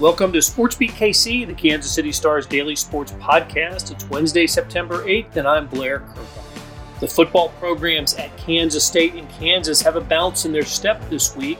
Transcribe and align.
Welcome 0.00 0.30
to 0.34 0.40
SportsBeat 0.40 0.90
KC, 0.90 1.46
the 1.46 1.54
Kansas 1.54 1.90
City 1.90 2.12
Stars 2.12 2.44
daily 2.44 2.76
sports 2.76 3.12
podcast. 3.12 3.90
It's 3.90 4.04
Wednesday, 4.10 4.46
September 4.46 5.02
8th, 5.04 5.36
and 5.36 5.48
I'm 5.48 5.68
Blair 5.68 6.00
Kerr. 6.00 6.22
The 7.00 7.08
football 7.08 7.48
programs 7.58 8.12
at 8.16 8.36
Kansas 8.36 8.84
State 8.84 9.14
and 9.14 9.26
Kansas 9.30 9.80
have 9.80 9.96
a 9.96 10.02
bounce 10.02 10.44
in 10.44 10.52
their 10.52 10.66
step 10.66 11.02
this 11.08 11.34
week. 11.34 11.58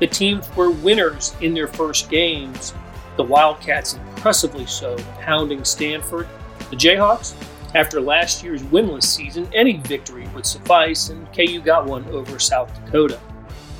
The 0.00 0.06
teams 0.06 0.48
were 0.56 0.70
winners 0.70 1.34
in 1.42 1.52
their 1.52 1.68
first 1.68 2.08
games. 2.08 2.72
The 3.18 3.24
Wildcats 3.24 3.92
impressively 3.92 4.64
so, 4.64 4.96
pounding 5.20 5.62
Stanford. 5.62 6.26
The 6.70 6.76
Jayhawks, 6.76 7.34
after 7.74 8.00
last 8.00 8.42
year's 8.42 8.62
winless 8.62 9.02
season, 9.02 9.46
any 9.54 9.76
victory 9.76 10.26
would 10.28 10.46
suffice, 10.46 11.10
and 11.10 11.30
KU 11.34 11.60
got 11.60 11.84
one 11.84 12.06
over 12.06 12.38
South 12.38 12.74
Dakota. 12.86 13.20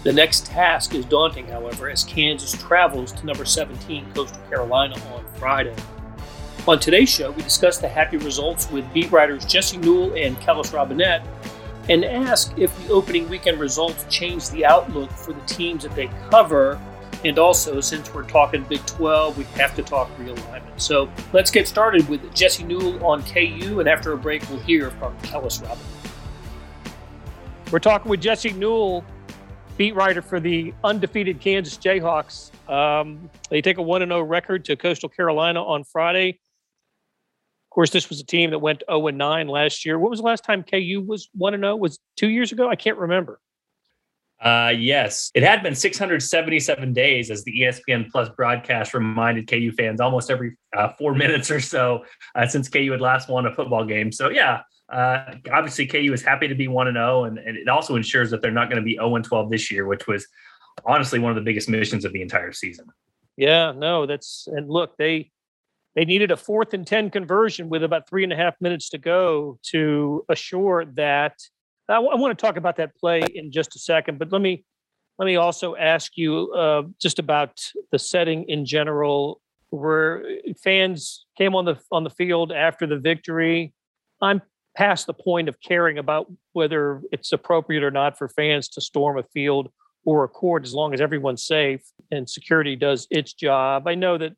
The 0.05 0.13
next 0.13 0.45
task 0.45 0.95
is 0.95 1.07
daunting, 1.07 1.49
however, 1.49 1.89
as 1.89 2.05
Kansas 2.05 2.53
travels 2.63 3.11
to 3.13 3.25
number 3.25 3.47
17 3.47 4.13
Coastal 4.13 4.39
Carolina 4.51 4.97
on 5.15 5.25
Friday. 5.37 5.75
On 6.69 6.79
today's 6.79 7.09
show, 7.09 7.31
we 7.31 7.41
discuss 7.41 7.79
the 7.79 7.89
happy 7.89 8.19
results 8.19 8.71
with 8.71 8.85
beat 8.93 9.11
writers 9.11 9.47
Jesse 9.47 9.79
Newell 9.79 10.13
and 10.15 10.37
Kellis 10.41 10.73
Robinett 10.73 11.27
and 11.89 12.05
ask 12.05 12.53
if 12.59 12.77
the 12.87 12.93
opening 12.93 13.31
weekend 13.31 13.59
results 13.59 14.05
change 14.11 14.51
the 14.51 14.67
outlook 14.67 15.11
for 15.11 15.33
the 15.33 15.41
teams 15.47 15.85
that 15.85 15.95
they 15.95 16.11
cover. 16.29 16.79
And 17.25 17.39
also, 17.39 17.81
since 17.81 18.13
we're 18.13 18.25
talking 18.25 18.63
Big 18.65 18.85
12, 18.85 19.39
we 19.39 19.45
have 19.59 19.75
to 19.75 19.83
talk 19.83 20.15
realignment. 20.19 20.79
So 20.79 21.11
let's 21.33 21.51
get 21.51 21.67
started 21.67 22.07
with 22.11 22.35
Jesse 22.35 22.65
Newell 22.65 23.03
on 23.03 23.23
KU, 23.23 23.81
and 23.81 23.89
after 23.89 24.13
a 24.13 24.19
break, 24.19 24.47
we'll 24.51 24.61
hear 24.61 24.91
from 24.91 25.17
Kellis 25.21 25.63
Robinett. 25.63 26.13
We're 27.73 27.79
talking 27.79 28.11
with 28.11 28.21
Jesse 28.21 28.53
Newell 28.53 29.03
beat 29.77 29.95
writer 29.95 30.23
for 30.23 30.41
the 30.41 30.73
undefeated 30.83 31.41
Kansas 31.41 31.77
Jayhawks. 31.77 32.51
Um, 32.71 33.31
they 33.51 33.61
take 33.61 33.79
a 33.79 33.83
1 33.83 34.01
0 34.01 34.23
record 34.23 34.65
to 34.67 34.77
Coastal 34.77 35.09
Carolina 35.09 35.63
on 35.63 35.85
Friday. 35.85 36.31
Of 36.31 37.75
course, 37.75 37.91
this 37.91 38.09
was 38.09 38.21
a 38.21 38.25
team 38.25 38.51
that 38.51 38.61
went 38.61 38.83
0 38.89 39.09
9 39.09 39.49
last 39.49 39.85
year. 39.85 39.99
What 39.99 40.11
was 40.11 40.21
the 40.21 40.27
last 40.27 40.45
time 40.45 40.63
KU 40.63 41.05
was 41.07 41.29
1 41.35 41.55
0? 41.55 41.77
Was 41.77 41.99
two 42.17 42.29
years 42.29 42.53
ago? 42.53 42.69
I 42.69 42.77
can't 42.77 42.99
remember. 42.99 43.41
Uh, 44.41 44.73
yes, 44.77 45.31
it 45.35 45.43
had 45.43 45.63
been 45.63 45.75
677 45.75 46.93
days, 46.93 47.31
as 47.31 47.45
the 47.45 47.61
ESPN 47.61 48.11
Plus 48.11 48.29
broadcast 48.31 48.93
reminded 48.93 49.49
KU 49.49 49.73
fans 49.73 50.01
almost 50.01 50.31
every 50.31 50.57
uh, 50.77 50.89
four 50.99 51.15
minutes 51.17 51.51
or 51.51 51.61
so 51.61 52.05
uh, 52.35 52.47
since 52.47 52.69
KU 52.69 52.91
had 52.93 53.01
last 53.01 53.29
won 53.29 53.47
a 53.47 53.55
football 53.55 53.85
game. 53.85 54.13
So, 54.13 54.29
yeah, 54.29 54.63
uh, 54.93 55.35
obviously, 55.53 55.87
KU 55.87 56.13
is 56.13 56.23
happy 56.23 56.49
to 56.49 56.55
be 56.55 56.69
1 56.69 56.93
0, 56.93 57.25
and 57.25 57.39
it 57.39 57.69
also 57.69 57.97
ensures 57.97 58.31
that 58.31 58.43
they're 58.43 58.51
not 58.51 58.69
going 58.69 58.81
to 58.81 58.85
be 58.85 58.95
0 58.95 59.19
12 59.19 59.51
this 59.51 59.71
year, 59.71 59.87
which 59.87 60.07
was 60.07 60.27
honestly 60.85 61.19
one 61.19 61.31
of 61.31 61.37
the 61.37 61.43
biggest 61.43 61.69
missions 61.69 62.05
of 62.05 62.13
the 62.13 62.23
entire 62.23 62.53
season. 62.53 62.87
Yeah, 63.37 63.73
no, 63.73 64.07
that's 64.07 64.47
and 64.47 64.69
look, 64.69 64.97
they 64.97 65.31
they 65.95 66.05
needed 66.05 66.31
a 66.31 66.37
fourth 66.37 66.75
and 66.75 66.87
10 66.87 67.11
conversion 67.11 67.69
with 67.69 67.85
about 67.85 68.09
three 68.09 68.25
and 68.25 68.33
a 68.33 68.37
half 68.37 68.55
minutes 68.61 68.91
to 68.91 68.99
go 68.99 69.59
to 69.71 70.25
assure 70.29 70.85
that. 70.95 71.39
I, 71.89 71.95
w- 71.95 72.11
I 72.13 72.17
want 72.17 72.37
to 72.37 72.43
talk 72.43 72.57
about 72.57 72.77
that 72.77 72.97
play 72.97 73.23
in 73.35 73.53
just 73.53 73.77
a 73.77 73.79
second, 73.79 74.19
but 74.19 74.33
let 74.33 74.41
me 74.41 74.65
let 75.19 75.27
me 75.27 75.37
also 75.37 75.77
ask 75.77 76.17
you 76.17 76.53
uh, 76.53 76.83
just 77.01 77.19
about 77.19 77.61
the 77.93 77.99
setting 77.99 78.45
in 78.49 78.67
general 78.67 79.41
where 79.71 80.25
fans 80.63 81.27
came 81.37 81.55
on 81.55 81.65
the 81.65 81.79
on 81.91 82.05
the 82.05 82.11
field 82.11 82.53
after 82.53 82.87
the 82.87 82.99
victory. 82.99 83.73
I'm 84.21 84.43
past 84.77 85.07
the 85.07 85.15
point 85.15 85.49
of 85.49 85.61
caring 85.61 85.99
about 85.99 86.31
whether 86.53 87.03
it's 87.13 87.33
appropriate 87.33 87.83
or 87.83 87.91
not 87.91 88.19
for 88.19 88.29
fans 88.29 88.69
to 88.69 88.81
storm 88.81 89.19
a 89.19 89.23
field 89.23 89.71
or 90.05 90.25
a 90.25 90.29
court 90.29 90.65
as 90.65 90.75
long 90.75 90.93
as 90.93 91.01
everyone's 91.01 91.45
safe 91.45 91.83
and 92.11 92.29
security 92.29 92.77
does 92.77 93.07
its 93.11 93.33
job. 93.33 93.87
I 93.87 93.95
know 93.95 94.19
that, 94.19 94.33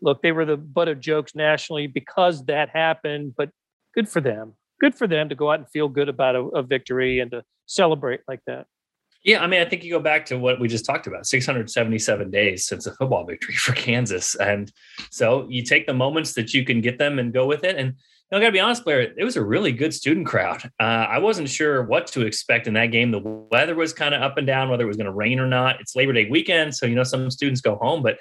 look, 0.00 0.22
they 0.22 0.32
were 0.32 0.44
the 0.44 0.56
butt 0.56 0.88
of 0.88 1.00
jokes 1.00 1.34
nationally 1.34 1.86
because 1.86 2.44
that 2.46 2.70
happened, 2.70 3.34
but 3.36 3.50
good 3.94 4.08
for 4.08 4.20
them. 4.20 4.54
Good 4.80 4.94
for 4.94 5.06
them 5.06 5.28
to 5.28 5.34
go 5.34 5.52
out 5.52 5.60
and 5.60 5.68
feel 5.68 5.88
good 5.88 6.08
about 6.08 6.34
a, 6.34 6.40
a 6.40 6.62
victory 6.62 7.20
and 7.20 7.30
to 7.30 7.44
celebrate 7.66 8.20
like 8.26 8.40
that. 8.46 8.66
Yeah, 9.24 9.40
I 9.40 9.46
mean, 9.46 9.60
I 9.60 9.64
think 9.64 9.84
you 9.84 9.92
go 9.92 10.00
back 10.00 10.26
to 10.26 10.38
what 10.38 10.58
we 10.58 10.66
just 10.66 10.84
talked 10.84 11.06
about 11.06 11.26
677 11.26 12.30
days 12.30 12.66
since 12.66 12.86
a 12.86 12.94
football 12.94 13.24
victory 13.28 13.54
for 13.54 13.72
Kansas. 13.72 14.34
And 14.34 14.72
so 15.10 15.46
you 15.48 15.62
take 15.62 15.86
the 15.86 15.94
moments 15.94 16.32
that 16.34 16.52
you 16.52 16.64
can 16.64 16.80
get 16.80 16.98
them 16.98 17.18
and 17.20 17.32
go 17.32 17.46
with 17.46 17.62
it. 17.62 17.76
And 17.76 17.94
I 18.32 18.40
got 18.40 18.46
to 18.46 18.52
be 18.52 18.60
honest, 18.60 18.84
Blair, 18.84 19.12
it 19.14 19.24
was 19.24 19.36
a 19.36 19.44
really 19.44 19.72
good 19.72 19.92
student 19.92 20.26
crowd. 20.26 20.64
Uh, 20.80 20.84
I 20.84 21.18
wasn't 21.18 21.50
sure 21.50 21.82
what 21.82 22.06
to 22.08 22.22
expect 22.22 22.66
in 22.66 22.72
that 22.74 22.86
game. 22.86 23.10
The 23.10 23.18
weather 23.18 23.74
was 23.74 23.92
kind 23.92 24.14
of 24.14 24.22
up 24.22 24.38
and 24.38 24.46
down, 24.46 24.70
whether 24.70 24.84
it 24.84 24.88
was 24.88 24.96
going 24.96 25.06
to 25.06 25.12
rain 25.12 25.38
or 25.38 25.46
not. 25.46 25.82
It's 25.82 25.94
Labor 25.94 26.14
Day 26.14 26.30
weekend, 26.30 26.74
so 26.74 26.86
you 26.86 26.94
know 26.94 27.04
some 27.04 27.30
students 27.30 27.60
go 27.60 27.76
home, 27.76 28.02
but 28.02 28.16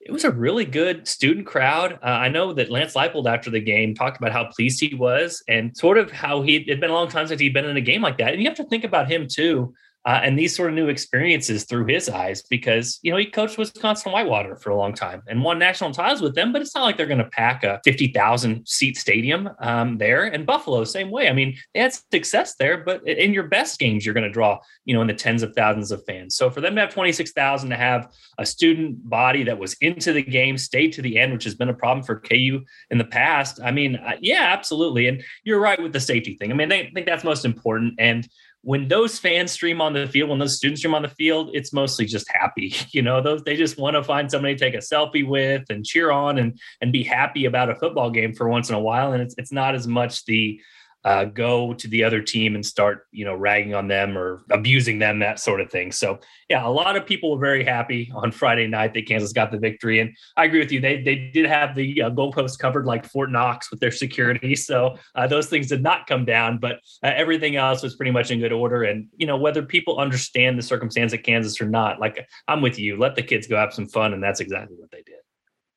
it 0.00 0.12
was 0.12 0.24
a 0.24 0.30
really 0.30 0.66
good 0.66 1.08
student 1.08 1.46
crowd. 1.46 1.94
Uh, 2.02 2.08
I 2.08 2.28
know 2.28 2.52
that 2.52 2.70
Lance 2.70 2.92
Leipold 2.92 3.26
after 3.26 3.48
the 3.48 3.60
game 3.60 3.94
talked 3.94 4.18
about 4.18 4.32
how 4.32 4.44
pleased 4.54 4.80
he 4.80 4.94
was 4.94 5.42
and 5.48 5.74
sort 5.74 5.96
of 5.96 6.10
how 6.10 6.42
he 6.42 6.62
had 6.68 6.78
been 6.78 6.90
a 6.90 6.94
long 6.94 7.08
time 7.08 7.26
since 7.26 7.40
he'd 7.40 7.54
been 7.54 7.64
in 7.64 7.78
a 7.78 7.80
game 7.80 8.02
like 8.02 8.18
that. 8.18 8.34
And 8.34 8.42
you 8.42 8.48
have 8.48 8.58
to 8.58 8.64
think 8.64 8.84
about 8.84 9.10
him 9.10 9.26
too 9.26 9.72
uh, 10.06 10.20
and 10.22 10.38
these 10.38 10.54
sort 10.54 10.68
of 10.68 10.74
new 10.74 10.88
experiences 10.88 11.64
through 11.64 11.86
his 11.86 12.08
eyes 12.08 12.42
because 12.42 12.98
you 13.02 13.10
know 13.10 13.16
he 13.16 13.24
coached 13.24 13.56
Wisconsin 13.56 14.12
Whitewater 14.12 14.56
for 14.56 14.70
a 14.70 14.76
long 14.76 14.92
time 14.92 15.22
and 15.28 15.42
won 15.42 15.58
national 15.58 15.92
titles 15.92 16.20
with 16.20 16.34
them, 16.34 16.52
but 16.52 16.60
it's 16.60 16.74
not 16.74 16.84
like 16.84 16.96
they're 16.96 17.06
going 17.06 17.18
to 17.18 17.30
pack 17.30 17.64
a 17.64 17.80
fifty 17.84 18.08
thousand 18.08 18.66
seat 18.68 18.98
stadium 18.98 19.48
um, 19.60 19.96
there. 19.96 20.24
And 20.24 20.44
Buffalo, 20.44 20.84
same 20.84 21.10
way. 21.10 21.28
I 21.28 21.32
mean, 21.32 21.56
they 21.72 21.80
had 21.80 21.94
success 22.12 22.54
there, 22.56 22.84
but 22.84 23.06
in 23.08 23.32
your 23.32 23.44
best 23.44 23.78
games, 23.78 24.04
you're 24.04 24.14
going 24.14 24.24
to 24.24 24.30
draw 24.30 24.58
you 24.84 24.94
know 24.94 25.00
in 25.00 25.06
the 25.06 25.14
tens 25.14 25.42
of 25.42 25.54
thousands 25.54 25.90
of 25.90 26.04
fans. 26.04 26.36
So 26.36 26.50
for 26.50 26.60
them 26.60 26.74
to 26.74 26.82
have 26.82 26.92
twenty 26.92 27.12
six 27.12 27.32
thousand 27.32 27.70
to 27.70 27.76
have 27.76 28.12
a 28.38 28.44
student 28.44 29.08
body 29.08 29.42
that 29.44 29.58
was 29.58 29.74
into 29.80 30.12
the 30.12 30.22
game, 30.22 30.58
stayed 30.58 30.92
to 30.94 31.02
the 31.02 31.18
end, 31.18 31.32
which 31.32 31.44
has 31.44 31.54
been 31.54 31.70
a 31.70 31.74
problem 31.74 32.04
for 32.04 32.20
KU 32.20 32.62
in 32.90 32.98
the 32.98 33.04
past. 33.04 33.58
I 33.64 33.70
mean, 33.70 33.96
uh, 33.96 34.16
yeah, 34.20 34.50
absolutely. 34.52 35.08
And 35.08 35.22
you're 35.44 35.60
right 35.60 35.80
with 35.80 35.92
the 35.92 36.00
safety 36.00 36.34
thing. 36.34 36.50
I 36.50 36.54
mean, 36.54 36.70
I 36.70 36.90
think 36.92 37.06
that's 37.06 37.24
most 37.24 37.44
important 37.44 37.94
and 37.98 38.28
when 38.64 38.88
those 38.88 39.18
fans 39.18 39.52
stream 39.52 39.82
on 39.82 39.92
the 39.92 40.06
field, 40.06 40.30
when 40.30 40.38
those 40.38 40.56
students 40.56 40.80
stream 40.80 40.94
on 40.94 41.02
the 41.02 41.08
field, 41.08 41.50
it's 41.52 41.72
mostly 41.72 42.06
just 42.06 42.26
happy. 42.32 42.74
You 42.94 43.02
know, 43.02 43.20
those 43.20 43.42
they 43.42 43.56
just 43.56 43.76
want 43.76 43.96
to 43.96 44.04
find 44.04 44.30
somebody 44.30 44.54
to 44.54 44.60
take 44.60 44.74
a 44.74 44.78
selfie 44.78 45.26
with 45.26 45.64
and 45.68 45.84
cheer 45.84 46.12
on 46.12 46.38
and 46.38 46.58
and 46.80 46.92
be 46.92 47.02
happy 47.02 47.44
about 47.44 47.68
a 47.68 47.74
football 47.74 48.08
game 48.08 48.32
for 48.34 48.48
once 48.48 48.68
in 48.68 48.76
a 48.76 48.80
while. 48.80 49.12
And 49.12 49.22
it's 49.22 49.34
it's 49.36 49.50
not 49.50 49.74
as 49.74 49.88
much 49.88 50.24
the 50.26 50.60
uh, 51.04 51.24
go 51.26 51.74
to 51.74 51.88
the 51.88 52.02
other 52.02 52.22
team 52.22 52.54
and 52.54 52.64
start, 52.64 53.06
you 53.12 53.24
know, 53.24 53.34
ragging 53.34 53.74
on 53.74 53.88
them 53.88 54.16
or 54.16 54.42
abusing 54.50 54.98
them, 54.98 55.18
that 55.18 55.38
sort 55.38 55.60
of 55.60 55.70
thing. 55.70 55.92
So, 55.92 56.18
yeah, 56.48 56.66
a 56.66 56.68
lot 56.68 56.96
of 56.96 57.04
people 57.04 57.32
were 57.32 57.38
very 57.38 57.64
happy 57.64 58.10
on 58.14 58.32
Friday 58.32 58.66
night 58.66 58.94
that 58.94 59.06
Kansas 59.06 59.32
got 59.32 59.50
the 59.50 59.58
victory. 59.58 60.00
And 60.00 60.16
I 60.36 60.44
agree 60.46 60.60
with 60.60 60.72
you; 60.72 60.80
they 60.80 61.02
they 61.02 61.30
did 61.32 61.46
have 61.46 61.74
the 61.74 62.02
uh, 62.02 62.10
goalposts 62.10 62.58
covered 62.58 62.86
like 62.86 63.04
Fort 63.04 63.30
Knox 63.30 63.70
with 63.70 63.80
their 63.80 63.90
security, 63.90 64.56
so 64.56 64.96
uh, 65.14 65.26
those 65.26 65.48
things 65.48 65.68
did 65.68 65.82
not 65.82 66.06
come 66.06 66.24
down. 66.24 66.58
But 66.58 66.76
uh, 67.02 67.12
everything 67.14 67.56
else 67.56 67.82
was 67.82 67.96
pretty 67.96 68.12
much 68.12 68.30
in 68.30 68.40
good 68.40 68.52
order. 68.52 68.84
And 68.84 69.08
you 69.16 69.26
know, 69.26 69.36
whether 69.36 69.62
people 69.62 69.98
understand 69.98 70.58
the 70.58 70.62
circumstance 70.62 71.12
at 71.12 71.22
Kansas 71.22 71.60
or 71.60 71.68
not, 71.68 72.00
like 72.00 72.26
I'm 72.48 72.62
with 72.62 72.78
you. 72.78 72.96
Let 72.98 73.14
the 73.14 73.22
kids 73.22 73.46
go 73.46 73.56
have 73.56 73.74
some 73.74 73.86
fun, 73.86 74.14
and 74.14 74.22
that's 74.22 74.40
exactly 74.40 74.76
what 74.78 74.90
they 74.90 75.02
did 75.02 75.23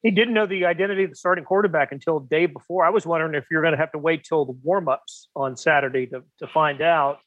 he 0.03 0.11
didn't 0.11 0.33
know 0.33 0.45
the 0.45 0.65
identity 0.65 1.03
of 1.03 1.09
the 1.09 1.15
starting 1.15 1.43
quarterback 1.43 1.91
until 1.91 2.19
day 2.19 2.45
before. 2.45 2.85
I 2.85 2.89
was 2.89 3.05
wondering 3.05 3.35
if 3.35 3.45
you're 3.49 3.61
going 3.61 3.73
to 3.73 3.79
have 3.79 3.91
to 3.93 3.97
wait 3.97 4.23
till 4.23 4.45
the 4.45 4.53
warmups 4.53 5.27
on 5.35 5.57
Saturday 5.57 6.05
to, 6.07 6.23
to 6.39 6.47
find 6.47 6.81
out. 6.81 7.19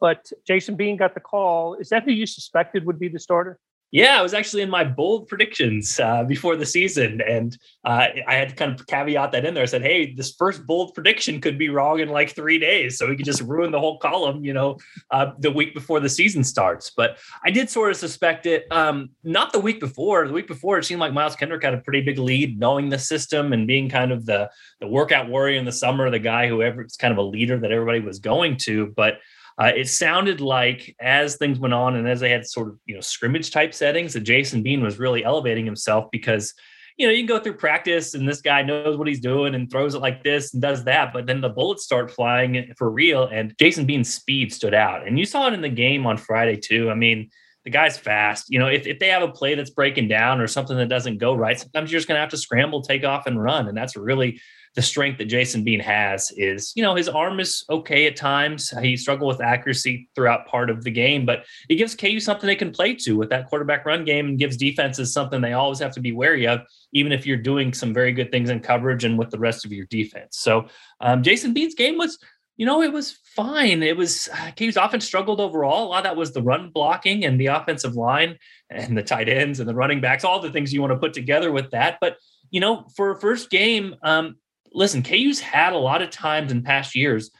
But 0.00 0.30
Jason 0.46 0.76
Bean 0.76 0.96
got 0.96 1.14
the 1.14 1.20
call. 1.20 1.74
Is 1.74 1.90
that 1.90 2.04
who 2.04 2.12
you 2.12 2.26
suspected 2.26 2.86
would 2.86 2.98
be 2.98 3.08
the 3.08 3.18
starter? 3.18 3.58
Yeah, 3.94 4.18
I 4.18 4.22
was 4.22 4.34
actually 4.34 4.62
in 4.62 4.70
my 4.70 4.82
bold 4.82 5.28
predictions 5.28 6.00
uh, 6.00 6.24
before 6.24 6.56
the 6.56 6.66
season, 6.66 7.20
and 7.20 7.56
uh, 7.84 8.08
I 8.26 8.34
had 8.34 8.48
to 8.48 8.54
kind 8.56 8.72
of 8.72 8.84
caveat 8.88 9.30
that 9.30 9.44
in 9.44 9.54
there. 9.54 9.62
I 9.62 9.66
said, 9.66 9.82
"Hey, 9.82 10.12
this 10.12 10.34
first 10.36 10.66
bold 10.66 10.94
prediction 10.94 11.40
could 11.40 11.56
be 11.56 11.68
wrong 11.68 12.00
in 12.00 12.08
like 12.08 12.34
three 12.34 12.58
days, 12.58 12.98
so 12.98 13.08
we 13.08 13.14
could 13.14 13.24
just 13.24 13.40
ruin 13.42 13.70
the 13.70 13.78
whole 13.78 14.00
column, 14.00 14.44
you 14.44 14.52
know, 14.52 14.78
uh, 15.12 15.30
the 15.38 15.52
week 15.52 15.74
before 15.74 16.00
the 16.00 16.08
season 16.08 16.42
starts." 16.42 16.90
But 16.90 17.18
I 17.44 17.52
did 17.52 17.70
sort 17.70 17.92
of 17.92 17.96
suspect 17.96 18.46
it. 18.46 18.66
Um, 18.72 19.10
not 19.22 19.52
the 19.52 19.60
week 19.60 19.78
before. 19.78 20.26
The 20.26 20.32
week 20.32 20.48
before, 20.48 20.76
it 20.76 20.84
seemed 20.84 21.00
like 21.00 21.12
Miles 21.12 21.36
Kendrick 21.36 21.62
had 21.62 21.74
a 21.74 21.78
pretty 21.78 22.00
big 22.00 22.18
lead, 22.18 22.58
knowing 22.58 22.88
the 22.88 22.98
system 22.98 23.52
and 23.52 23.64
being 23.64 23.88
kind 23.88 24.10
of 24.10 24.26
the 24.26 24.50
the 24.80 24.88
workout 24.88 25.28
warrior 25.28 25.56
in 25.56 25.66
the 25.66 25.70
summer, 25.70 26.10
the 26.10 26.18
guy 26.18 26.48
who 26.48 26.62
ever 26.62 26.84
kind 26.98 27.12
of 27.12 27.18
a 27.18 27.22
leader 27.22 27.60
that 27.60 27.70
everybody 27.70 28.00
was 28.00 28.18
going 28.18 28.56
to, 28.56 28.92
but 28.96 29.18
uh, 29.60 29.72
it 29.74 29.88
sounded 29.88 30.40
like 30.40 30.96
as 31.00 31.36
things 31.36 31.58
went 31.58 31.74
on 31.74 31.96
and 31.96 32.08
as 32.08 32.20
they 32.20 32.30
had 32.30 32.46
sort 32.46 32.68
of 32.68 32.78
you 32.86 32.94
know 32.94 33.00
scrimmage 33.00 33.50
type 33.50 33.72
settings, 33.72 34.12
that 34.12 34.20
Jason 34.20 34.62
Bean 34.62 34.82
was 34.82 34.98
really 34.98 35.24
elevating 35.24 35.64
himself 35.64 36.10
because 36.10 36.52
you 36.96 37.06
know 37.06 37.12
you 37.12 37.18
can 37.18 37.26
go 37.26 37.38
through 37.38 37.54
practice 37.54 38.14
and 38.14 38.28
this 38.28 38.40
guy 38.40 38.62
knows 38.62 38.96
what 38.96 39.06
he's 39.06 39.20
doing 39.20 39.54
and 39.54 39.70
throws 39.70 39.94
it 39.94 40.00
like 40.00 40.24
this 40.24 40.52
and 40.52 40.62
does 40.62 40.84
that, 40.84 41.12
but 41.12 41.26
then 41.26 41.40
the 41.40 41.48
bullets 41.48 41.84
start 41.84 42.10
flying 42.10 42.72
for 42.76 42.90
real. 42.90 43.24
And 43.24 43.54
Jason 43.58 43.86
Bean's 43.86 44.12
speed 44.12 44.52
stood 44.52 44.74
out, 44.74 45.06
and 45.06 45.18
you 45.18 45.24
saw 45.24 45.46
it 45.48 45.54
in 45.54 45.60
the 45.60 45.68
game 45.68 46.06
on 46.06 46.16
Friday 46.16 46.56
too. 46.56 46.90
I 46.90 46.94
mean. 46.94 47.30
the 47.64 47.70
guy's 47.70 47.96
fast. 47.96 48.50
You 48.50 48.58
know, 48.58 48.66
if, 48.66 48.86
if 48.86 48.98
they 48.98 49.08
have 49.08 49.22
a 49.22 49.28
play 49.32 49.54
that's 49.54 49.70
breaking 49.70 50.08
down 50.08 50.38
or 50.38 50.46
something 50.46 50.76
that 50.76 50.90
doesn't 50.90 51.16
go 51.16 51.34
right, 51.34 51.58
sometimes 51.58 51.90
you're 51.90 51.98
just 51.98 52.06
going 52.06 52.16
to 52.16 52.20
have 52.20 52.28
to 52.30 52.36
scramble, 52.36 52.82
take 52.82 53.04
off, 53.04 53.26
and 53.26 53.42
run. 53.42 53.68
And 53.68 53.76
that's 53.76 53.96
really 53.96 54.38
the 54.74 54.82
strength 54.82 55.18
that 55.18 55.26
Jason 55.26 55.62
Bean 55.62 55.80
has 55.80 56.32
is, 56.36 56.72
you 56.74 56.82
know, 56.82 56.94
his 56.94 57.08
arm 57.08 57.38
is 57.38 57.64
okay 57.70 58.06
at 58.06 58.16
times. 58.16 58.70
He 58.80 58.96
struggled 58.96 59.28
with 59.28 59.40
accuracy 59.40 60.08
throughout 60.14 60.46
part 60.46 60.68
of 60.68 60.82
the 60.82 60.90
game, 60.90 61.24
but 61.24 61.44
it 61.68 61.76
gives 61.76 61.94
KU 61.94 62.18
something 62.18 62.46
they 62.46 62.56
can 62.56 62.72
play 62.72 62.94
to 62.96 63.16
with 63.16 63.30
that 63.30 63.48
quarterback 63.48 63.86
run 63.86 64.04
game 64.04 64.26
and 64.28 64.38
gives 64.38 64.56
defenses 64.56 65.12
something 65.12 65.40
they 65.40 65.52
always 65.52 65.78
have 65.78 65.92
to 65.92 66.00
be 66.00 66.12
wary 66.12 66.46
of, 66.46 66.60
even 66.92 67.12
if 67.12 67.26
you're 67.26 67.36
doing 67.36 67.72
some 67.72 67.94
very 67.94 68.12
good 68.12 68.32
things 68.32 68.50
in 68.50 68.60
coverage 68.60 69.04
and 69.04 69.18
with 69.18 69.30
the 69.30 69.38
rest 69.38 69.64
of 69.64 69.72
your 69.72 69.86
defense. 69.86 70.38
So 70.38 70.66
um, 71.00 71.22
Jason 71.22 71.52
Bean's 71.52 71.74
game 71.74 71.96
was 71.96 72.18
you 72.56 72.66
know, 72.66 72.82
it 72.82 72.92
was 72.92 73.18
fine. 73.34 73.82
It 73.82 73.96
was 73.96 74.28
KU's 74.56 74.76
offense 74.76 75.04
struggled 75.04 75.40
overall. 75.40 75.86
A 75.86 75.88
lot 75.88 75.98
of 75.98 76.04
that 76.04 76.16
was 76.16 76.32
the 76.32 76.42
run 76.42 76.70
blocking 76.70 77.24
and 77.24 77.38
the 77.40 77.46
offensive 77.46 77.96
line 77.96 78.38
and 78.70 78.96
the 78.96 79.02
tight 79.02 79.28
ends 79.28 79.58
and 79.58 79.68
the 79.68 79.74
running 79.74 80.00
backs, 80.00 80.24
all 80.24 80.40
the 80.40 80.52
things 80.52 80.72
you 80.72 80.80
want 80.80 80.92
to 80.92 80.98
put 80.98 81.14
together 81.14 81.50
with 81.50 81.72
that. 81.72 81.98
But, 82.00 82.16
you 82.50 82.60
know, 82.60 82.86
for 82.94 83.10
a 83.10 83.20
first 83.20 83.50
game, 83.50 83.96
um, 84.02 84.36
listen, 84.74 85.02
KU's 85.02 85.40
had 85.40 85.72
a 85.72 85.78
lot 85.78 86.02
of 86.02 86.10
times 86.10 86.52
in 86.52 86.62
past 86.62 86.94
years 86.94 87.30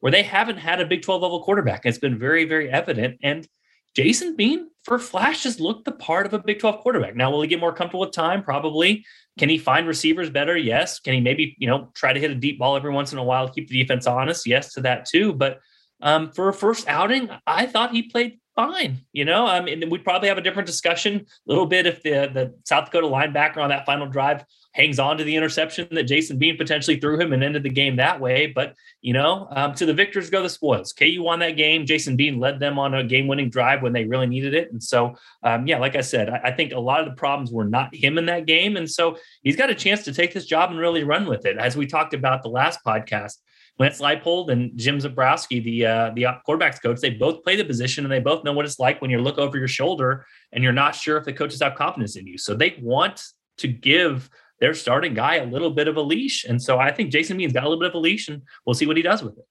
where 0.00 0.12
they 0.12 0.22
haven't 0.22 0.58
had 0.58 0.80
a 0.80 0.86
Big 0.86 1.02
12 1.02 1.22
level 1.22 1.42
quarterback. 1.42 1.86
It's 1.86 1.98
been 1.98 2.18
very, 2.18 2.44
very 2.44 2.70
evident. 2.70 3.18
And 3.22 3.46
Jason 3.94 4.36
Bean, 4.36 4.68
for 4.84 4.98
flashes, 4.98 5.60
looked 5.60 5.84
the 5.84 5.92
part 5.92 6.26
of 6.26 6.34
a 6.34 6.38
Big 6.38 6.58
12 6.58 6.80
quarterback. 6.80 7.14
Now, 7.14 7.30
will 7.30 7.42
he 7.42 7.48
get 7.48 7.60
more 7.60 7.72
comfortable 7.72 8.00
with 8.00 8.12
time? 8.12 8.42
Probably. 8.42 9.04
Can 9.38 9.48
he 9.48 9.58
find 9.58 9.86
receivers 9.86 10.28
better? 10.28 10.56
Yes. 10.56 10.98
Can 11.00 11.14
he 11.14 11.20
maybe, 11.20 11.56
you 11.58 11.66
know, 11.66 11.90
try 11.94 12.12
to 12.12 12.20
hit 12.20 12.30
a 12.30 12.34
deep 12.34 12.58
ball 12.58 12.76
every 12.76 12.92
once 12.92 13.12
in 13.12 13.18
a 13.18 13.24
while, 13.24 13.48
keep 13.48 13.68
the 13.68 13.80
defense 13.80 14.06
honest? 14.06 14.46
Yes 14.46 14.74
to 14.74 14.80
that 14.82 15.06
too. 15.06 15.32
But 15.32 15.60
um, 16.00 16.32
for 16.32 16.48
a 16.48 16.52
first 16.52 16.88
outing, 16.88 17.30
I 17.46 17.66
thought 17.66 17.92
he 17.92 18.02
played 18.02 18.40
fine. 18.56 19.02
You 19.12 19.24
know, 19.24 19.46
I 19.46 19.60
mean, 19.60 19.88
we'd 19.88 20.04
probably 20.04 20.28
have 20.28 20.38
a 20.38 20.42
different 20.42 20.66
discussion 20.66 21.14
a 21.16 21.24
little 21.46 21.66
bit 21.66 21.86
if 21.86 22.02
the 22.02 22.30
the 22.32 22.54
South 22.64 22.86
Dakota 22.86 23.06
linebacker 23.06 23.58
on 23.58 23.70
that 23.70 23.86
final 23.86 24.08
drive 24.08 24.44
hangs 24.72 24.98
on 24.98 25.18
to 25.18 25.24
the 25.24 25.36
interception 25.36 25.86
that 25.90 26.04
Jason 26.04 26.38
Bean 26.38 26.56
potentially 26.56 26.98
threw 26.98 27.20
him 27.20 27.32
and 27.32 27.44
ended 27.44 27.62
the 27.62 27.70
game 27.70 27.96
that 27.96 28.20
way. 28.20 28.46
But 28.46 28.74
you 29.00 29.12
know, 29.12 29.46
um, 29.50 29.74
to 29.74 29.86
the 29.86 29.94
victors 29.94 30.30
go 30.30 30.42
the 30.42 30.48
spoils. 30.48 30.92
KU 30.92 31.22
won 31.22 31.38
that 31.40 31.56
game. 31.56 31.86
Jason 31.86 32.16
Bean 32.16 32.38
led 32.38 32.58
them 32.58 32.78
on 32.78 32.94
a 32.94 33.04
game-winning 33.04 33.50
drive 33.50 33.82
when 33.82 33.92
they 33.92 34.04
really 34.04 34.26
needed 34.26 34.54
it. 34.54 34.72
And 34.72 34.82
so, 34.82 35.14
um, 35.42 35.66
yeah, 35.66 35.78
like 35.78 35.96
I 35.96 36.00
said, 36.00 36.28
I, 36.30 36.40
I, 36.44 36.50
think 36.52 36.72
a 36.72 36.78
lot 36.78 37.00
of 37.00 37.06
the 37.06 37.12
problems 37.12 37.50
were 37.50 37.64
not 37.64 37.94
him 37.94 38.18
in 38.18 38.26
that 38.26 38.46
game. 38.46 38.76
And 38.76 38.90
so 38.90 39.16
he's 39.42 39.56
got 39.56 39.70
a 39.70 39.74
chance 39.74 40.04
to 40.04 40.12
take 40.12 40.32
this 40.32 40.46
job 40.46 40.70
and 40.70 40.78
really 40.78 41.04
run 41.04 41.26
with 41.26 41.46
it. 41.46 41.58
As 41.58 41.76
we 41.76 41.86
talked 41.86 42.14
about 42.14 42.42
the 42.42 42.48
last 42.48 42.80
podcast, 42.86 43.34
Lance 43.78 44.00
Leipold 44.00 44.50
and 44.50 44.76
Jim 44.78 44.98
Zebrowski, 44.98 45.62
the 45.64 45.86
uh, 45.86 46.10
the 46.14 46.26
quarterbacks 46.46 46.80
coach, 46.80 47.00
they 47.00 47.10
both 47.10 47.42
play 47.42 47.56
the 47.56 47.64
position 47.64 48.04
and 48.04 48.12
they 48.12 48.20
both 48.20 48.44
know 48.44 48.52
what 48.52 48.66
it's 48.66 48.78
like 48.78 49.00
when 49.00 49.10
you 49.10 49.18
look 49.18 49.38
over 49.38 49.56
your 49.56 49.68
shoulder 49.68 50.26
and 50.52 50.62
you're 50.62 50.72
not 50.72 50.94
sure 50.94 51.16
if 51.16 51.24
the 51.24 51.32
coaches 51.32 51.62
have 51.62 51.74
confidence 51.74 52.16
in 52.16 52.26
you. 52.26 52.38
So 52.38 52.54
they 52.54 52.78
want 52.80 53.22
to 53.58 53.68
give 53.68 54.28
their 54.62 54.74
starting 54.74 55.12
guy 55.12 55.38
a 55.38 55.44
little 55.44 55.70
bit 55.70 55.88
of 55.88 55.96
a 55.96 56.00
leash. 56.00 56.44
And 56.44 56.62
so 56.62 56.78
I 56.78 56.92
think 56.92 57.10
Jason 57.10 57.36
Bean's 57.36 57.52
got 57.52 57.64
a 57.64 57.68
little 57.68 57.80
bit 57.80 57.88
of 57.88 57.96
a 57.96 57.98
leash 57.98 58.28
and 58.28 58.42
we'll 58.64 58.74
see 58.74 58.86
what 58.86 58.96
he 58.96 59.02
does 59.02 59.20
with 59.20 59.36
it. 59.36 59.44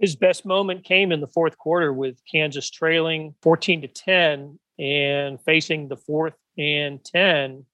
His 0.00 0.16
best 0.16 0.44
moment 0.44 0.82
came 0.82 1.12
in 1.12 1.20
the 1.20 1.28
fourth 1.28 1.56
quarter 1.56 1.92
with 1.92 2.20
Kansas 2.30 2.68
trailing 2.68 3.36
14 3.42 3.82
to 3.82 3.86
10 3.86 4.58
and 4.80 5.40
facing 5.42 5.86
the 5.86 5.96
fourth 5.96 6.34
and 6.58 7.02
10. 7.04 7.64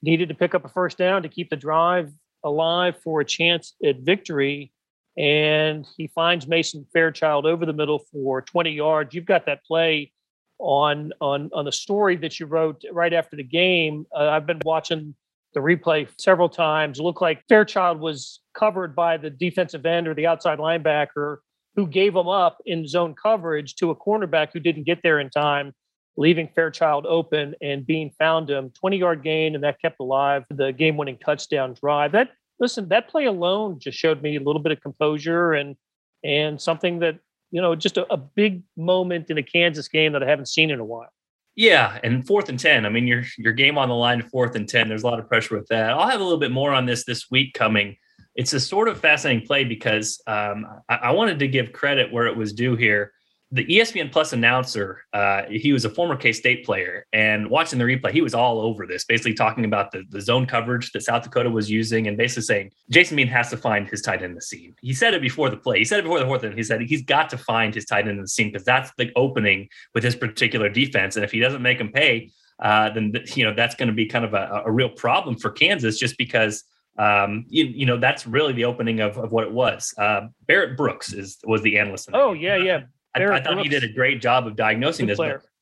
Needed 0.00 0.28
to 0.28 0.36
pick 0.36 0.54
up 0.54 0.64
a 0.64 0.68
first 0.68 0.98
down 0.98 1.24
to 1.24 1.28
keep 1.28 1.50
the 1.50 1.56
drive 1.56 2.12
alive 2.44 2.96
for 3.02 3.20
a 3.20 3.24
chance 3.24 3.74
at 3.84 3.98
victory 3.98 4.70
and 5.16 5.84
he 5.96 6.06
finds 6.06 6.46
Mason 6.46 6.86
Fairchild 6.92 7.44
over 7.44 7.66
the 7.66 7.72
middle 7.72 7.98
for 7.98 8.40
20 8.40 8.70
yards. 8.70 9.12
You've 9.16 9.26
got 9.26 9.46
that 9.46 9.64
play 9.64 10.12
on 10.60 11.12
on 11.20 11.50
on 11.52 11.64
the 11.64 11.72
story 11.72 12.14
that 12.16 12.38
you 12.38 12.46
wrote 12.46 12.84
right 12.92 13.12
after 13.12 13.34
the 13.34 13.42
game. 13.42 14.06
Uh, 14.16 14.28
I've 14.28 14.46
been 14.46 14.60
watching 14.64 15.16
the 15.54 15.60
replay 15.60 16.08
several 16.18 16.48
times. 16.48 17.00
Looked 17.00 17.22
like 17.22 17.42
Fairchild 17.48 18.00
was 18.00 18.40
covered 18.54 18.94
by 18.94 19.16
the 19.16 19.30
defensive 19.30 19.86
end 19.86 20.08
or 20.08 20.14
the 20.14 20.26
outside 20.26 20.58
linebacker 20.58 21.38
who 21.74 21.86
gave 21.86 22.14
him 22.14 22.28
up 22.28 22.58
in 22.66 22.86
zone 22.86 23.14
coverage 23.14 23.76
to 23.76 23.90
a 23.90 23.96
cornerback 23.96 24.48
who 24.52 24.60
didn't 24.60 24.84
get 24.84 25.00
there 25.02 25.20
in 25.20 25.30
time, 25.30 25.72
leaving 26.16 26.48
Fairchild 26.54 27.06
open 27.06 27.54
and 27.62 27.86
Bean 27.86 28.10
found 28.18 28.50
him. 28.50 28.70
20 28.70 28.98
yard 28.98 29.22
gain, 29.22 29.54
and 29.54 29.62
that 29.64 29.80
kept 29.80 30.00
alive 30.00 30.44
the 30.50 30.72
game 30.72 30.96
winning 30.96 31.18
touchdown 31.18 31.74
drive. 31.74 32.12
That 32.12 32.30
listen, 32.58 32.88
that 32.88 33.08
play 33.08 33.26
alone 33.26 33.78
just 33.78 33.98
showed 33.98 34.22
me 34.22 34.36
a 34.36 34.40
little 34.40 34.60
bit 34.60 34.72
of 34.72 34.80
composure 34.80 35.52
and 35.52 35.76
and 36.24 36.60
something 36.60 36.98
that 36.98 37.18
you 37.50 37.62
know 37.62 37.74
just 37.74 37.96
a, 37.96 38.12
a 38.12 38.16
big 38.16 38.62
moment 38.76 39.30
in 39.30 39.38
a 39.38 39.42
Kansas 39.42 39.88
game 39.88 40.12
that 40.12 40.22
I 40.22 40.26
haven't 40.26 40.48
seen 40.48 40.70
in 40.70 40.80
a 40.80 40.84
while. 40.84 41.10
Yeah, 41.58 41.98
and 42.04 42.24
fourth 42.24 42.48
and 42.50 42.58
ten. 42.58 42.86
I 42.86 42.88
mean, 42.88 43.08
your 43.08 43.24
your 43.36 43.52
game 43.52 43.78
on 43.78 43.88
the 43.88 43.94
line, 43.96 44.22
fourth 44.22 44.54
and 44.54 44.68
ten. 44.68 44.88
There's 44.88 45.02
a 45.02 45.06
lot 45.08 45.18
of 45.18 45.26
pressure 45.26 45.56
with 45.58 45.66
that. 45.70 45.90
I'll 45.90 46.06
have 46.06 46.20
a 46.20 46.22
little 46.22 46.38
bit 46.38 46.52
more 46.52 46.70
on 46.70 46.86
this 46.86 47.02
this 47.04 47.32
week 47.32 47.52
coming. 47.52 47.96
It's 48.36 48.52
a 48.52 48.60
sort 48.60 48.86
of 48.86 49.00
fascinating 49.00 49.44
play 49.44 49.64
because 49.64 50.22
um, 50.28 50.64
I, 50.88 50.94
I, 50.94 51.10
wanted 51.10 51.40
to 51.40 51.48
give 51.48 51.72
credit 51.72 52.12
where 52.12 52.28
it 52.28 52.36
was 52.36 52.52
due 52.52 52.76
here 52.76 53.12
the 53.50 53.64
ESPN 53.64 54.12
Plus 54.12 54.34
announcer, 54.34 55.04
uh, 55.14 55.42
he 55.48 55.72
was 55.72 55.86
a 55.86 55.90
former 55.90 56.16
K 56.16 56.32
State 56.32 56.66
player, 56.66 57.06
and 57.12 57.48
watching 57.48 57.78
the 57.78 57.84
replay, 57.84 58.10
he 58.10 58.20
was 58.20 58.34
all 58.34 58.60
over 58.60 58.86
this, 58.86 59.04
basically 59.04 59.32
talking 59.32 59.64
about 59.64 59.90
the, 59.90 60.04
the 60.10 60.20
zone 60.20 60.44
coverage 60.44 60.92
that 60.92 61.02
South 61.02 61.22
Dakota 61.22 61.48
was 61.48 61.70
using, 61.70 62.08
and 62.08 62.16
basically 62.16 62.42
saying 62.42 62.70
Jason 62.90 63.16
Bean 63.16 63.26
has 63.28 63.48
to 63.50 63.56
find 63.56 63.88
his 63.88 64.02
tight 64.02 64.16
end 64.16 64.26
in 64.26 64.34
the 64.34 64.42
seam. 64.42 64.74
He 64.82 64.92
said 64.92 65.14
it 65.14 65.22
before 65.22 65.48
the 65.48 65.56
play. 65.56 65.78
He 65.78 65.84
said 65.84 66.00
it 66.00 66.02
before 66.02 66.18
the 66.18 66.26
fourth, 66.26 66.42
and 66.42 66.54
he 66.54 66.62
said 66.62 66.82
he's 66.82 67.04
got 67.04 67.30
to 67.30 67.38
find 67.38 67.74
his 67.74 67.86
tight 67.86 68.00
end 68.00 68.10
in 68.10 68.20
the 68.20 68.28
seam 68.28 68.48
because 68.48 68.64
that's 68.64 68.92
the 68.98 69.10
opening 69.16 69.68
with 69.94 70.04
his 70.04 70.14
particular 70.14 70.68
defense, 70.68 71.16
and 71.16 71.24
if 71.24 71.32
he 71.32 71.40
doesn't 71.40 71.62
make 71.62 71.80
him 71.80 71.90
pay, 71.90 72.30
uh, 72.60 72.90
then 72.90 73.14
you 73.34 73.44
know 73.44 73.54
that's 73.54 73.74
going 73.76 73.88
to 73.88 73.94
be 73.94 74.06
kind 74.06 74.26
of 74.26 74.34
a, 74.34 74.62
a 74.66 74.70
real 74.70 74.90
problem 74.90 75.36
for 75.36 75.50
Kansas, 75.50 75.98
just 75.98 76.18
because 76.18 76.64
um, 76.98 77.46
you, 77.48 77.64
you, 77.64 77.86
know, 77.86 77.96
that's 77.96 78.26
really 78.26 78.52
the 78.52 78.64
opening 78.64 79.00
of, 79.00 79.16
of 79.16 79.30
what 79.30 79.44
it 79.44 79.52
was. 79.52 79.94
Uh, 79.96 80.22
Barrett 80.46 80.76
Brooks 80.76 81.12
is 81.12 81.38
was 81.44 81.62
the 81.62 81.78
analyst. 81.78 82.10
oh 82.12 82.32
yeah, 82.32 82.56
yeah. 82.56 82.80
I, 83.20 83.36
I, 83.36 83.42
thought 83.42 83.62
he 83.62 83.68
did 83.68 83.84
a 83.84 83.92
great 83.92 84.20
job 84.20 84.46
of 84.46 84.56
diagnosing 84.56 85.06
this. 85.06 85.18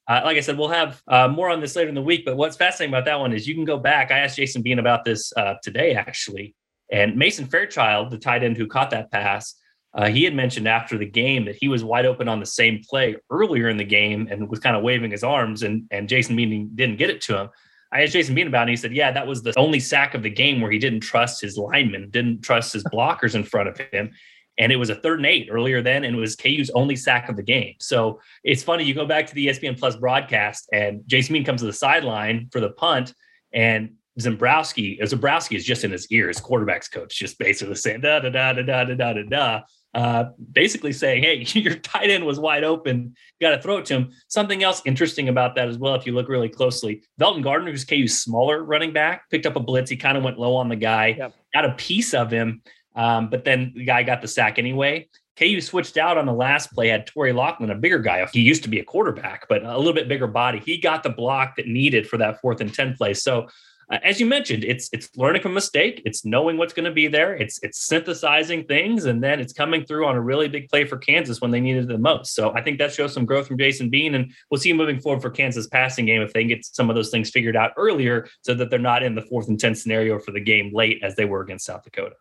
Uh, 0.08 0.20
like 0.24 0.36
I 0.36 0.40
said, 0.40 0.56
we'll 0.56 0.68
have 0.68 1.02
uh, 1.08 1.26
more 1.26 1.50
on 1.50 1.60
this 1.60 1.74
later 1.74 1.88
in 1.88 1.94
the 1.94 2.02
week. 2.02 2.24
But 2.24 2.36
what's 2.36 2.56
fascinating 2.56 2.94
about 2.94 3.06
that 3.06 3.18
one 3.18 3.32
is 3.32 3.48
you 3.48 3.54
can 3.54 3.64
go 3.64 3.76
back. 3.76 4.10
I 4.10 4.20
asked 4.20 4.36
Jason 4.36 4.62
Bean 4.62 4.78
about 4.78 5.04
this 5.04 5.32
uh, 5.36 5.54
today, 5.62 5.94
actually. 5.94 6.54
And 6.92 7.16
Mason 7.16 7.46
Fairchild, 7.46 8.10
the 8.10 8.18
tight 8.18 8.44
end 8.44 8.56
who 8.56 8.68
caught 8.68 8.90
that 8.90 9.10
pass, 9.10 9.56
uh, 9.94 10.06
he 10.06 10.22
had 10.22 10.34
mentioned 10.34 10.68
after 10.68 10.96
the 10.96 11.06
game 11.06 11.46
that 11.46 11.56
he 11.58 11.66
was 11.66 11.82
wide 11.82 12.06
open 12.06 12.28
on 12.28 12.38
the 12.38 12.46
same 12.46 12.82
play 12.88 13.16
earlier 13.30 13.68
in 13.68 13.78
the 13.78 13.84
game 13.84 14.28
and 14.30 14.48
was 14.48 14.60
kind 14.60 14.76
of 14.76 14.82
waving 14.82 15.10
his 15.10 15.24
arms, 15.24 15.62
and, 15.62 15.86
and 15.90 16.08
Jason 16.08 16.36
Bean 16.36 16.70
didn't 16.74 16.96
get 16.96 17.10
it 17.10 17.20
to 17.22 17.38
him. 17.40 17.48
I 17.90 18.02
asked 18.02 18.12
Jason 18.12 18.34
Bean 18.34 18.46
about 18.46 18.60
it, 18.60 18.62
and 18.62 18.70
he 18.70 18.76
said, 18.76 18.94
Yeah, 18.94 19.10
that 19.10 19.26
was 19.26 19.42
the 19.42 19.54
only 19.56 19.80
sack 19.80 20.14
of 20.14 20.22
the 20.22 20.30
game 20.30 20.60
where 20.60 20.70
he 20.70 20.78
didn't 20.78 21.00
trust 21.00 21.40
his 21.40 21.56
linemen, 21.56 22.10
didn't 22.10 22.42
trust 22.42 22.72
his 22.72 22.84
blockers 22.84 23.34
in 23.34 23.42
front 23.42 23.68
of 23.68 23.78
him 23.90 24.12
and 24.58 24.72
it 24.72 24.76
was 24.76 24.90
a 24.90 24.94
third 24.94 25.18
and 25.18 25.26
eight 25.26 25.48
earlier 25.50 25.82
then, 25.82 26.04
and 26.04 26.16
it 26.16 26.18
was 26.18 26.36
KU's 26.36 26.70
only 26.70 26.96
sack 26.96 27.28
of 27.28 27.36
the 27.36 27.42
game. 27.42 27.74
So 27.78 28.20
it's 28.42 28.62
funny. 28.62 28.84
You 28.84 28.94
go 28.94 29.06
back 29.06 29.26
to 29.26 29.34
the 29.34 29.48
ESPN 29.48 29.78
Plus 29.78 29.96
broadcast, 29.96 30.68
and 30.72 31.02
Jason 31.06 31.34
Bean 31.34 31.44
comes 31.44 31.60
to 31.60 31.66
the 31.66 31.72
sideline 31.72 32.48
for 32.50 32.60
the 32.60 32.70
punt, 32.70 33.14
and 33.52 33.90
Zebrowski, 34.18 35.00
Zebrowski 35.02 35.56
is 35.56 35.64
just 35.64 35.84
in 35.84 35.90
his 35.90 36.10
ears, 36.10 36.40
quarterback's 36.40 36.88
coach, 36.88 37.14
just 37.18 37.38
basically 37.38 37.74
saying 37.74 38.00
da 38.00 38.20
da 38.20 38.30
da 38.30 38.52
da 38.54 38.62
da 38.62 38.84
da 38.84 38.94
da 38.94 39.12
da 39.12 39.22
da. 39.22 39.60
Uh, 39.94 40.30
basically 40.52 40.92
saying, 40.92 41.22
"Hey, 41.22 41.36
your 41.58 41.74
tight 41.76 42.10
end 42.10 42.24
was 42.26 42.38
wide 42.38 42.64
open. 42.64 43.14
You 43.38 43.48
got 43.48 43.56
to 43.56 43.62
throw 43.62 43.78
it 43.78 43.86
to 43.86 43.94
him." 43.94 44.12
Something 44.28 44.62
else 44.62 44.82
interesting 44.84 45.28
about 45.28 45.54
that 45.54 45.68
as 45.68 45.78
well, 45.78 45.94
if 45.94 46.06
you 46.06 46.12
look 46.12 46.28
really 46.28 46.50
closely, 46.50 47.02
Velton 47.20 47.42
Gardner, 47.42 47.70
who's 47.70 47.84
KU's 47.84 48.20
smaller 48.20 48.62
running 48.62 48.92
back, 48.92 49.22
picked 49.30 49.46
up 49.46 49.56
a 49.56 49.60
blitz. 49.60 49.90
He 49.90 49.96
kind 49.96 50.18
of 50.18 50.24
went 50.24 50.38
low 50.38 50.54
on 50.56 50.68
the 50.68 50.76
guy, 50.76 51.14
yep. 51.18 51.34
got 51.54 51.64
a 51.64 51.72
piece 51.72 52.12
of 52.12 52.30
him, 52.30 52.62
um, 52.96 53.28
but 53.30 53.44
then 53.44 53.72
the 53.76 53.84
guy 53.84 54.02
got 54.02 54.22
the 54.22 54.28
sack 54.28 54.58
anyway. 54.58 55.08
KU 55.38 55.60
switched 55.60 55.98
out 55.98 56.16
on 56.16 56.24
the 56.24 56.32
last 56.32 56.72
play, 56.72 56.88
had 56.88 57.06
Torry 57.06 57.32
Locklin, 57.32 57.70
a 57.70 57.74
bigger 57.74 57.98
guy. 57.98 58.26
He 58.32 58.40
used 58.40 58.62
to 58.62 58.70
be 58.70 58.80
a 58.80 58.84
quarterback, 58.84 59.46
but 59.48 59.62
a 59.62 59.76
little 59.76 59.92
bit 59.92 60.08
bigger 60.08 60.26
body. 60.26 60.60
He 60.64 60.78
got 60.78 61.02
the 61.02 61.10
block 61.10 61.56
that 61.56 61.66
needed 61.66 62.08
for 62.08 62.16
that 62.16 62.40
fourth 62.40 62.62
and 62.62 62.72
10 62.72 62.96
play. 62.96 63.12
So 63.12 63.48
uh, 63.90 63.98
as 64.02 64.18
you 64.18 64.26
mentioned, 64.26 64.64
it's 64.64 64.88
it's 64.92 65.16
learning 65.16 65.42
from 65.42 65.54
mistake. 65.54 66.02
It's 66.04 66.24
knowing 66.24 66.56
what's 66.56 66.72
going 66.72 66.86
to 66.86 66.90
be 66.90 67.06
there. 67.06 67.36
It's 67.36 67.60
it's 67.62 67.86
synthesizing 67.86 68.64
things, 68.64 69.04
and 69.04 69.22
then 69.22 69.38
it's 69.38 69.52
coming 69.52 69.84
through 69.84 70.06
on 70.06 70.16
a 70.16 70.20
really 70.20 70.48
big 70.48 70.68
play 70.68 70.84
for 70.84 70.96
Kansas 70.96 71.40
when 71.40 71.52
they 71.52 71.60
needed 71.60 71.84
it 71.84 71.88
the 71.88 71.98
most. 71.98 72.34
So 72.34 72.52
I 72.54 72.62
think 72.62 72.78
that 72.78 72.92
shows 72.92 73.12
some 73.12 73.24
growth 73.24 73.46
from 73.46 73.58
Jason 73.58 73.88
Bean, 73.88 74.16
and 74.16 74.32
we'll 74.50 74.60
see 74.60 74.72
moving 74.72 75.00
forward 75.00 75.22
for 75.22 75.30
Kansas 75.30 75.68
passing 75.68 76.06
game 76.06 76.20
if 76.20 76.32
they 76.32 76.44
get 76.44 76.64
some 76.64 76.90
of 76.90 76.96
those 76.96 77.10
things 77.10 77.30
figured 77.30 77.56
out 77.56 77.72
earlier, 77.76 78.26
so 78.42 78.54
that 78.54 78.70
they're 78.70 78.78
not 78.80 79.04
in 79.04 79.14
the 79.14 79.22
fourth 79.22 79.48
and 79.48 79.60
ten 79.60 79.74
scenario 79.74 80.18
for 80.18 80.32
the 80.32 80.40
game 80.40 80.72
late 80.74 81.00
as 81.04 81.14
they 81.14 81.24
were 81.24 81.42
against 81.42 81.66
South 81.66 81.84
Dakota 81.84 82.16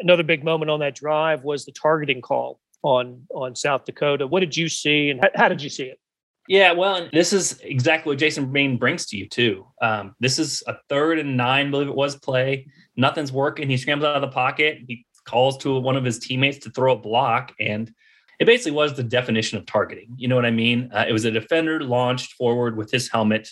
another 0.00 0.22
big 0.22 0.44
moment 0.44 0.70
on 0.70 0.80
that 0.80 0.94
drive 0.94 1.44
was 1.44 1.64
the 1.64 1.72
targeting 1.72 2.20
call 2.20 2.60
on 2.82 3.26
on 3.30 3.54
South 3.56 3.84
Dakota. 3.84 4.26
What 4.26 4.40
did 4.40 4.56
you 4.56 4.68
see, 4.68 5.10
and 5.10 5.20
how, 5.20 5.30
how 5.34 5.48
did 5.48 5.62
you 5.62 5.70
see 5.70 5.84
it? 5.84 5.98
Yeah, 6.46 6.72
well, 6.72 6.96
and 6.96 7.10
this 7.10 7.32
is 7.32 7.58
exactly 7.62 8.10
what 8.10 8.18
Jason 8.18 8.52
Bean 8.52 8.76
brings 8.76 9.06
to 9.06 9.16
you 9.16 9.26
too. 9.28 9.66
Um, 9.80 10.14
this 10.20 10.38
is 10.38 10.62
a 10.66 10.76
third 10.90 11.18
and 11.18 11.36
nine, 11.38 11.68
I 11.68 11.70
believe 11.70 11.88
it 11.88 11.94
was 11.94 12.16
play. 12.16 12.66
Nothing's 12.96 13.32
working. 13.32 13.70
He 13.70 13.78
scrambles 13.78 14.06
out 14.06 14.16
of 14.16 14.22
the 14.22 14.28
pocket. 14.28 14.80
He 14.86 15.06
calls 15.24 15.56
to 15.58 15.78
one 15.80 15.96
of 15.96 16.04
his 16.04 16.18
teammates 16.18 16.58
to 16.58 16.70
throw 16.70 16.92
a 16.92 16.98
block, 16.98 17.52
and 17.58 17.90
it 18.38 18.44
basically 18.44 18.72
was 18.72 18.94
the 18.94 19.02
definition 19.02 19.56
of 19.56 19.64
targeting. 19.64 20.12
You 20.16 20.28
know 20.28 20.36
what 20.36 20.44
I 20.44 20.50
mean? 20.50 20.90
Uh, 20.92 21.06
it 21.08 21.12
was 21.12 21.24
a 21.24 21.30
defender 21.30 21.82
launched 21.82 22.34
forward 22.34 22.76
with 22.76 22.90
his 22.90 23.10
helmet 23.10 23.48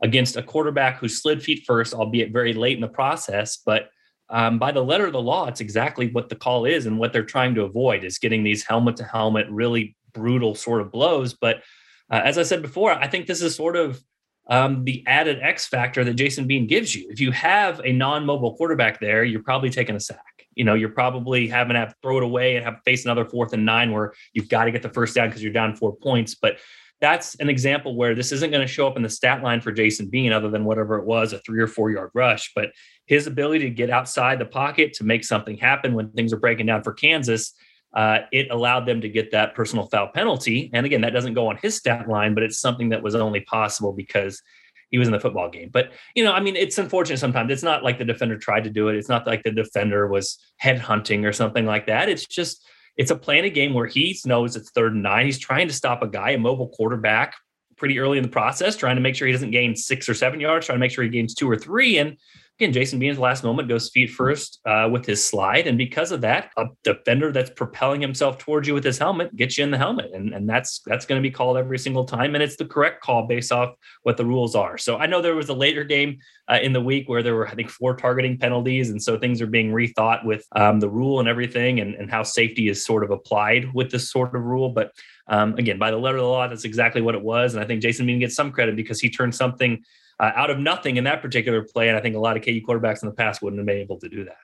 against 0.00 0.36
a 0.36 0.42
quarterback 0.42 0.98
who 0.98 1.08
slid 1.08 1.42
feet 1.42 1.64
first, 1.66 1.92
albeit 1.92 2.32
very 2.32 2.52
late 2.52 2.76
in 2.76 2.80
the 2.80 2.88
process. 2.88 3.56
But 3.66 3.90
um, 4.30 4.58
by 4.58 4.72
the 4.72 4.84
letter 4.84 5.06
of 5.06 5.12
the 5.12 5.22
law, 5.22 5.46
it's 5.46 5.60
exactly 5.60 6.10
what 6.10 6.28
the 6.28 6.36
call 6.36 6.64
is 6.64 6.86
and 6.86 6.98
what 6.98 7.12
they're 7.12 7.24
trying 7.24 7.54
to 7.54 7.62
avoid 7.62 8.04
is 8.04 8.18
getting 8.18 8.44
these 8.44 8.64
helmet 8.64 8.96
to 8.96 9.04
helmet, 9.04 9.46
really 9.50 9.96
brutal 10.12 10.54
sort 10.54 10.80
of 10.80 10.92
blows. 10.92 11.34
But 11.34 11.62
uh, 12.10 12.20
as 12.24 12.38
I 12.38 12.42
said 12.42 12.62
before, 12.62 12.92
I 12.92 13.06
think 13.06 13.26
this 13.26 13.42
is 13.42 13.54
sort 13.54 13.76
of 13.76 14.02
um, 14.48 14.84
the 14.84 15.04
added 15.06 15.40
X 15.42 15.66
factor 15.66 16.04
that 16.04 16.14
Jason 16.14 16.46
Bean 16.46 16.66
gives 16.66 16.94
you. 16.94 17.06
If 17.10 17.20
you 17.20 17.32
have 17.32 17.80
a 17.84 17.92
non-mobile 17.92 18.56
quarterback 18.56 19.00
there, 19.00 19.24
you're 19.24 19.42
probably 19.42 19.70
taking 19.70 19.94
a 19.94 20.00
sack. 20.00 20.46
You 20.54 20.64
know, 20.64 20.74
you're 20.74 20.88
probably 20.88 21.46
having 21.46 21.74
to 21.74 21.80
have 21.80 21.94
throw 22.02 22.18
it 22.18 22.24
away 22.24 22.56
and 22.56 22.64
have 22.64 22.76
to 22.76 22.82
face 22.82 23.04
another 23.04 23.24
fourth 23.24 23.52
and 23.52 23.64
nine 23.64 23.92
where 23.92 24.12
you've 24.32 24.48
got 24.48 24.64
to 24.64 24.70
get 24.70 24.82
the 24.82 24.88
first 24.88 25.14
down 25.14 25.28
because 25.28 25.42
you're 25.42 25.52
down 25.52 25.76
four 25.76 25.94
points. 25.96 26.34
But 26.34 26.58
that's 27.00 27.34
an 27.36 27.48
example 27.48 27.96
where 27.96 28.14
this 28.14 28.32
isn't 28.32 28.50
going 28.50 28.66
to 28.66 28.72
show 28.72 28.86
up 28.86 28.96
in 28.96 29.02
the 29.02 29.08
stat 29.08 29.42
line 29.42 29.60
for 29.60 29.70
Jason 29.70 30.08
Bean, 30.08 30.32
other 30.32 30.50
than 30.50 30.64
whatever 30.64 30.98
it 30.98 31.04
was, 31.04 31.32
a 31.32 31.38
three 31.40 31.60
or 31.60 31.68
four 31.68 31.90
yard 31.90 32.10
rush. 32.14 32.52
But 32.54 32.70
his 33.06 33.26
ability 33.26 33.64
to 33.64 33.70
get 33.70 33.90
outside 33.90 34.38
the 34.38 34.46
pocket 34.46 34.94
to 34.94 35.04
make 35.04 35.24
something 35.24 35.56
happen 35.56 35.94
when 35.94 36.10
things 36.10 36.32
are 36.32 36.38
breaking 36.38 36.66
down 36.66 36.82
for 36.82 36.92
Kansas, 36.92 37.54
uh, 37.94 38.20
it 38.32 38.50
allowed 38.50 38.86
them 38.86 39.00
to 39.00 39.08
get 39.08 39.30
that 39.30 39.54
personal 39.54 39.86
foul 39.86 40.08
penalty. 40.08 40.70
And 40.72 40.84
again, 40.84 41.00
that 41.02 41.12
doesn't 41.12 41.34
go 41.34 41.48
on 41.48 41.56
his 41.62 41.76
stat 41.76 42.08
line, 42.08 42.34
but 42.34 42.42
it's 42.42 42.60
something 42.60 42.90
that 42.90 43.02
was 43.02 43.14
only 43.14 43.40
possible 43.40 43.92
because 43.92 44.42
he 44.90 44.98
was 44.98 45.08
in 45.08 45.12
the 45.12 45.20
football 45.20 45.50
game. 45.50 45.70
But 45.72 45.92
you 46.14 46.24
know, 46.24 46.32
I 46.32 46.40
mean, 46.40 46.56
it's 46.56 46.78
unfortunate 46.78 47.18
sometimes. 47.18 47.52
It's 47.52 47.62
not 47.62 47.84
like 47.84 47.98
the 47.98 48.04
defender 48.04 48.36
tried 48.36 48.64
to 48.64 48.70
do 48.70 48.88
it. 48.88 48.96
It's 48.96 49.08
not 49.08 49.26
like 49.26 49.42
the 49.42 49.50
defender 49.50 50.08
was 50.08 50.38
head 50.56 50.78
hunting 50.78 51.24
or 51.24 51.32
something 51.32 51.66
like 51.66 51.86
that. 51.86 52.08
It's 52.08 52.26
just 52.26 52.66
it's 52.98 53.12
a 53.12 53.16
planted 53.16 53.50
game 53.50 53.72
where 53.72 53.86
he 53.86 54.18
knows 54.26 54.56
it's 54.56 54.70
third 54.70 54.92
and 54.92 55.02
nine. 55.02 55.24
He's 55.24 55.38
trying 55.38 55.68
to 55.68 55.74
stop 55.74 56.02
a 56.02 56.08
guy, 56.08 56.30
a 56.30 56.38
mobile 56.38 56.68
quarterback, 56.68 57.36
pretty 57.76 57.98
early 58.00 58.18
in 58.18 58.24
the 58.24 58.28
process, 58.28 58.76
trying 58.76 58.96
to 58.96 59.00
make 59.00 59.14
sure 59.14 59.26
he 59.26 59.32
doesn't 59.32 59.52
gain 59.52 59.76
six 59.76 60.08
or 60.08 60.14
seven 60.14 60.40
yards, 60.40 60.66
trying 60.66 60.76
to 60.76 60.80
make 60.80 60.90
sure 60.90 61.04
he 61.04 61.10
gains 61.10 61.32
two 61.32 61.48
or 61.48 61.56
three. 61.56 61.98
And 61.98 62.18
again, 62.58 62.72
Jason 62.72 62.98
Bean's 62.98 63.20
last 63.20 63.44
moment 63.44 63.68
goes 63.68 63.88
feet 63.90 64.10
first 64.10 64.58
uh, 64.66 64.88
with 64.90 65.06
his 65.06 65.24
slide. 65.24 65.68
And 65.68 65.78
because 65.78 66.10
of 66.10 66.22
that, 66.22 66.50
a 66.56 66.64
defender 66.82 67.30
that's 67.30 67.50
propelling 67.50 68.00
himself 68.00 68.38
towards 68.38 68.66
you 68.66 68.74
with 68.74 68.82
his 68.82 68.98
helmet 68.98 69.34
gets 69.36 69.56
you 69.56 69.62
in 69.62 69.70
the 69.70 69.78
helmet. 69.78 70.10
And, 70.12 70.34
and 70.34 70.48
that's 70.48 70.80
that's 70.84 71.06
going 71.06 71.22
to 71.22 71.28
be 71.28 71.30
called 71.30 71.56
every 71.56 71.78
single 71.78 72.04
time. 72.04 72.34
And 72.34 72.42
it's 72.42 72.56
the 72.56 72.64
correct 72.64 73.00
call 73.00 73.28
based 73.28 73.52
off 73.52 73.74
what 74.02 74.16
the 74.16 74.24
rules 74.26 74.56
are. 74.56 74.76
So 74.76 74.96
I 74.96 75.06
know 75.06 75.22
there 75.22 75.36
was 75.36 75.50
a 75.50 75.54
later 75.54 75.84
game 75.84 76.18
uh, 76.48 76.58
in 76.60 76.72
the 76.72 76.80
week 76.80 77.08
where 77.08 77.22
there 77.22 77.36
were, 77.36 77.46
I 77.46 77.54
think, 77.54 77.70
four 77.70 77.94
targeting 77.94 78.38
penalties. 78.38 78.90
And 78.90 79.00
so 79.00 79.16
things 79.16 79.40
are 79.40 79.46
being 79.46 79.70
rethought 79.70 80.24
with 80.24 80.44
um, 80.56 80.80
the 80.80 80.88
rule 80.88 81.20
and 81.20 81.28
everything 81.28 81.78
and, 81.78 81.94
and 81.94 82.10
how 82.10 82.24
safety 82.24 82.68
is 82.68 82.84
sort 82.84 83.04
of 83.04 83.10
applied 83.10 83.72
with 83.72 83.92
this 83.92 84.10
sort 84.10 84.34
of 84.34 84.42
rule. 84.42 84.70
But 84.70 84.90
um, 85.28 85.54
again, 85.58 85.78
by 85.78 85.92
the 85.92 85.96
letter 85.96 86.16
of 86.16 86.22
the 86.22 86.28
law, 86.28 86.48
that's 86.48 86.64
exactly 86.64 87.02
what 87.02 87.14
it 87.14 87.22
was. 87.22 87.54
And 87.54 87.62
I 87.62 87.66
think 87.68 87.82
Jason 87.82 88.06
Bean 88.06 88.18
gets 88.18 88.34
some 88.34 88.50
credit 88.50 88.74
because 88.74 89.00
he 89.00 89.10
turned 89.10 89.34
something 89.34 89.84
uh, 90.20 90.32
out 90.34 90.50
of 90.50 90.58
nothing 90.58 90.96
in 90.96 91.04
that 91.04 91.22
particular 91.22 91.62
play. 91.62 91.88
And 91.88 91.96
I 91.96 92.00
think 92.00 92.16
a 92.16 92.20
lot 92.20 92.36
of 92.36 92.44
KU 92.44 92.60
quarterbacks 92.60 93.02
in 93.02 93.08
the 93.08 93.14
past 93.14 93.42
wouldn't 93.42 93.58
have 93.58 93.66
been 93.66 93.78
able 93.78 93.98
to 94.00 94.08
do 94.08 94.24
that. 94.24 94.36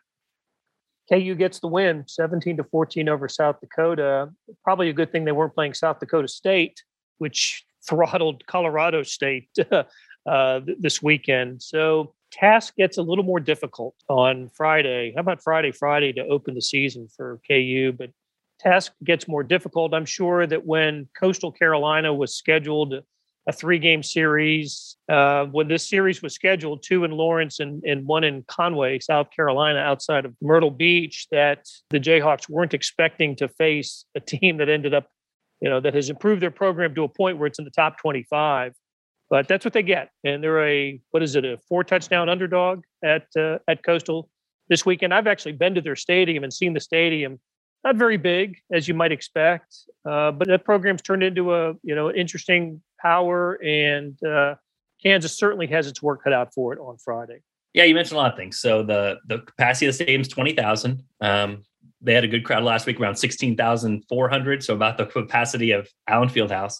KU 1.08 1.34
gets 1.34 1.60
the 1.60 1.68
win 1.68 2.04
17 2.06 2.56
to 2.56 2.64
14 2.64 3.08
over 3.08 3.28
South 3.28 3.60
Dakota. 3.60 4.30
Probably 4.62 4.88
a 4.88 4.92
good 4.92 5.12
thing 5.12 5.24
they 5.24 5.32
weren't 5.32 5.54
playing 5.54 5.74
South 5.74 6.00
Dakota 6.00 6.28
State, 6.28 6.82
which 7.18 7.64
throttled 7.88 8.46
Colorado 8.46 9.02
State 9.02 9.50
uh, 10.26 10.60
this 10.78 11.02
weekend. 11.02 11.62
So 11.62 12.14
task 12.32 12.74
gets 12.76 12.96
a 12.96 13.02
little 13.02 13.24
more 13.24 13.40
difficult 13.40 13.94
on 14.08 14.48
Friday. 14.48 15.12
How 15.14 15.20
about 15.20 15.42
Friday, 15.42 15.70
Friday 15.70 16.12
to 16.14 16.26
open 16.26 16.54
the 16.54 16.62
season 16.62 17.08
for 17.14 17.40
KU? 17.46 17.92
But 17.96 18.10
task 18.58 18.92
gets 19.04 19.28
more 19.28 19.42
difficult. 19.42 19.92
I'm 19.92 20.06
sure 20.06 20.46
that 20.46 20.64
when 20.64 21.08
Coastal 21.18 21.52
Carolina 21.52 22.14
was 22.14 22.34
scheduled 22.34 22.94
a 23.46 23.52
three 23.52 23.78
game 23.78 24.02
series. 24.02 24.96
Uh, 25.08 25.44
when 25.46 25.68
this 25.68 25.86
series 25.88 26.22
was 26.22 26.34
scheduled, 26.34 26.82
two 26.82 27.04
in 27.04 27.10
Lawrence 27.10 27.60
and, 27.60 27.82
and 27.84 28.06
one 28.06 28.24
in 28.24 28.42
Conway, 28.48 28.98
South 29.00 29.30
Carolina, 29.30 29.80
outside 29.80 30.24
of 30.24 30.34
Myrtle 30.40 30.70
Beach, 30.70 31.26
that 31.30 31.68
the 31.90 32.00
Jayhawks 32.00 32.48
weren't 32.48 32.74
expecting 32.74 33.36
to 33.36 33.48
face 33.48 34.06
a 34.14 34.20
team 34.20 34.56
that 34.58 34.68
ended 34.68 34.94
up, 34.94 35.08
you 35.60 35.68
know, 35.68 35.80
that 35.80 35.94
has 35.94 36.08
improved 36.08 36.40
their 36.40 36.50
program 36.50 36.94
to 36.94 37.04
a 37.04 37.08
point 37.08 37.38
where 37.38 37.46
it's 37.46 37.58
in 37.58 37.64
the 37.64 37.70
top 37.70 37.98
25. 37.98 38.72
But 39.28 39.48
that's 39.48 39.64
what 39.64 39.74
they 39.74 39.82
get. 39.82 40.10
And 40.22 40.42
they're 40.42 40.66
a, 40.66 41.00
what 41.10 41.22
is 41.22 41.34
it, 41.34 41.44
a 41.44 41.58
four 41.68 41.84
touchdown 41.84 42.28
underdog 42.28 42.82
at, 43.02 43.26
uh, 43.36 43.58
at 43.68 43.82
Coastal 43.82 44.28
this 44.68 44.86
weekend. 44.86 45.12
I've 45.12 45.26
actually 45.26 45.52
been 45.52 45.74
to 45.74 45.80
their 45.80 45.96
stadium 45.96 46.44
and 46.44 46.52
seen 46.52 46.72
the 46.72 46.80
stadium 46.80 47.38
not 47.84 47.96
very 47.96 48.16
big 48.16 48.58
as 48.72 48.88
you 48.88 48.94
might 48.94 49.12
expect, 49.12 49.76
uh, 50.08 50.30
but 50.32 50.48
that 50.48 50.64
program's 50.64 51.02
turned 51.02 51.22
into 51.22 51.54
a 51.54 51.74
you 51.82 51.94
know 51.94 52.10
interesting 52.10 52.82
power, 53.04 53.62
and 53.62 54.20
uh, 54.25 54.54
Kansas 55.02 55.37
certainly 55.37 55.66
has 55.68 55.87
its 55.87 56.02
work 56.02 56.25
cut 56.25 56.32
out 56.32 56.54
for 56.54 56.73
it 56.73 56.78
on 56.78 56.96
Friday. 56.96 57.42
Yeah, 57.75 57.84
you 57.84 57.94
mentioned 57.94 58.16
a 58.18 58.23
lot 58.23 58.32
of 58.32 58.38
things. 58.38 58.58
So 58.58 58.82
the 58.82 59.16
the 59.26 59.40
capacity 59.40 59.87
of 59.87 59.90
the 59.90 59.96
stadium 59.96 60.20
is 60.20 60.28
twenty 60.28 60.54
thousand. 60.54 61.02
Um, 61.20 61.64
they 62.00 62.14
had 62.14 62.25
a 62.25 62.28
good 62.28 62.44
crowd 62.44 62.62
last 62.62 62.87
week, 62.87 63.00
around 63.00 63.16
sixteen 63.16 63.56
thousand 63.56 64.04
four 64.08 64.28
hundred. 64.28 64.62
So 64.62 64.75
about 64.75 64.96
the 64.96 65.06
capacity 65.06 65.73
of 65.73 65.88
Allen 66.08 66.28
Fieldhouse. 66.28 66.78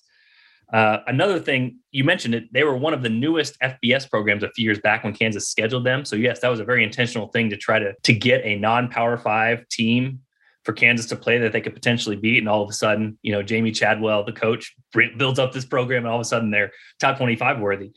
Uh, 0.73 0.99
another 1.07 1.38
thing 1.38 1.78
you 1.90 2.04
mentioned 2.04 2.35
it, 2.35 2.45
they 2.52 2.64
were 2.64 2.76
one 2.76 2.95
of 2.95 3.02
the 3.02 3.09
newest 3.09 3.59
FBS 3.61 4.09
programs 4.09 4.43
a 4.43 4.50
few 4.52 4.64
years 4.64 4.81
back 4.81 5.04
when 5.04 5.12
Kansas 5.12 5.49
scheduled 5.49 5.85
them. 5.85 6.04
So 6.04 6.16
yes, 6.16 6.40
that 6.40 6.49
was 6.49 6.59
a 6.59 6.64
very 6.64 6.83
intentional 6.83 7.28
thing 7.28 7.50
to 7.50 7.57
try 7.57 7.78
to 7.78 7.93
to 8.02 8.12
get 8.12 8.45
a 8.45 8.57
non-power 8.57 9.19
five 9.19 9.69
team 9.69 10.21
for 10.64 10.73
Kansas 10.73 11.06
to 11.06 11.16
play 11.16 11.38
that 11.38 11.52
they 11.52 11.61
could 11.61 11.75
potentially 11.75 12.16
beat. 12.16 12.38
And 12.38 12.49
all 12.49 12.62
of 12.62 12.71
a 12.71 12.73
sudden, 12.73 13.18
you 13.23 13.33
know, 13.33 13.42
Jamey 13.42 13.75
Chadwell, 13.75 14.25
the 14.25 14.33
coach, 14.33 14.75
builds 14.92 15.38
up 15.38 15.52
this 15.52 15.64
program, 15.64 16.04
and 16.04 16.09
all 16.09 16.16
of 16.16 16.23
a 16.23 16.25
sudden 16.25 16.50
they're 16.50 16.73
top 16.99 17.18
25 17.18 17.61
worthy. 17.61 17.92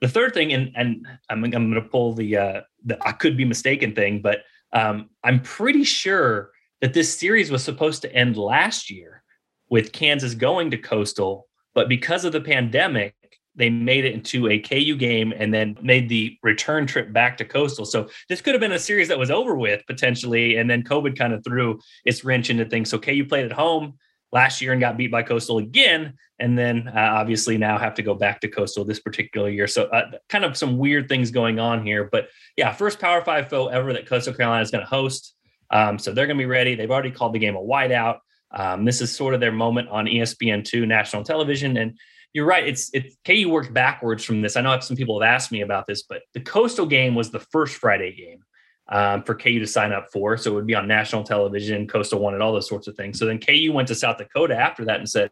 The 0.00 0.08
third 0.08 0.34
thing, 0.34 0.52
and 0.52 0.72
and 0.74 1.06
I'm, 1.28 1.44
I'm 1.44 1.50
going 1.50 1.74
to 1.74 1.82
pull 1.82 2.14
the 2.14 2.36
uh, 2.36 2.60
the 2.84 2.98
I 3.06 3.12
could 3.12 3.36
be 3.36 3.44
mistaken 3.44 3.94
thing, 3.94 4.20
but 4.20 4.40
um, 4.72 5.10
I'm 5.22 5.40
pretty 5.40 5.84
sure 5.84 6.50
that 6.80 6.94
this 6.94 7.16
series 7.16 7.50
was 7.50 7.62
supposed 7.62 8.02
to 8.02 8.12
end 8.12 8.36
last 8.36 8.90
year 8.90 9.22
with 9.68 9.92
Kansas 9.92 10.34
going 10.34 10.70
to 10.72 10.76
Coastal, 10.76 11.46
but 11.74 11.88
because 11.88 12.24
of 12.24 12.32
the 12.32 12.40
pandemic, 12.40 13.14
they 13.54 13.70
made 13.70 14.04
it 14.04 14.14
into 14.14 14.48
a 14.48 14.58
KU 14.58 14.96
game 14.96 15.32
and 15.36 15.52
then 15.52 15.76
made 15.82 16.08
the 16.08 16.38
return 16.42 16.86
trip 16.86 17.12
back 17.12 17.36
to 17.38 17.44
Coastal. 17.44 17.84
So 17.84 18.08
this 18.28 18.40
could 18.40 18.54
have 18.54 18.60
been 18.60 18.72
a 18.72 18.78
series 18.78 19.08
that 19.08 19.18
was 19.18 19.30
over 19.30 19.54
with 19.54 19.82
potentially, 19.86 20.56
and 20.56 20.70
then 20.70 20.82
COVID 20.82 21.18
kind 21.18 21.32
of 21.32 21.44
threw 21.44 21.80
its 22.04 22.24
wrench 22.24 22.50
into 22.50 22.64
things. 22.64 22.88
So 22.90 22.98
KU 22.98 23.24
played 23.24 23.44
at 23.44 23.52
home 23.52 23.98
last 24.32 24.62
year 24.62 24.72
and 24.72 24.80
got 24.80 24.96
beat 24.96 25.10
by 25.12 25.22
Coastal 25.22 25.58
again, 25.58 26.14
and 26.38 26.58
then 26.58 26.88
uh, 26.88 27.10
obviously 27.12 27.58
now 27.58 27.76
have 27.76 27.94
to 27.94 28.02
go 28.02 28.14
back 28.14 28.40
to 28.40 28.48
Coastal 28.48 28.84
this 28.84 29.00
particular 29.00 29.50
year. 29.50 29.66
So 29.66 29.84
uh, 29.84 30.12
kind 30.28 30.44
of 30.44 30.56
some 30.56 30.78
weird 30.78 31.08
things 31.08 31.30
going 31.30 31.58
on 31.58 31.84
here, 31.84 32.08
but 32.10 32.28
yeah, 32.56 32.72
first 32.72 32.98
Power 32.98 33.22
Five 33.22 33.48
foe 33.48 33.68
ever 33.68 33.92
that 33.92 34.06
Coastal 34.06 34.34
Carolina 34.34 34.62
is 34.62 34.70
going 34.70 34.84
to 34.84 34.88
host. 34.88 35.34
Um, 35.70 35.98
so 35.98 36.12
they're 36.12 36.26
going 36.26 36.36
to 36.36 36.42
be 36.42 36.46
ready. 36.46 36.74
They've 36.74 36.90
already 36.90 37.10
called 37.10 37.34
the 37.34 37.38
game 37.38 37.56
a 37.56 37.60
whiteout. 37.60 38.18
Um, 38.50 38.84
this 38.84 39.00
is 39.00 39.14
sort 39.14 39.32
of 39.32 39.40
their 39.40 39.52
moment 39.52 39.88
on 39.88 40.04
ESPN2 40.04 40.86
national 40.86 41.24
television, 41.24 41.76
and 41.76 41.98
you're 42.32 42.46
right. 42.46 42.66
It's 42.66 42.90
it's 42.92 43.16
KU 43.24 43.48
worked 43.48 43.72
backwards 43.74 44.24
from 44.24 44.42
this. 44.42 44.56
I 44.56 44.62
know 44.62 44.78
some 44.80 44.96
people 44.96 45.20
have 45.20 45.28
asked 45.28 45.52
me 45.52 45.60
about 45.60 45.86
this, 45.86 46.02
but 46.02 46.22
the 46.34 46.40
Coastal 46.40 46.86
game 46.86 47.14
was 47.14 47.30
the 47.30 47.40
first 47.40 47.76
Friday 47.76 48.14
game 48.14 48.42
um, 48.88 49.22
for 49.22 49.34
KU 49.34 49.58
to 49.58 49.66
sign 49.66 49.92
up 49.92 50.08
for. 50.12 50.36
So 50.36 50.52
it 50.52 50.54
would 50.54 50.66
be 50.66 50.74
on 50.74 50.88
national 50.88 51.24
television. 51.24 51.86
Coastal 51.86 52.20
wanted 52.20 52.40
all 52.40 52.52
those 52.52 52.68
sorts 52.68 52.88
of 52.88 52.96
things. 52.96 53.18
So 53.18 53.26
then 53.26 53.38
KU 53.38 53.72
went 53.72 53.88
to 53.88 53.94
South 53.94 54.18
Dakota 54.18 54.56
after 54.56 54.84
that 54.86 54.98
and 54.98 55.08
said, 55.08 55.30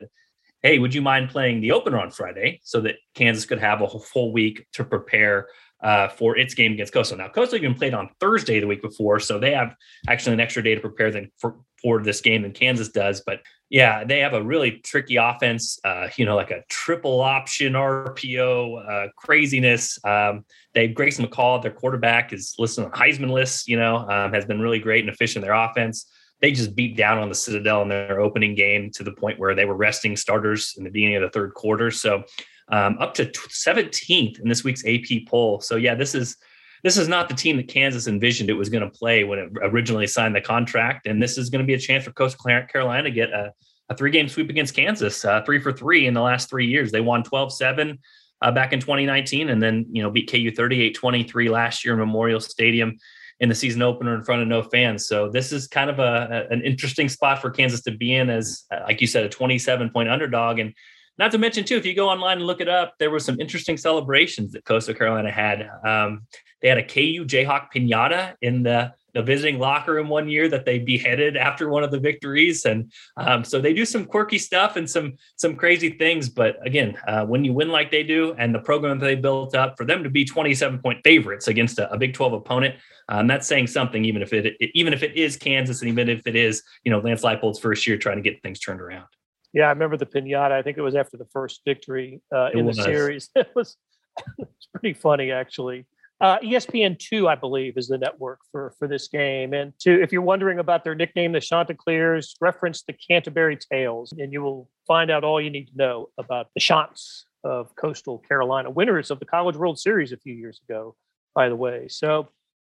"Hey, 0.63 0.79
would 0.79 0.95
you 0.95 1.03
mind 1.03 1.31
playing 1.31 1.61
the 1.61 1.73
opener 1.73 1.99
on 1.99 2.11
Friday 2.11 2.61
so 2.65 2.81
that 2.83 2.97
Kansas 3.15 3.47
could 3.47 3.61
have 3.61 3.81
a 3.81 3.89
full 3.89 4.33
week 4.33 4.67
to 4.75 4.85
prepare 4.85 5.49
uh, 5.83 6.09
for 6.09 6.37
its 6.37 6.55
game 6.55 6.73
against 6.73 6.93
Coastal. 6.93 7.17
Now, 7.17 7.29
Coastal 7.29 7.59
even 7.59 7.75
played 7.75 7.95
on 7.95 8.11
Thursday 8.21 8.61
the 8.61 8.67
week 8.67 8.83
before, 8.83 9.19
so 9.21 9.39
they 9.39 9.53
have 9.53 9.75
actually 10.09 10.35
an 10.35 10.41
extra 10.41 10.63
day 10.63 10.75
to 10.75 10.81
prepare 10.81 11.11
than 11.11 11.31
for, 11.39 11.57
for 11.81 12.03
this 12.03 12.21
game 12.21 12.43
than 12.43 12.53
Kansas 12.53 12.89
does. 12.89 13.23
But 13.25 13.41
yeah, 13.71 14.03
they 14.03 14.19
have 14.19 14.35
a 14.35 14.43
really 14.43 14.73
tricky 14.73 15.15
offense, 15.15 15.79
uh, 15.85 16.09
you 16.17 16.25
know, 16.25 16.35
like 16.35 16.51
a 16.51 16.65
triple 16.69 17.21
option 17.21 17.75
RPO 17.75 19.07
uh, 19.07 19.13
craziness. 19.17 19.97
Um, 20.05 20.45
they 20.75 20.89
Grayson 20.89 21.25
McCall, 21.25 21.63
their 21.63 21.71
quarterback, 21.71 22.33
is 22.33 22.57
listed 22.59 22.85
on 22.85 22.91
Heisman 22.91 23.31
lists, 23.31 23.69
you 23.69 23.77
know, 23.77 23.99
um, 24.09 24.33
has 24.33 24.45
been 24.45 24.61
really 24.61 24.81
great 24.81 25.05
and 25.05 25.15
efficient 25.15 25.45
in 25.45 25.49
their 25.49 25.57
offense. 25.57 26.11
They 26.41 26.51
just 26.51 26.75
beat 26.75 26.97
down 26.97 27.19
on 27.19 27.29
the 27.29 27.35
Citadel 27.35 27.83
in 27.83 27.89
their 27.89 28.19
opening 28.19 28.57
game 28.57 28.91
to 28.93 29.05
the 29.05 29.13
point 29.13 29.39
where 29.39 29.55
they 29.55 29.67
were 29.67 29.77
resting 29.77 30.17
starters 30.17 30.75
in 30.77 30.83
the 30.83 30.91
beginning 30.91 31.17
of 31.17 31.23
the 31.23 31.31
third 31.31 31.55
quarter. 31.55 31.93
So 31.93 32.25
um, 32.71 32.97
up 32.99 33.15
to 33.15 33.27
17th 33.27 34.41
in 34.41 34.49
this 34.49 34.65
week's 34.65 34.85
AP 34.85 35.27
poll. 35.29 35.61
So 35.61 35.77
yeah, 35.77 35.95
this 35.95 36.17
is 36.17 36.37
this 36.83 36.97
is 36.97 37.09
not 37.09 37.29
the 37.29 37.35
team 37.35 37.57
that 37.57 37.69
Kansas 37.69 38.07
envisioned 38.07 38.51
it 38.51 38.55
was 38.55 38.69
going 38.69 38.83
to 38.83 38.91
play 38.91 39.25
when 39.25 39.39
it 39.39 39.51
originally 39.63 40.07
signed 40.07 40.35
the 40.35 40.41
contract, 40.41 41.07
and 41.07 41.23
this 41.23 41.37
is 41.37 41.51
going 41.51 41.61
to 41.61 41.67
be 41.67 41.75
a 41.75 41.79
chance 41.79 42.05
for 42.05 42.13
Coastal 42.13 42.45
Carolina 42.45 43.05
to 43.05 43.11
get 43.11 43.31
a, 43.31 43.53
a 43.89 43.97
three 43.97 44.11
game 44.11 44.29
sweep 44.29 44.51
against 44.51 44.75
Kansas, 44.75 45.25
uh, 45.25 45.43
three 45.45 45.61
for 45.61 45.73
three 45.73 46.07
in 46.07 46.15
the 46.15 46.21
last 46.21 46.49
three 46.49 46.67
years. 46.67 46.91
They 46.91 47.01
won 47.01 47.23
12-7 47.23 47.99
uh, 48.43 48.53
back 48.53 48.73
in 48.73 48.81
2019, 48.81 49.51
and 49.51 49.63
then 49.63 49.87
you 49.91 50.03
know 50.03 50.11
beat 50.11 50.31
KU 50.31 50.51
38-23 50.51 51.51
last 51.51 51.85
year 51.85 51.95
in 51.95 52.01
Memorial 52.01 52.41
Stadium. 52.41 52.97
in 53.41 53.49
the 53.49 53.55
season 53.55 53.81
opener 53.81 54.15
in 54.15 54.23
front 54.23 54.43
of 54.43 54.49
no 54.49 54.63
fans. 54.63 55.07
So 55.07 55.31
this 55.31 55.51
is 55.51 55.67
kind 55.67 55.89
of 55.89 55.99
a, 55.99 56.47
an 56.51 56.61
interesting 56.61 57.09
spot 57.09 57.41
for 57.41 57.51
Kansas 57.51 57.81
to 57.83 57.91
be 57.91 58.15
in 58.15 58.29
as, 58.29 58.65
uh, 58.71 58.81
like 58.85 59.01
you 59.01 59.07
said, 59.07 59.25
a 59.25 59.31
27 59.31 59.89
point 59.91 60.11
underdog. 60.11 60.59
And 60.59 60.75
not 61.17 61.31
to 61.33 61.39
mention 61.39 61.65
too, 61.65 61.77
if 61.77 61.87
you 61.87 61.95
go 61.95 62.09
online 62.09 62.39
and 62.39 62.47
look 62.47 62.61
it 62.61 62.69
up, 62.69 62.95
there 62.99 63.11
were 63.11 63.19
some 63.19 63.41
interesting 63.41 63.79
celebrations 63.79 64.53
that 64.53 64.67
Coastal 64.67 64.95
Carolina 64.95 65.31
had. 65.31 65.69
Um, 65.87 66.27
they 66.63 66.69
had 66.69 66.79
a 66.79 66.85
KU 66.85 67.25
Jayhawk 67.25 67.73
pinata 67.75 68.35
in 68.41 68.63
the 68.63 68.93
the 69.13 69.23
visiting 69.23 69.59
locker 69.59 69.95
room 69.95 70.09
one 70.09 70.29
year 70.29 70.49
that 70.49 70.65
they 70.65 70.79
beheaded 70.79 71.37
after 71.37 71.69
one 71.69 71.83
of 71.83 71.91
the 71.91 71.99
victories, 71.99 72.65
and 72.65 72.93
um, 73.17 73.43
so 73.45 73.61
they 73.61 73.73
do 73.73 73.85
some 73.85 74.05
quirky 74.05 74.39
stuff 74.39 74.77
and 74.77 74.89
some 74.89 75.15
some 75.37 75.57
crazy 75.57 75.91
things. 75.91 76.29
But 76.29 76.65
again, 76.65 76.97
uh, 77.07 77.27
when 77.27 77.45
you 77.45 77.53
win 77.53 77.71
like 77.71 77.91
they 77.91 78.03
do, 78.03 78.35
and 78.39 78.55
the 78.55 78.61
program 78.61 78.99
that 78.99 79.07
they 79.07 79.17
built 79.17 79.55
up 79.55 79.77
for 79.77 79.85
them 79.85 80.05
to 80.05 80.11
be 80.11 80.25
27 80.25 80.79
point 80.81 81.01
favorites 81.03 81.49
against 81.49 81.79
a, 81.79 81.91
a 81.93 81.99
Big 81.99 82.15
12 82.15 82.35
opponent, 82.35 82.77
um, 83.09 83.27
that's 83.27 83.47
saying 83.47 83.67
something. 83.67 84.05
Even 84.05 84.23
if 84.23 84.33
it, 84.33 84.57
it, 84.61 84.71
even 84.75 84.93
if 84.93 85.03
it 85.03 85.17
is 85.17 85.37
Kansas, 85.37 85.81
and 85.81 85.89
even 85.91 86.09
if 86.09 86.27
it 86.27 86.37
is 86.37 86.63
you 86.85 86.91
know 86.91 87.01
Lance 87.01 87.23
Leipold's 87.23 87.59
first 87.59 87.87
year 87.87 87.97
trying 87.97 88.17
to 88.17 88.23
get 88.23 88.43
things 88.43 88.61
turned 88.61 88.81
around. 88.81 89.07
Yeah, 89.53 89.67
I 89.67 89.71
remember 89.71 89.97
the 89.97 90.07
pinata. 90.07 90.53
I 90.53 90.63
think 90.63 90.79
it 90.79 90.83
was 90.83 90.95
after 90.95 91.17
the 91.17 91.27
first 91.33 91.63
victory 91.65 92.21
uh, 92.35 92.51
in 92.55 92.67
the 92.67 92.75
series. 92.75 93.31
It 93.37 93.49
was, 93.55 93.77
it 94.39 94.49
was 94.49 94.69
pretty 94.73 94.95
funny, 94.95 95.33
actually. 95.33 95.87
Uh, 96.21 96.39
ESPN 96.41 96.99
two, 96.99 97.29
I 97.29 97.35
believe, 97.35 97.79
is 97.79 97.89
the 97.89 97.97
network 97.97 98.41
for 98.53 98.75
for 98.79 98.87
this 98.87 99.09
game. 99.09 99.55
And 99.55 99.73
to 99.81 100.03
if 100.03 100.13
you're 100.13 100.21
wondering 100.21 100.59
about 100.59 100.85
their 100.85 100.95
nickname, 100.95 101.33
the 101.33 101.41
Chanticleers, 101.41 102.37
reference 102.41 102.83
the 102.83 102.93
Canterbury 102.93 103.57
Tales, 103.57 104.13
and 104.13 104.31
you 104.31 104.43
will 104.43 104.69
find 104.87 105.11
out 105.11 105.25
all 105.25 105.41
you 105.41 105.49
need 105.49 105.69
to 105.69 105.77
know 105.77 106.11
about 106.19 106.49
the 106.55 106.61
Chants 106.61 107.25
of 107.43 107.75
Coastal 107.75 108.19
Carolina, 108.19 108.69
winners 108.69 109.11
of 109.11 109.19
the 109.19 109.25
College 109.25 109.57
World 109.57 109.79
Series 109.79 110.13
a 110.13 110.19
few 110.19 110.35
years 110.35 110.61
ago, 110.69 110.95
by 111.35 111.49
the 111.49 111.57
way. 111.57 111.89
So, 111.89 112.29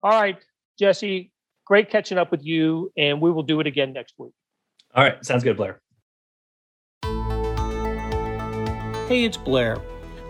all 0.04 0.22
right, 0.22 0.38
Jesse, 0.78 1.32
great 1.66 1.90
catching 1.90 2.20
up 2.20 2.30
with 2.30 2.46
you, 2.46 2.92
and 2.96 3.20
we 3.22 3.32
will 3.32 3.42
do 3.42 3.60
it 3.60 3.66
again 3.66 3.92
next 3.92 4.14
week. 4.20 4.34
All 4.94 5.04
right, 5.04 5.26
sounds 5.26 5.44
good, 5.44 5.58
Blair. 5.58 5.82
Hey, 9.08 9.26
it's 9.26 9.38
Blair 9.38 9.78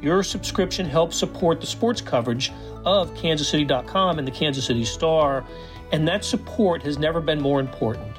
Your 0.00 0.22
subscription 0.22 0.86
helps 0.86 1.16
support 1.16 1.60
the 1.60 1.66
sports 1.66 2.00
coverage 2.00 2.52
of 2.84 3.12
kansascity.com 3.14 4.18
and 4.18 4.26
the 4.26 4.32
Kansas 4.32 4.66
City 4.66 4.84
Star, 4.84 5.44
and 5.92 6.06
that 6.06 6.24
support 6.24 6.82
has 6.82 6.98
never 6.98 7.20
been 7.20 7.40
more 7.40 7.60
important. 7.60 8.16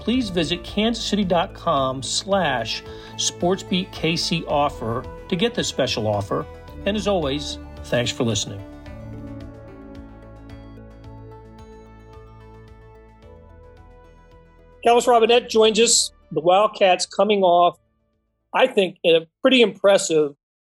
Please 0.00 0.30
visit 0.30 0.62
kansascity.com 0.62 2.02
slash 2.02 2.82
sportsbeatkc 3.16 4.46
offer 4.46 5.04
to 5.28 5.36
get 5.36 5.54
this 5.54 5.68
special 5.68 6.06
offer. 6.06 6.46
And 6.84 6.96
as 6.96 7.08
always, 7.08 7.58
thanks 7.84 8.10
for 8.10 8.24
listening. 8.24 8.62
Kellis 14.86 15.06
Robinett 15.06 15.48
joins 15.48 15.80
us. 15.80 16.12
The 16.30 16.40
Wildcats 16.40 17.06
coming 17.06 17.42
off, 17.42 17.78
I 18.54 18.68
think, 18.68 18.98
in 19.02 19.16
a 19.16 19.26
pretty 19.42 19.62
impressive 19.62 20.36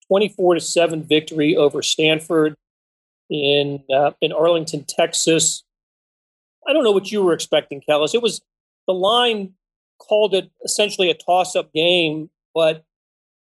24 0.10 0.56
to 0.56 0.62
7 0.62 1.04
victory 1.04 1.56
over 1.56 1.82
Stanford 1.82 2.56
in 3.30 3.84
uh, 3.94 4.12
in 4.22 4.32
Arlington, 4.32 4.84
Texas. 4.88 5.63
I 6.68 6.74
don't 6.74 6.84
know 6.84 6.92
what 6.92 7.12
you 7.12 7.24
were 7.24 7.34
expecting, 7.34 7.82
Kellis. 7.88 8.13
It 8.13 8.22
was 8.22 8.42
the 8.88 8.94
line 8.94 9.54
called 10.00 10.34
it 10.34 10.50
essentially 10.63 11.10
a 11.10 11.13
toss-up 11.13 11.72
game, 11.74 12.29
but 12.53 12.83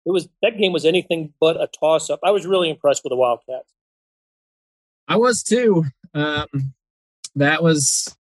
it 0.05 0.11
was 0.11 0.27
that 0.41 0.57
game 0.57 0.73
was 0.73 0.85
anything 0.85 1.33
but 1.39 1.55
a 1.61 1.67
toss-up. 1.67 2.19
I 2.23 2.31
was 2.31 2.45
really 2.45 2.69
impressed 2.69 3.03
with 3.03 3.11
the 3.11 3.17
Wildcats. 3.17 3.73
I 5.07 5.15
was 5.15 5.41
too. 5.41 5.85
Um, 6.13 6.73
that 7.35 7.63
was 7.63 8.15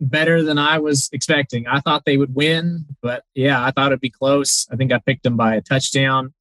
better 0.00 0.42
than 0.42 0.58
I 0.58 0.78
was 0.78 1.08
expecting. 1.12 1.66
I 1.66 1.80
thought 1.80 2.04
they 2.04 2.16
would 2.16 2.34
win, 2.34 2.86
but 3.02 3.24
yeah, 3.34 3.64
I 3.64 3.70
thought 3.70 3.92
it'd 3.92 4.00
be 4.00 4.10
close. 4.10 4.66
I 4.70 4.76
think 4.76 4.92
I 4.92 4.98
picked 4.98 5.22
them 5.22 5.36
by 5.36 5.54
a 5.54 5.60
touchdown. 5.60 6.32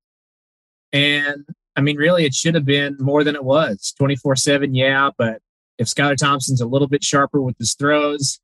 And 0.94 1.46
I 1.76 1.82
mean, 1.82 1.98
really, 1.98 2.26
it 2.26 2.34
should 2.34 2.56
have 2.56 2.66
been 2.66 2.96
more 3.00 3.24
than 3.24 3.36
it 3.36 3.44
was 3.44 3.94
24 3.98 4.36
7, 4.36 4.76
yeah. 4.76 5.10
But 5.18 5.42
if 5.78 5.88
Skylar 5.88 6.16
Thompson's 6.16 6.62
a 6.62 6.68
little 6.68 6.88
bit 6.88 7.04
sharper 7.04 7.42
with 7.42 7.58
his 7.58 7.74
throws, 7.74 8.40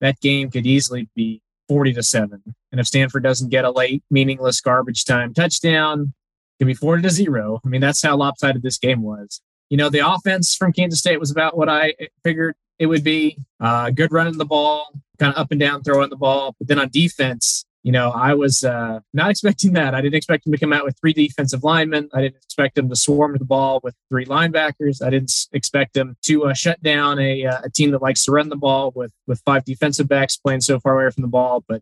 that 0.00 0.20
game 0.20 0.50
could 0.50 0.66
easily 0.66 1.08
be 1.14 1.40
40 1.68 1.94
to 1.94 2.02
7. 2.02 2.42
And 2.72 2.80
if 2.80 2.86
Stanford 2.86 3.22
doesn't 3.22 3.50
get 3.50 3.64
a 3.64 3.70
late, 3.70 4.02
meaningless 4.10 4.60
garbage 4.60 5.04
time 5.04 5.32
touchdown, 5.32 6.12
it 6.58 6.64
could 6.64 6.66
be 6.66 6.74
40 6.74 7.02
to 7.02 7.10
0. 7.10 7.60
I 7.64 7.68
mean, 7.68 7.80
that's 7.80 8.02
how 8.02 8.16
lopsided 8.16 8.62
this 8.62 8.78
game 8.78 9.02
was. 9.02 9.40
You 9.70 9.76
know, 9.76 9.88
the 9.88 10.06
offense 10.06 10.54
from 10.54 10.72
Kansas 10.72 11.00
State 11.00 11.18
was 11.18 11.30
about 11.30 11.56
what 11.56 11.68
I 11.68 11.94
figured 12.24 12.54
it 12.78 12.86
would 12.86 13.04
be. 13.04 13.38
Uh, 13.60 13.90
good 13.90 14.12
running 14.12 14.38
the 14.38 14.44
ball, 14.44 14.88
kind 15.18 15.32
of 15.32 15.38
up 15.38 15.50
and 15.50 15.60
down 15.60 15.82
throwing 15.82 16.10
the 16.10 16.16
ball. 16.16 16.54
But 16.58 16.68
then 16.68 16.78
on 16.78 16.88
defense, 16.90 17.64
you 17.86 17.92
know, 17.92 18.10
I 18.10 18.34
was 18.34 18.64
uh, 18.64 18.98
not 19.14 19.30
expecting 19.30 19.74
that. 19.74 19.94
I 19.94 20.00
didn't 20.00 20.16
expect 20.16 20.44
him 20.44 20.52
to 20.52 20.58
come 20.58 20.72
out 20.72 20.84
with 20.84 20.98
three 20.98 21.12
defensive 21.12 21.62
linemen. 21.62 22.08
I 22.12 22.20
didn't 22.20 22.42
expect 22.42 22.76
him 22.76 22.88
to 22.88 22.96
swarm 22.96 23.36
the 23.38 23.44
ball 23.44 23.78
with 23.84 23.94
three 24.08 24.24
linebackers. 24.24 25.00
I 25.00 25.08
didn't 25.08 25.32
expect 25.52 25.96
him 25.96 26.16
to 26.22 26.46
uh, 26.46 26.52
shut 26.52 26.82
down 26.82 27.20
a, 27.20 27.46
uh, 27.46 27.60
a 27.62 27.70
team 27.70 27.92
that 27.92 28.02
likes 28.02 28.24
to 28.24 28.32
run 28.32 28.48
the 28.48 28.56
ball 28.56 28.90
with 28.96 29.12
with 29.28 29.40
five 29.46 29.64
defensive 29.64 30.08
backs 30.08 30.36
playing 30.36 30.62
so 30.62 30.80
far 30.80 31.00
away 31.00 31.12
from 31.12 31.22
the 31.22 31.28
ball. 31.28 31.62
But 31.68 31.80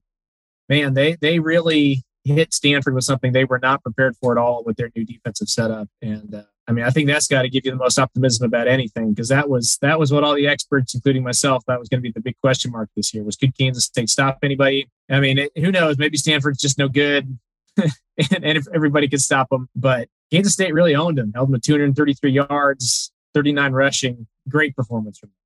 man, 0.69 0.93
they 0.93 1.15
they 1.15 1.39
really 1.39 2.03
hit 2.25 2.53
Stanford 2.53 2.95
with 2.95 3.05
something 3.05 3.33
they 3.33 3.47
were 3.47 3.59
not 3.59 3.83
prepared 3.83 4.15
for 4.19 4.31
at 4.31 4.37
all 4.37 4.63
with 4.63 4.77
their 4.77 4.91
new 4.95 5.07
defensive 5.07 5.49
setup. 5.49 5.89
And 6.03 6.35
uh, 6.35 6.43
I 6.67 6.73
mean, 6.73 6.85
I 6.85 6.91
think 6.91 7.09
that's 7.09 7.27
got 7.27 7.43
to 7.43 7.51
give 7.51 7.65
you 7.65 7.73
the 7.73 7.77
most 7.77 7.99
optimism 7.99 8.47
about 8.47 8.69
anything 8.69 9.11
because 9.11 9.29
that 9.29 9.51
was 9.51 9.77
that 9.83 9.99
was 9.99 10.13
what 10.13 10.25
all 10.25 10.35
the 10.35 10.47
experts, 10.47 10.95
including 10.95 11.23
myself, 11.23 11.63
that 11.67 11.79
was 11.79 11.89
going 11.89 11.99
to 11.99 12.03
be 12.03 12.11
the 12.11 12.21
big 12.21 12.39
question 12.41 12.73
mark 12.73 12.89
this 12.97 13.13
year 13.13 13.23
was 13.23 13.37
could 13.37 13.57
Kansas 13.57 13.85
State 13.85 14.09
stop 14.09 14.39
anybody? 14.43 14.89
I 15.11 15.21
mean, 15.21 15.39
it, 15.39 15.53
who 15.57 15.71
knows? 15.71 15.99
Maybe 15.99 16.17
Stanford's 16.17 16.61
just 16.61 16.79
no 16.79 16.89
good, 16.89 17.39
and, 17.77 17.93
and 18.17 18.59
if 18.59 18.67
everybody 18.75 19.09
could 19.09 19.21
stop 19.21 19.51
them, 19.51 19.69
but 19.77 20.09
Kansas 20.33 20.55
State 20.55 20.73
really 20.73 20.95
owned 20.95 21.19
them, 21.19 21.33
held 21.35 21.49
them 21.49 21.61
to 21.61 21.67
233 21.67 22.31
yards, 22.31 23.13
39 23.35 23.73
rushing, 23.73 24.27
great 24.49 24.75
performance 24.75 25.19
from 25.19 25.29
them. 25.29 25.37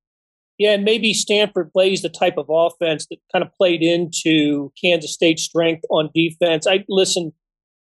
Yeah, 0.57 0.73
and 0.73 0.83
maybe 0.83 1.13
Stanford 1.13 1.71
plays 1.71 2.01
the 2.01 2.09
type 2.09 2.37
of 2.37 2.47
offense 2.49 3.07
that 3.09 3.17
kind 3.31 3.43
of 3.43 3.53
played 3.55 3.81
into 3.81 4.73
Kansas 4.81 5.13
State's 5.13 5.43
strength 5.43 5.85
on 5.89 6.09
defense. 6.13 6.67
I 6.67 6.83
listen 6.89 7.33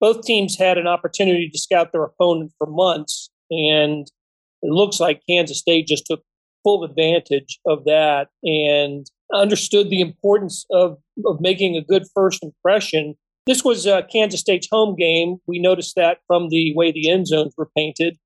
both 0.05 0.21
teams 0.21 0.59
had 0.59 0.77
an 0.77 0.87
opportunity 0.87 1.49
to 1.49 1.59
scout 1.59 1.91
their 1.91 2.05
opponent 2.05 2.53
for 2.59 2.67
months, 2.67 3.31
and 3.51 4.07
it 4.61 4.71
looks 4.71 5.01
like 5.01 5.23
Kansas 5.27 5.61
State 5.61 5.87
just 5.87 6.05
took 6.05 6.23
full 6.63 6.85
advantage 6.85 7.59
of 7.67 7.85
that 7.85 8.29
and 8.43 9.07
understood 9.33 9.89
the 9.89 10.03
importance 10.03 10.67
of, 10.71 10.99
of 11.25 11.41
making 11.41 11.75
a 11.75 11.81
good 11.83 12.03
first 12.15 12.43
impression. 12.43 13.15
This 13.47 13.65
was 13.65 13.87
uh, 13.87 14.03
Kansas 14.13 14.41
State's 14.41 14.69
home 14.71 14.95
game. 14.95 15.39
We 15.47 15.59
noticed 15.59 15.95
that 15.97 16.19
from 16.27 16.51
the 16.51 16.75
way 16.77 16.93
the 16.93 17.09
end 17.09 17.27
zones 17.27 17.55
were 17.57 17.71
painted 17.75 18.19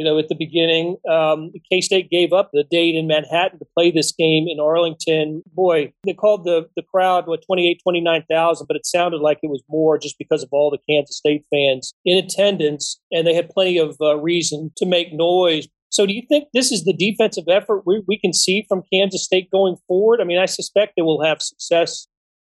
you 0.00 0.06
know, 0.06 0.18
at 0.18 0.30
the 0.30 0.34
beginning. 0.34 0.96
Um, 1.06 1.52
K 1.70 1.82
State 1.82 2.08
gave 2.08 2.32
up 2.32 2.48
the 2.54 2.64
date 2.70 2.94
in 2.94 3.06
Manhattan 3.06 3.58
to 3.58 3.66
play 3.76 3.90
this 3.90 4.12
game 4.12 4.46
in 4.48 4.58
Arlington. 4.58 5.42
Boy, 5.52 5.92
they 6.06 6.14
called 6.14 6.44
the, 6.44 6.70
the 6.74 6.82
crowd, 6.82 7.26
what, 7.26 7.44
28, 7.44 7.82
29,000, 7.82 8.66
but 8.66 8.78
it 8.78 8.86
sounded 8.86 9.20
like 9.20 9.40
it 9.42 9.50
was 9.50 9.62
more 9.68 9.98
just 9.98 10.16
because 10.18 10.42
of 10.42 10.48
all 10.52 10.70
the 10.70 10.78
Kansas 10.88 11.18
State 11.18 11.44
fans 11.52 11.92
in 12.06 12.16
attendance, 12.16 12.98
and 13.12 13.26
they 13.26 13.34
had 13.34 13.50
plenty 13.50 13.76
of 13.76 13.94
uh, 14.00 14.16
reason 14.16 14.70
to 14.78 14.86
make 14.86 15.12
noise. 15.12 15.68
So, 15.90 16.06
do 16.06 16.14
you 16.14 16.22
think 16.26 16.48
this 16.54 16.72
is 16.72 16.84
the 16.84 16.94
defensive 16.94 17.44
effort 17.50 17.82
we, 17.84 18.02
we 18.08 18.18
can 18.18 18.32
see 18.32 18.64
from 18.70 18.84
Kansas 18.90 19.22
State 19.22 19.50
going 19.50 19.76
forward? 19.86 20.22
I 20.22 20.24
mean, 20.24 20.38
I 20.38 20.46
suspect 20.46 20.94
they 20.96 21.02
will 21.02 21.22
have 21.22 21.42
success 21.42 22.08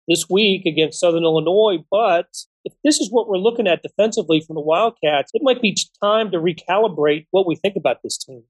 this 0.08 0.26
week 0.28 0.66
against 0.66 1.00
Southern 1.00 1.24
Illinois, 1.24 1.78
but 1.92 2.26
if 2.66 2.74
this 2.84 3.00
is 3.00 3.12
what 3.12 3.30
we're 3.30 3.38
looking 3.38 3.68
at 3.68 3.82
defensively 3.84 4.42
from 4.42 4.56
the 4.56 4.62
Wildcats, 4.62 5.32
it 5.34 5.42
might 5.44 5.62
be 5.62 5.78
time 6.02 6.32
to 6.32 6.38
recalibrate 6.38 7.28
what 7.32 7.48
we 7.48 7.56
think 7.56 7.76
about 7.76 8.02
this 8.04 8.18
team. 8.18 8.44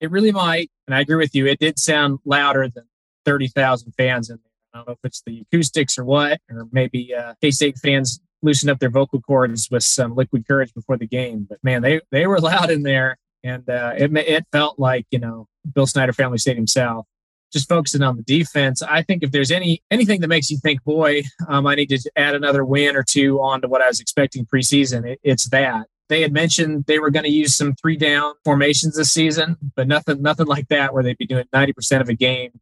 It 0.00 0.10
really 0.10 0.32
might. 0.32 0.70
And 0.86 0.94
I 0.94 1.00
agree 1.00 1.16
with 1.16 1.34
you. 1.34 1.46
It 1.46 1.58
did 1.58 1.78
sound 1.78 2.18
louder 2.24 2.68
than 2.68 2.84
30,000 3.24 3.92
fans 3.92 4.30
in 4.30 4.36
there. 4.36 4.50
I 4.72 4.78
don't 4.78 4.88
know 4.88 4.92
if 4.92 4.98
it's 5.04 5.22
the 5.26 5.40
acoustics 5.40 5.98
or 5.98 6.04
what, 6.04 6.40
or 6.50 6.66
maybe 6.72 7.14
uh, 7.14 7.34
K 7.40 7.50
State 7.50 7.78
fans 7.78 8.20
loosened 8.42 8.70
up 8.70 8.78
their 8.78 8.90
vocal 8.90 9.20
cords 9.20 9.68
with 9.70 9.82
some 9.82 10.14
liquid 10.14 10.46
courage 10.46 10.72
before 10.72 10.96
the 10.96 11.06
game. 11.06 11.46
But 11.48 11.58
man, 11.62 11.82
they, 11.82 12.00
they 12.10 12.26
were 12.26 12.38
loud 12.40 12.70
in 12.70 12.82
there. 12.82 13.18
And 13.44 13.68
uh, 13.68 13.94
it, 13.96 14.16
it 14.16 14.46
felt 14.52 14.78
like, 14.78 15.06
you 15.10 15.18
know, 15.18 15.46
Bill 15.72 15.86
Snyder 15.86 16.12
Family 16.12 16.38
Stadium 16.38 16.66
South. 16.66 17.06
Just 17.52 17.68
focusing 17.68 18.02
on 18.02 18.16
the 18.16 18.22
defense, 18.22 18.82
I 18.82 19.02
think 19.02 19.22
if 19.22 19.30
there's 19.30 19.50
any 19.50 19.82
anything 19.90 20.20
that 20.20 20.28
makes 20.28 20.50
you 20.50 20.58
think, 20.58 20.82
boy, 20.84 21.22
um, 21.48 21.66
I 21.66 21.74
need 21.74 21.88
to 21.88 22.10
add 22.16 22.34
another 22.34 22.64
win 22.64 22.96
or 22.96 23.02
two 23.02 23.40
on 23.40 23.60
to 23.62 23.68
what 23.68 23.82
I 23.82 23.88
was 23.88 24.00
expecting 24.00 24.46
preseason, 24.46 25.06
it, 25.06 25.20
it's 25.22 25.48
that. 25.50 25.86
They 26.08 26.22
had 26.22 26.32
mentioned 26.32 26.84
they 26.86 26.98
were 26.98 27.10
going 27.10 27.24
to 27.24 27.30
use 27.30 27.54
some 27.54 27.74
three 27.74 27.96
down 27.96 28.32
formations 28.44 28.96
this 28.96 29.10
season, 29.10 29.56
but 29.76 29.88
nothing 29.88 30.22
nothing 30.22 30.46
like 30.46 30.68
that 30.68 30.94
where 30.94 31.02
they'd 31.02 31.18
be 31.18 31.26
doing 31.26 31.44
90% 31.54 32.00
of 32.00 32.08
a 32.08 32.14
game, 32.14 32.52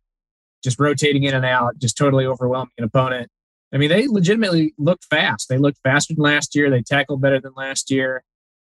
just 0.64 0.80
rotating 0.80 1.24
in 1.24 1.34
and 1.34 1.44
out, 1.44 1.78
just 1.78 1.96
totally 1.96 2.26
overwhelming 2.26 2.72
an 2.78 2.84
opponent. 2.84 3.30
I 3.72 3.78
mean, 3.78 3.88
they 3.88 4.06
legitimately 4.06 4.74
looked 4.78 5.04
fast. 5.04 5.48
They 5.48 5.58
looked 5.58 5.78
faster 5.82 6.14
than 6.14 6.22
last 6.22 6.54
year. 6.54 6.70
They 6.70 6.82
tackled 6.82 7.20
better 7.20 7.40
than 7.40 7.52
last 7.56 7.90
year. 7.90 8.22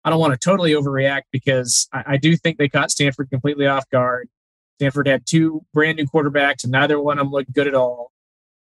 I 0.04 0.10
don't 0.10 0.20
want 0.20 0.32
to 0.32 0.38
totally 0.38 0.72
overreact 0.72 1.22
because 1.32 1.88
I, 1.92 2.04
I 2.06 2.16
do 2.16 2.36
think 2.36 2.58
they 2.58 2.68
caught 2.68 2.90
Stanford 2.90 3.30
completely 3.30 3.66
off 3.66 3.88
guard. 3.90 4.28
Stanford 4.78 5.08
had 5.08 5.26
two 5.26 5.64
brand 5.74 5.96
new 5.96 6.06
quarterbacks, 6.06 6.62
and 6.62 6.70
neither 6.70 7.00
one 7.00 7.18
of 7.18 7.26
them 7.26 7.32
looked 7.32 7.52
good 7.52 7.66
at 7.66 7.74
all. 7.74 8.12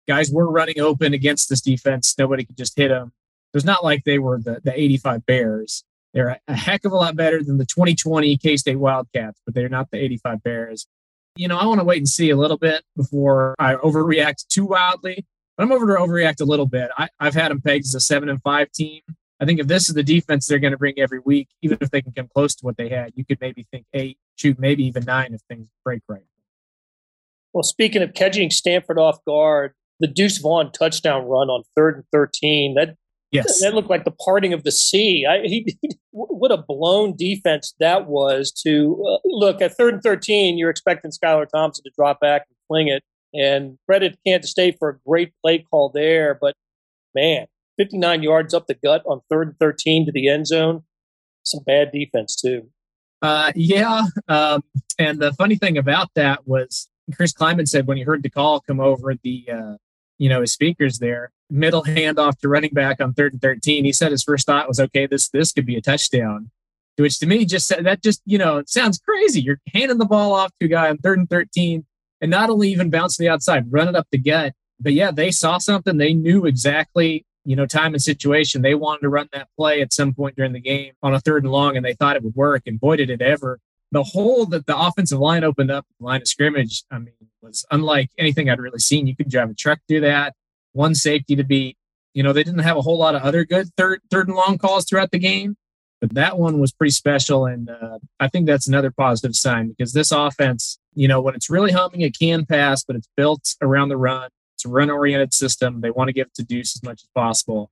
Guys 0.07 0.31
were 0.31 0.51
running 0.51 0.81
open 0.81 1.13
against 1.13 1.51
this 1.51 1.61
defense. 1.61 2.15
Nobody 2.17 2.47
could 2.47 2.57
just 2.57 2.75
hit 2.79 2.89
them. 2.89 3.13
It 3.53 3.57
was 3.57 3.65
not 3.67 3.85
like 3.85 4.05
they 4.05 4.19
were 4.19 4.39
the, 4.39 4.61
the 4.65 4.73
85 4.79 5.27
Bears. 5.27 5.85
They're 6.15 6.41
a 6.49 6.55
heck 6.55 6.87
of 6.87 6.93
a 6.93 6.97
lot 6.97 7.15
better 7.15 7.43
than 7.43 7.59
the 7.59 7.67
2020 7.67 8.39
K 8.39 8.57
State 8.57 8.77
Wildcats, 8.77 9.39
but 9.45 9.55
they're 9.55 9.69
not 9.69 9.91
the 9.91 10.03
85 10.03 10.43
Bears. 10.43 10.87
You 11.37 11.47
know, 11.47 11.59
I 11.59 11.67
want 11.67 11.81
to 11.81 11.85
wait 11.85 11.99
and 11.99 12.09
see 12.09 12.31
a 12.31 12.37
little 12.37 12.57
bit 12.57 12.83
before 12.97 13.55
I 13.59 13.75
overreact 13.75 14.47
too 14.49 14.65
wildly. 14.65 15.27
But 15.59 15.65
I'm 15.65 15.73
over 15.73 15.87
to 15.89 16.01
overreact 16.01 16.41
a 16.41 16.47
little 16.47 16.67
bit. 16.67 16.91
I, 16.97 17.09
have 17.21 17.35
had 17.35 17.51
them 17.51 17.61
pegged 17.61 17.85
as 17.85 17.95
a 17.95 18.01
seven 18.01 18.31
and 18.31 18.41
five 18.41 18.73
team. 18.73 19.03
I 19.41 19.45
think 19.45 19.61
if 19.61 19.67
this 19.69 19.89
is 19.89 19.95
the 19.95 20.03
defense 20.03 20.47
they're 20.47 20.59
going 20.59 20.73
to 20.73 20.79
bring 20.79 20.99
every 20.99 21.21
week, 21.21 21.49
even 21.63 21.79
if 21.81 21.91
they 21.91 22.03
can 22.03 22.13
come 22.13 22.29
close 22.35 22.55
to 22.57 22.67
what 22.67 22.77
they 22.77 22.89
had, 22.89 23.13
you 23.15 23.25
could 23.25 23.41
maybe 23.41 23.67
think 23.71 23.87
eight, 23.93 24.19
shoot, 24.37 24.59
maybe 24.59 24.85
even 24.85 25.05
nine 25.05 25.33
if 25.33 25.41
things 25.43 25.69
break 25.85 26.03
right. 26.09 26.23
Well, 27.53 27.63
speaking 27.63 28.03
of 28.03 28.15
catching 28.15 28.51
Stanford 28.51 28.99
off 28.99 29.25
guard, 29.25 29.75
the 30.01 30.07
Deuce 30.07 30.39
Vaughn 30.39 30.73
touchdown 30.73 31.27
run 31.27 31.49
on 31.49 31.63
third 31.77 31.97
and 31.97 32.05
13, 32.13 32.75
that 32.75 32.97
Yes, 33.31 33.61
that 33.61 33.75
looked 33.75 33.91
like 33.91 34.05
the 34.05 34.11
parting 34.11 34.55
of 34.55 34.65
the 34.65 34.73
sea. 34.73 35.27
I, 35.29 35.41
he, 35.45 35.77
what 36.13 36.51
a 36.51 36.57
blown 36.57 37.15
defense 37.15 37.75
that 37.79 38.07
was. 38.07 38.51
To 38.63 39.05
uh, 39.07 39.19
look 39.25 39.61
at 39.61 39.77
third 39.77 39.95
and 39.95 40.03
thirteen, 40.03 40.57
you're 40.57 40.71
expecting 40.71 41.11
Skylar 41.11 41.47
Thompson 41.49 41.85
to 41.85 41.91
drop 41.95 42.21
back 42.21 42.47
and 42.49 42.57
fling 42.69 42.89
it, 42.89 43.03
and 43.35 43.79
credit 43.87 44.19
Kansas 44.27 44.51
State 44.51 44.77
for 44.79 44.89
a 44.89 44.99
great 45.07 45.33
play 45.43 45.59
call 45.59 45.91
there. 45.91 46.39
But 46.41 46.55
man, 47.15 47.47
59 47.79 48.23
yards 48.23 48.53
up 48.53 48.67
the 48.67 48.75
gut 48.75 49.03
on 49.07 49.21
third 49.31 49.49
and 49.49 49.59
13 49.59 50.07
to 50.07 50.13
the 50.13 50.29
end 50.29 50.47
zone. 50.47 50.83
Some 51.45 51.63
bad 51.65 51.93
defense, 51.93 52.37
too. 52.37 52.69
Uh, 53.23 53.53
yeah. 53.55 54.07
Um, 54.29 54.63
and 54.99 55.19
the 55.19 55.33
funny 55.33 55.57
thing 55.57 55.79
about 55.79 56.11
that 56.15 56.47
was 56.47 56.89
Chris 57.15 57.33
Klieman 57.33 57.69
said 57.69 57.87
when 57.87 57.97
he 57.97 58.03
heard 58.03 58.23
the 58.23 58.31
call 58.31 58.61
come 58.61 58.81
over 58.81 59.15
the, 59.23 59.47
uh, 59.53 59.77
you 60.19 60.29
know, 60.29 60.41
his 60.41 60.53
speakers 60.53 60.99
there, 60.99 61.31
middle 61.51 61.85
handoff 61.85 62.39
to 62.41 62.49
running 62.49 62.73
back 62.73 63.01
on 63.01 63.15
third 63.15 63.33
and 63.33 63.43
13, 63.43 63.85
he 63.85 63.93
said 63.93 64.13
his 64.13 64.23
first 64.23 64.47
thought 64.47 64.69
was, 64.69 64.79
okay, 64.79 65.07
this, 65.07 65.29
this 65.31 65.53
could 65.53 65.67
be 65.67 65.77
a 65.77 65.81
touchdown. 65.81 66.51
Which 66.97 67.21
to 67.21 67.27
me 67.27 67.45
just 67.45 67.69
that 67.69 68.03
just, 68.03 68.21
you 68.27 68.39
know, 68.39 68.65
sounds 68.67 68.99
crazy. 68.99 69.41
You're 69.41 69.61
handing 69.73 69.99
the 69.99 70.05
ball 70.05 70.35
off 70.35 70.51
to 70.59 70.67
a 70.67 70.69
guy 70.69 70.91
on 70.91 70.99
third 70.99 71.19
and 71.19 71.31
13 71.31 71.87
and 72.21 72.31
not 72.31 72.51
only 72.51 72.71
even 72.71 72.91
bouncing 72.91 73.25
the 73.25 73.31
outside, 73.31 73.73
run 73.73 73.87
it 73.87 73.95
up 73.95 74.09
the 74.11 74.19
gut. 74.19 74.53
But 74.81 74.95
yeah, 74.95 75.13
they 75.13 75.31
saw 75.31 75.59
something. 75.59 75.97
They 75.97 76.13
knew 76.13 76.45
exactly 76.45 77.25
you 77.49 77.57
know, 77.57 77.65
time 77.65 77.95
and 77.95 78.03
situation. 78.03 78.61
They 78.61 78.75
wanted 78.75 79.01
to 79.01 79.09
run 79.09 79.31
that 79.33 79.49
play 79.57 79.81
at 79.81 79.95
some 79.95 80.13
point 80.13 80.37
during 80.37 80.53
the 80.53 80.61
game 80.61 80.93
on 81.03 81.15
a 81.15 81.21
third 81.21 81.45
and 81.45 81.51
long, 81.51 81.79
and 81.79 81.85
they 81.85 81.95
thought 81.95 82.15
it 82.15 82.23
would 82.23 82.37
work. 82.37 82.65
And 82.67 82.79
boy, 82.79 82.97
did 82.97 83.09
it 83.09 83.23
ever. 83.23 83.59
The 83.91 84.03
hole 84.03 84.45
that 84.47 84.67
the 84.67 84.79
offensive 84.79 85.19
line 85.19 85.45
opened 85.45 85.71
up, 85.71 85.87
line 85.99 86.21
of 86.21 86.29
scrimmage, 86.29 86.85
I 86.91 86.99
mean, 86.99 87.15
was 87.41 87.65
unlike 87.71 88.11
anything 88.19 88.51
I'd 88.51 88.61
really 88.61 88.81
seen. 88.81 89.07
You 89.07 89.17
could 89.17 89.31
drive 89.31 89.49
a 89.49 89.55
truck 89.55 89.79
through 89.89 90.03
that. 90.03 90.35
One 90.75 90.95
safety 90.95 91.37
to 91.37 91.43
beat. 91.43 91.79
You 92.13 92.23
know, 92.23 92.35
they 92.35 92.45
didn't 92.45 92.61
have 92.61 92.77
a 92.77 92.83
whole 92.83 92.99
lot 92.99 93.15
of 93.15 93.23
other 93.23 93.47
good 93.47 93.71
third 93.79 94.03
third 94.11 94.29
and 94.29 94.37
long 94.37 94.59
calls 94.59 94.85
throughout 94.85 95.11
the 95.11 95.19
game, 95.19 95.57
but 96.03 96.13
that 96.13 96.39
one 96.39 96.61
was 96.61 96.71
pretty 96.71 96.91
special. 96.91 97.47
And 97.47 97.71
uh, 97.71 97.99
I 98.21 98.29
think 98.29 98.47
that's 98.47 98.69
another 98.69 98.91
positive 98.91 99.35
sign 99.35 99.69
because 99.69 99.95
this 99.95 100.13
offense, 100.13 100.79
you 100.95 101.09
know, 101.09 101.23
when 101.23 101.35
it's 101.35 101.49
really 101.49 101.73
humming, 101.73 102.03
it 102.03 102.19
can 102.19 102.45
pass, 102.45 102.85
but 102.85 102.95
it's 102.95 103.09
built 103.17 103.55
around 103.63 103.89
the 103.89 103.97
run. 103.97 104.29
It's 104.59 104.65
a 104.65 104.69
run 104.69 104.91
oriented 104.91 105.33
system. 105.33 105.83
They 105.83 105.93
want 105.93 106.09
to 106.09 106.13
give 106.13 106.33
to 106.33 106.43
Deuce 106.43 106.75
as 106.75 106.83
much 106.83 107.05
as 107.05 107.09
possible. 107.15 107.71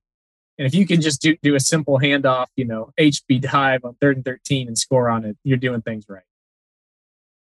And 0.57 0.65
if 0.65 0.73
you 0.73 0.87
can 0.87 1.01
just 1.01 1.21
do, 1.21 1.35
do 1.43 1.53
a 1.53 1.59
simple 1.59 1.99
handoff, 1.99 2.45
you 2.55 2.63
know, 2.63 2.93
HB 2.97 3.41
dive 3.41 3.83
on 3.83 3.95
third 3.99 4.15
and 4.15 4.23
13 4.23 4.69
and 4.69 4.77
score 4.77 5.09
on 5.09 5.25
it, 5.25 5.35
you're 5.43 5.57
doing 5.57 5.81
things 5.81 6.05
right. 6.07 6.23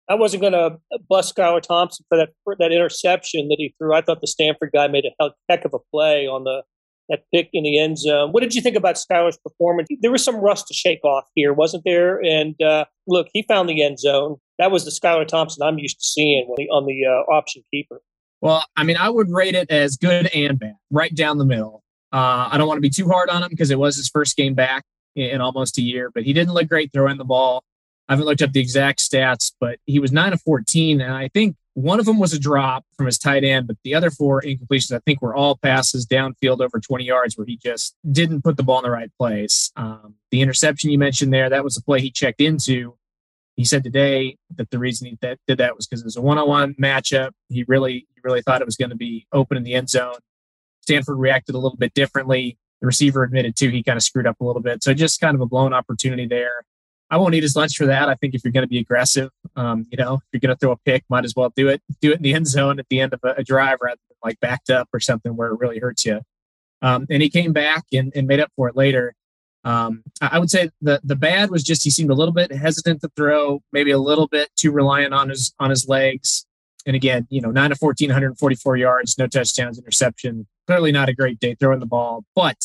I 0.09 0.17
wasn't 0.17 0.41
going 0.41 0.53
to 0.53 0.79
bust 1.09 1.37
Skylar 1.37 1.63
Thompson 1.63 2.05
for 2.09 2.19
that 2.19 2.31
for 2.43 2.57
that 2.59 2.73
interception 2.73 3.47
that 3.49 3.57
he 3.59 3.73
threw. 3.79 3.95
I 3.95 4.01
thought 4.01 4.21
the 4.21 4.27
Stanford 4.27 4.71
guy 4.75 4.89
made 4.89 5.05
a 5.21 5.31
heck 5.49 5.65
of 5.65 5.75
a 5.75 5.79
play 5.93 6.27
on 6.27 6.43
the 6.43 6.63
that 7.09 7.23
pick 7.33 7.49
in 7.53 7.63
the 7.63 7.79
end 7.79 7.99
zone. 7.99 8.33
What 8.33 8.43
did 8.43 8.53
you 8.53 8.61
think 8.61 8.77
about 8.77 8.97
Skylar's 8.97 9.39
performance? 9.39 9.87
There 10.01 10.11
was 10.11 10.25
some 10.25 10.37
rust 10.37 10.67
to 10.69 10.75
shake 10.75 11.05
off 11.05 11.25
here, 11.37 11.53
wasn't 11.53 11.85
there? 11.85 12.21
And 12.21 12.61
uh, 12.61 12.87
look, 13.07 13.29
he 13.33 13.43
found 13.43 13.69
the 13.69 13.85
end 13.85 14.01
zone. 14.01 14.39
That 14.59 14.73
was 14.73 14.85
the 14.85 14.91
Skylar 14.91 15.27
Thompson 15.27 15.63
I'm 15.63 15.79
used 15.79 16.01
to 16.01 16.05
seeing 16.05 16.49
on 16.49 16.87
the 16.87 17.07
uh, 17.07 17.33
option 17.33 17.63
keeper. 17.73 18.01
Well, 18.41 18.65
I 18.77 18.85
mean, 18.85 18.97
I 18.97 19.09
would 19.09 19.31
rate 19.31 19.55
it 19.55 19.71
as 19.71 19.97
good 19.97 20.27
and 20.27 20.59
bad, 20.59 20.77
right 20.91 21.15
down 21.15 21.39
the 21.39 21.45
middle. 21.45 21.83
Uh, 22.13 22.49
I 22.51 22.59
don't 22.59 22.69
want 22.69 22.79
to 22.79 22.83
be 22.83 22.91
too 22.91 23.09
hard 23.09 23.29
on 23.29 23.43
him 23.43 23.49
because 23.51 23.71
it 23.71 23.79
was 23.79 23.97
his 23.97 24.09
first 24.09 24.37
game 24.37 24.55
back 24.55 24.85
in, 25.15 25.31
in, 25.31 25.41
almost 25.41 25.79
a 25.79 25.83
year, 25.83 26.11
but 26.15 26.23
he 26.23 26.33
didn't 26.33 26.55
look 26.55 26.69
great 26.69 26.93
throwing 26.93 27.19
the 27.19 27.25
ball. 27.25 27.65
I 28.09 28.13
haven't 28.13 28.27
looked 28.27 28.43
up 28.43 28.53
the 28.53 28.61
exact 28.61 29.01
stats, 29.01 29.53
but 29.61 29.79
he 29.87 29.99
was 29.99 30.13
9 30.13 30.33
of 30.33 30.41
14. 30.43 31.01
And 31.01 31.13
I 31.13 31.29
think 31.29 31.57
one 31.75 31.99
of 31.99 32.07
them 32.07 32.19
was 32.19 32.33
a 32.33 32.39
drop 32.39 32.85
from 32.97 33.07
his 33.07 33.19
tight 33.19 33.43
end, 33.43 33.67
but 33.67 33.77
the 33.85 33.95
other 33.95 34.11
four 34.11 34.41
incompletions, 34.41 34.95
I 34.95 35.01
think, 35.01 35.21
were 35.21 35.35
all 35.35 35.57
passes 35.57 36.07
downfield 36.07 36.61
over 36.61 36.79
20 36.79 37.05
yards 37.05 37.37
where 37.37 37.47
he 37.47 37.57
just 37.57 37.97
didn't 38.11 38.43
put 38.43 38.57
the 38.57 38.63
ball 38.63 38.79
in 38.79 38.85
the 38.85 38.91
right 38.91 39.11
place. 39.19 39.73
Um, 39.77 40.15
the 40.31 40.41
interception 40.41 40.91
you 40.91 40.99
mentioned 40.99 41.35
there, 41.35 41.51
that 41.51 41.65
was 41.65 41.77
a 41.77 41.83
play 41.83 42.01
he 42.01 42.11
checked 42.11 42.41
into 42.41 42.97
he 43.57 43.65
said 43.65 43.83
today 43.83 44.37
that 44.55 44.71
the 44.71 44.79
reason 44.79 45.09
he 45.09 45.17
th- 45.17 45.39
did 45.49 45.59
that 45.59 45.77
was 45.77 45.87
because 45.87 46.03
it 46.03 46.05
was 46.05 46.17
a 46.17 46.21
one-on-one 46.21 46.75
matchup. 46.75 47.31
He 47.49 47.65
really, 47.67 48.07
he 48.15 48.21
really 48.23 48.43
thought 48.43 48.61
it 48.61 48.67
was 48.67 48.77
going 48.77 48.91
to 48.91 48.97
be 48.97 49.27
open 49.33 49.57
in 49.57 49.63
the 49.63 49.75
end 49.75 49.89
zone. 49.89 50.17
Stanford 50.83 51.19
reacted 51.19 51.55
a 51.55 51.59
little 51.59 51.79
bit 51.79 51.95
differently. 51.95 52.59
The 52.81 52.87
receiver 52.87 53.23
admitted 53.23 53.57
too 53.57 53.71
he 53.71 53.83
kind 53.83 53.97
of 53.97 54.03
screwed 54.03 54.27
up 54.27 54.41
a 54.41 54.45
little 54.45 54.63
bit. 54.63 54.83
So 54.83 54.93
just 54.95 55.21
kind 55.21 55.35
of 55.35 55.41
a 55.41 55.47
blown 55.47 55.73
opportunity 55.73 56.27
there. 56.27 56.63
I 57.11 57.17
won't 57.17 57.35
eat 57.35 57.43
his 57.43 57.57
lunch 57.57 57.77
for 57.77 57.87
that. 57.87 58.09
I 58.09 58.15
think 58.15 58.35
if 58.35 58.45
you're 58.45 58.53
going 58.53 58.65
to 58.65 58.69
be 58.69 58.79
aggressive, 58.79 59.31
um, 59.55 59.87
you 59.91 59.97
know, 59.97 60.15
if 60.15 60.23
you're 60.33 60.41
going 60.41 60.55
to 60.55 60.59
throw 60.59 60.73
a 60.73 60.77
pick, 60.77 61.05
might 61.09 61.25
as 61.25 61.35
well 61.35 61.51
do 61.57 61.69
it. 61.69 61.81
Do 62.01 62.13
it 62.13 62.17
in 62.17 62.23
the 62.23 62.35
end 62.35 62.47
zone 62.47 62.79
at 62.79 62.89
the 62.91 63.01
end 63.01 63.15
of 63.15 63.21
a, 63.25 63.35
a 63.39 63.45
drive 63.45 63.79
rather 63.81 64.01
than 64.09 64.17
like 64.23 64.39
backed 64.41 64.71
up 64.71 64.89
or 64.93 65.01
something 65.01 65.35
where 65.35 65.49
it 65.49 65.59
really 65.59 65.79
hurts 65.79 66.05
you. 66.05 66.21
Um, 66.83 67.07
and 67.09 67.23
he 67.23 67.31
came 67.31 67.53
back 67.53 67.85
and, 67.93 68.13
and 68.15 68.27
made 68.27 68.41
up 68.41 68.51
for 68.55 68.69
it 68.69 68.77
later. 68.77 69.15
Um, 69.67 70.05
I 70.21 70.39
would 70.39 70.49
say 70.49 70.71
the 70.81 71.01
the 71.03 71.17
bad 71.17 71.51
was 71.51 71.65
just 71.65 71.83
he 71.83 71.91
seemed 71.91 72.11
a 72.11 72.15
little 72.15 72.33
bit 72.33 72.53
hesitant 72.53 73.01
to 73.01 73.11
throw, 73.17 73.63
maybe 73.73 73.91
a 73.91 73.99
little 73.99 74.29
bit 74.29 74.49
too 74.55 74.71
reliant 74.71 75.13
on 75.13 75.29
his 75.29 75.53
on 75.59 75.71
his 75.71 75.89
legs. 75.89 76.47
And 76.87 76.95
again, 76.95 77.27
you 77.31 77.41
know, 77.41 77.51
nine 77.51 77.71
to 77.71 77.77
14, 77.77 78.11
144 78.11 78.77
yards, 78.77 79.19
no 79.19 79.27
touchdowns, 79.27 79.77
interception. 79.77 80.47
Clearly 80.69 80.93
not 80.93 81.09
a 81.09 81.15
great 81.15 81.41
day 81.41 81.57
throwing 81.57 81.81
the 81.81 81.87
ball, 81.87 82.25
but 82.37 82.57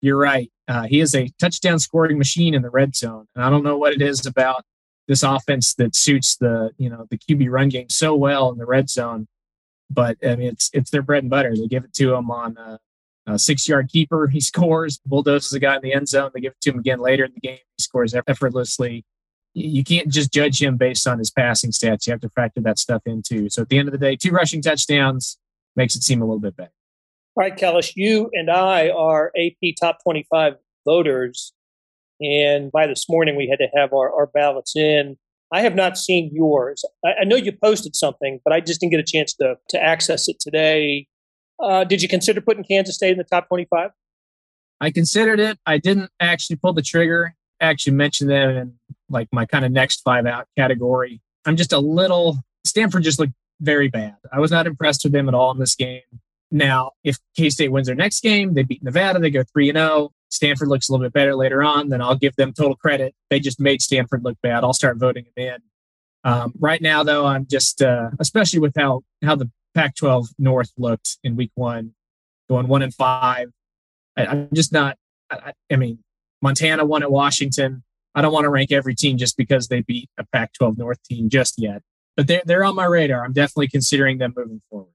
you're 0.00 0.16
right. 0.16 0.50
Uh, 0.68 0.84
he 0.84 1.00
is 1.00 1.14
a 1.14 1.30
touchdown 1.38 1.78
scoring 1.78 2.16
machine 2.16 2.54
in 2.54 2.62
the 2.62 2.70
red 2.70 2.96
zone, 2.96 3.26
and 3.34 3.44
I 3.44 3.50
don't 3.50 3.62
know 3.62 3.76
what 3.76 3.92
it 3.92 4.00
is 4.00 4.24
about 4.24 4.64
this 5.08 5.22
offense 5.22 5.74
that 5.74 5.94
suits 5.94 6.36
the 6.36 6.70
you 6.78 6.88
know 6.88 7.06
the 7.10 7.18
QB 7.18 7.50
run 7.50 7.68
game 7.68 7.90
so 7.90 8.14
well 8.14 8.50
in 8.50 8.56
the 8.56 8.64
red 8.64 8.88
zone. 8.88 9.28
But 9.90 10.16
I 10.26 10.36
mean, 10.36 10.48
it's 10.48 10.70
it's 10.72 10.90
their 10.90 11.02
bread 11.02 11.24
and 11.24 11.30
butter. 11.30 11.54
They 11.54 11.66
give 11.66 11.84
it 11.84 11.92
to 11.92 12.14
him 12.14 12.30
on 12.30 12.56
uh, 12.56 12.78
Uh, 13.28 13.34
a 13.34 13.38
six 13.38 13.68
yard 13.68 13.88
keeper. 13.88 14.26
He 14.32 14.40
scores, 14.40 15.00
bulldozes 15.06 15.52
a 15.52 15.60
guy 15.60 15.76
in 15.76 15.82
the 15.82 15.92
end 15.92 16.08
zone. 16.08 16.30
They 16.34 16.40
give 16.40 16.52
it 16.52 16.60
to 16.62 16.70
him 16.70 16.78
again 16.78 17.00
later 17.00 17.24
in 17.24 17.32
the 17.34 17.40
game. 17.40 17.58
He 17.76 17.82
scores 17.82 18.14
effortlessly. 18.26 19.04
You 19.54 19.84
can't 19.84 20.08
just 20.08 20.32
judge 20.32 20.62
him 20.62 20.78
based 20.78 21.06
on 21.06 21.18
his 21.18 21.30
passing 21.30 21.72
stats. 21.72 22.06
You 22.06 22.12
have 22.12 22.20
to 22.22 22.30
factor 22.30 22.62
that 22.62 22.78
stuff 22.78 23.02
in 23.04 23.22
too. 23.22 23.50
So 23.50 23.62
at 23.62 23.68
the 23.68 23.78
end 23.78 23.88
of 23.88 23.92
the 23.92 23.98
day, 23.98 24.16
two 24.16 24.30
rushing 24.30 24.62
touchdowns 24.62 25.38
makes 25.76 25.94
it 25.94 26.02
seem 26.02 26.22
a 26.22 26.24
little 26.24 26.40
bit 26.40 26.56
better. 26.56 26.72
All 27.34 27.42
right, 27.44 27.56
Kellis, 27.56 27.92
you 27.94 28.30
and 28.32 28.50
I 28.50 28.90
are 28.90 29.32
AP 29.36 29.74
top 29.80 29.98
25 30.02 30.54
voters. 30.86 31.52
And 32.20 32.70
by 32.70 32.86
this 32.86 33.06
morning, 33.08 33.36
we 33.36 33.48
had 33.48 33.58
to 33.58 33.68
have 33.78 33.92
our, 33.92 34.12
our 34.12 34.26
ballots 34.26 34.76
in. 34.76 35.16
I 35.52 35.60
have 35.60 35.74
not 35.74 35.98
seen 35.98 36.30
yours. 36.32 36.84
I, 37.04 37.22
I 37.22 37.24
know 37.24 37.36
you 37.36 37.52
posted 37.52 37.94
something, 37.94 38.40
but 38.44 38.52
I 38.52 38.60
just 38.60 38.80
didn't 38.80 38.92
get 38.92 39.00
a 39.00 39.04
chance 39.04 39.34
to, 39.34 39.56
to 39.70 39.82
access 39.82 40.28
it 40.28 40.40
today. 40.40 41.08
Uh, 41.62 41.84
did 41.84 42.02
you 42.02 42.08
consider 42.08 42.40
putting 42.40 42.64
Kansas 42.64 42.96
State 42.96 43.12
in 43.12 43.18
the 43.18 43.24
top 43.24 43.48
25? 43.48 43.90
I 44.80 44.90
considered 44.90 45.38
it. 45.38 45.58
I 45.64 45.78
didn't 45.78 46.10
actually 46.18 46.56
pull 46.56 46.72
the 46.72 46.82
trigger, 46.82 47.36
actually 47.60 47.94
mention 47.94 48.26
them 48.26 48.50
in 48.50 48.74
like 49.08 49.28
my 49.32 49.46
kind 49.46 49.64
of 49.64 49.70
next 49.70 50.00
five 50.02 50.26
out 50.26 50.48
category. 50.58 51.20
I'm 51.46 51.56
just 51.56 51.72
a 51.72 51.78
little, 51.78 52.38
Stanford 52.64 53.04
just 53.04 53.20
looked 53.20 53.34
very 53.60 53.88
bad. 53.88 54.16
I 54.32 54.40
was 54.40 54.50
not 54.50 54.66
impressed 54.66 55.04
with 55.04 55.12
them 55.12 55.28
at 55.28 55.34
all 55.34 55.52
in 55.52 55.60
this 55.60 55.76
game. 55.76 56.02
Now, 56.50 56.90
if 57.04 57.18
K 57.36 57.48
State 57.48 57.70
wins 57.70 57.86
their 57.86 57.96
next 57.96 58.22
game, 58.22 58.54
they 58.54 58.62
beat 58.62 58.82
Nevada, 58.82 59.18
they 59.20 59.30
go 59.30 59.44
3 59.52 59.72
0. 59.72 60.12
Stanford 60.30 60.68
looks 60.68 60.88
a 60.88 60.92
little 60.92 61.06
bit 61.06 61.12
better 61.12 61.34
later 61.34 61.62
on, 61.62 61.88
then 61.88 62.02
I'll 62.02 62.16
give 62.16 62.34
them 62.36 62.52
total 62.52 62.74
credit. 62.74 63.14
They 63.30 63.38
just 63.38 63.60
made 63.60 63.80
Stanford 63.80 64.24
look 64.24 64.36
bad. 64.42 64.64
I'll 64.64 64.72
start 64.72 64.96
voting 64.96 65.26
them 65.36 65.46
in. 65.46 65.58
Um, 66.24 66.52
right 66.58 66.80
now, 66.80 67.02
though, 67.02 67.26
I'm 67.26 67.46
just, 67.46 67.82
uh, 67.82 68.10
especially 68.18 68.60
with 68.60 68.74
how 68.76 69.02
how 69.22 69.36
the 69.36 69.50
Pac-12 69.74 70.28
North 70.38 70.72
looked 70.78 71.18
in 71.24 71.36
Week 71.36 71.52
One, 71.54 71.94
going 72.48 72.68
one 72.68 72.82
and 72.82 72.94
five. 72.94 73.48
I, 74.16 74.24
am 74.24 74.48
just 74.52 74.72
not. 74.72 74.96
I, 75.30 75.52
I, 75.70 75.76
mean, 75.76 75.98
Montana 76.42 76.84
won 76.84 77.02
at 77.02 77.10
Washington. 77.10 77.82
I 78.14 78.20
don't 78.20 78.32
want 78.32 78.44
to 78.44 78.50
rank 78.50 78.72
every 78.72 78.94
team 78.94 79.16
just 79.16 79.36
because 79.36 79.68
they 79.68 79.80
beat 79.80 80.10
a 80.18 80.24
Pac-12 80.32 80.76
North 80.76 81.02
team 81.04 81.30
just 81.30 81.54
yet, 81.58 81.82
but 82.16 82.26
they're 82.26 82.42
they're 82.44 82.64
on 82.64 82.74
my 82.74 82.84
radar. 82.84 83.24
I'm 83.24 83.32
definitely 83.32 83.68
considering 83.68 84.18
them 84.18 84.34
moving 84.36 84.60
forward. 84.68 84.92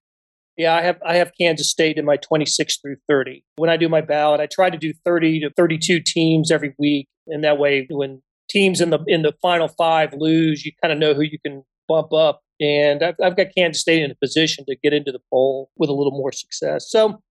Yeah, 0.57 0.75
I 0.75 0.81
have 0.81 0.99
I 1.05 1.15
have 1.17 1.31
Kansas 1.39 1.69
State 1.69 1.97
in 1.97 2.05
my 2.05 2.17
26 2.17 2.77
through 2.77 2.97
30. 3.07 3.43
When 3.57 3.69
I 3.69 3.77
do 3.77 3.89
my 3.89 4.01
ballot, 4.01 4.39
I 4.39 4.47
try 4.47 4.69
to 4.69 4.77
do 4.77 4.93
30 5.05 5.41
to 5.41 5.49
32 5.55 6.01
teams 6.05 6.51
every 6.51 6.73
week, 6.77 7.07
and 7.27 7.43
that 7.43 7.57
way, 7.57 7.87
when 7.89 8.21
teams 8.49 8.81
in 8.81 8.89
the 8.89 8.99
in 9.07 9.21
the 9.21 9.33
final 9.41 9.67
five 9.67 10.13
lose, 10.17 10.65
you 10.65 10.71
kind 10.81 10.91
of 10.91 10.99
know 10.99 11.13
who 11.13 11.21
you 11.21 11.37
can 11.45 11.63
bump 11.87 12.11
up. 12.11 12.41
And 12.59 13.03
I've, 13.03 13.15
I've 13.23 13.37
got 13.37 13.47
Kansas 13.55 13.81
State 13.81 14.01
in 14.01 14.11
a 14.11 14.15
position 14.15 14.65
to 14.65 14.75
get 14.75 14.93
into 14.93 15.11
the 15.11 15.19
poll 15.29 15.69
with 15.77 15.89
a 15.89 15.93
little 15.93 16.11
more 16.11 16.31
success. 16.31 16.89
So, 16.89 17.21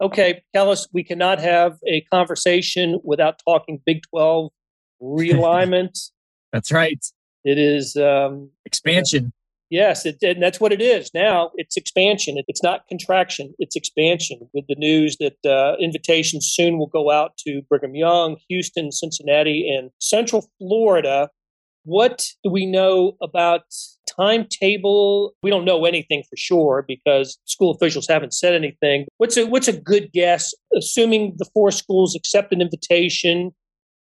okay, 0.00 0.42
Kellis, 0.54 0.88
we 0.92 1.04
cannot 1.04 1.38
have 1.38 1.78
a 1.86 2.00
conversation 2.12 3.00
without 3.04 3.40
talking 3.46 3.80
Big 3.84 4.02
12 4.10 4.50
realignment. 5.02 6.10
That's 6.52 6.72
right. 6.72 7.04
It 7.44 7.58
is 7.58 7.96
um, 7.96 8.50
expansion. 8.64 9.32
Yes, 9.72 10.04
it, 10.04 10.18
and 10.20 10.42
that's 10.42 10.60
what 10.60 10.70
it 10.70 10.82
is 10.82 11.10
now. 11.14 11.50
It's 11.54 11.78
expansion. 11.78 12.36
It's 12.46 12.62
not 12.62 12.86
contraction. 12.88 13.54
It's 13.58 13.74
expansion. 13.74 14.46
With 14.52 14.66
the 14.68 14.74
news 14.76 15.16
that 15.16 15.38
uh, 15.46 15.76
invitations 15.80 16.46
soon 16.52 16.78
will 16.78 16.88
go 16.88 17.10
out 17.10 17.38
to 17.46 17.62
Brigham 17.70 17.94
Young, 17.94 18.36
Houston, 18.50 18.92
Cincinnati, 18.92 19.74
and 19.74 19.90
Central 19.98 20.46
Florida. 20.58 21.30
What 21.84 22.26
do 22.44 22.50
we 22.50 22.66
know 22.66 23.16
about 23.22 23.62
timetable? 24.16 25.34
We 25.42 25.50
don't 25.50 25.64
know 25.64 25.84
anything 25.84 26.22
for 26.28 26.36
sure 26.36 26.84
because 26.86 27.38
school 27.44 27.72
officials 27.72 28.06
haven't 28.08 28.34
said 28.34 28.54
anything. 28.54 29.06
What's 29.18 29.36
a 29.36 29.46
what's 29.46 29.68
a 29.68 29.72
good 29.72 30.10
guess? 30.12 30.54
Assuming 30.76 31.34
the 31.36 31.46
four 31.52 31.70
schools 31.70 32.14
accept 32.14 32.52
an 32.52 32.60
invitation, 32.60 33.52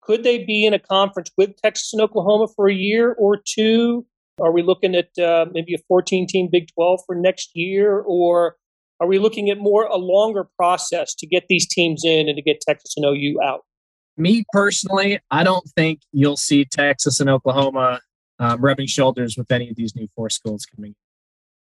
could 0.03 0.23
they 0.23 0.45
be 0.45 0.67
in 0.67 0.75
a 0.75 0.79
conference 0.79 1.31
with 1.37 1.57
Texas 1.63 1.93
and 1.93 2.03
Oklahoma 2.03 2.49
for 2.55 2.69
a 2.69 2.75
year 2.75 3.13
or 3.13 3.37
two? 3.37 4.07
Are 4.41 4.53
we 4.53 4.63
looking 4.63 4.95
at 4.95 5.17
uh, 5.19 5.47
maybe 5.53 5.75
a 5.75 5.79
14 5.89 6.27
team 6.27 6.49
Big 6.51 6.69
12 6.75 7.01
for 7.07 7.15
next 7.15 7.51
year? 7.55 8.01
Or 8.01 8.57
are 9.01 9.07
we 9.07 9.19
looking 9.19 9.51
at 9.51 9.59
more 9.59 9.85
a 9.85 9.97
longer 9.97 10.49
process 10.57 11.15
to 11.15 11.27
get 11.27 11.45
these 11.49 11.67
teams 11.67 12.03
in 12.05 12.29
and 12.29 12.37
to 12.37 12.43
get 12.43 12.61
Texas 12.61 12.95
and 12.97 13.07
OU 13.07 13.41
out? 13.43 13.61
Me 14.17 14.45
personally, 14.53 15.19
I 15.31 15.43
don't 15.43 15.69
think 15.77 16.01
you'll 16.13 16.37
see 16.37 16.65
Texas 16.65 17.19
and 17.19 17.29
Oklahoma 17.29 18.01
um, 18.39 18.61
rubbing 18.61 18.87
shoulders 18.87 19.37
with 19.37 19.51
any 19.51 19.71
of 19.71 19.77
these 19.77 19.95
new 19.95 20.09
four 20.15 20.31
schools 20.31 20.67
coming. 20.67 20.95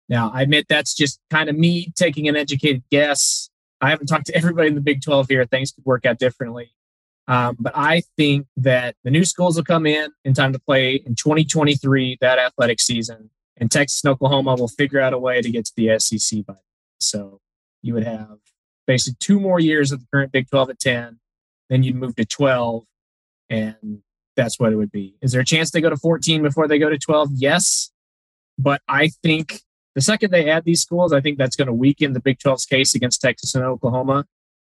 Now, 0.09 0.31
I 0.35 0.43
admit 0.43 0.67
that's 0.69 0.95
just 0.95 1.21
kind 1.31 1.49
of 1.49 1.57
me 1.57 1.93
taking 1.97 2.29
an 2.29 2.37
educated 2.37 2.83
guess. 2.91 3.49
I 3.81 3.91
haven't 3.91 4.09
talked 4.09 4.27
to 4.27 4.35
everybody 4.35 4.69
in 4.69 4.75
the 4.75 4.81
Big 4.81 5.03
12 5.03 5.29
here. 5.29 5.45
Things 5.47 5.73
could 5.73 5.85
work 5.85 6.05
out 6.05 6.19
differently. 6.19 6.73
Um, 7.29 7.57
but 7.61 7.73
I 7.77 8.03
think 8.17 8.47
that 8.57 8.97
the 9.05 9.11
new 9.11 9.25
schools 9.25 9.57
will 9.57 9.63
come 9.63 9.87
in 9.87 10.11
in 10.25 10.35
time 10.35 10.53
to 10.53 10.59
play 10.59 10.97
in 10.97 11.15
2023, 11.15 12.19
that 12.21 12.41
athletic 12.41 12.81
season, 12.81 13.31
and 13.57 13.71
Texas 13.71 14.03
and 14.03 14.11
Oklahoma 14.11 14.57
will 14.57 14.69
figure 14.69 15.01
out 15.01 15.13
a 15.13 15.19
way 15.19 15.41
to 15.41 15.49
get 15.49 15.65
to 15.67 15.73
the 15.77 15.97
SEC 16.01 16.45
by 16.45 16.55
then. 16.55 16.63
So 16.99 17.41
you 17.83 17.95
would 17.95 18.05
have 18.05 18.39
basically 18.87 19.17
two 19.21 19.39
more 19.39 19.61
years 19.61 19.93
of 19.93 20.01
the 20.01 20.07
current 20.13 20.33
Big 20.33 20.51
12 20.51 20.71
at 20.71 20.81
10, 20.81 21.21
then 21.69 21.85
you'd 21.85 21.95
move 21.95 22.17
to 22.17 22.25
12, 22.25 22.85
and 23.49 24.03
that's 24.37 24.59
what 24.59 24.73
it 24.73 24.77
would 24.77 24.93
be. 24.93 25.15
Is 25.21 25.33
there 25.33 25.41
a 25.41 25.45
chance 25.45 25.71
they 25.71 25.81
go 25.81 25.91
to 25.91 25.97
14 25.97 26.43
before 26.43 26.69
they 26.69 26.79
go 26.79 26.89
to 26.89 26.99
12? 26.99 27.31
Yes. 27.35 27.91
But 28.59 28.83
I 28.89 29.11
think 29.23 29.61
the 29.95 30.01
second 30.01 30.31
they 30.31 30.49
add 30.49 30.65
these 30.65 30.83
schools, 30.83 31.13
I 31.13 31.21
think 31.21 31.39
that's 31.39 31.57
going 31.57 31.67
to 31.67 31.75
weaken 31.75 32.13
the 32.13 32.21
Big 32.21 32.39
12's 32.39 32.67
case 32.67 32.95
against 32.95 33.21
Texas 33.21 33.55
and 33.55 33.65
Oklahoma. 33.65 34.27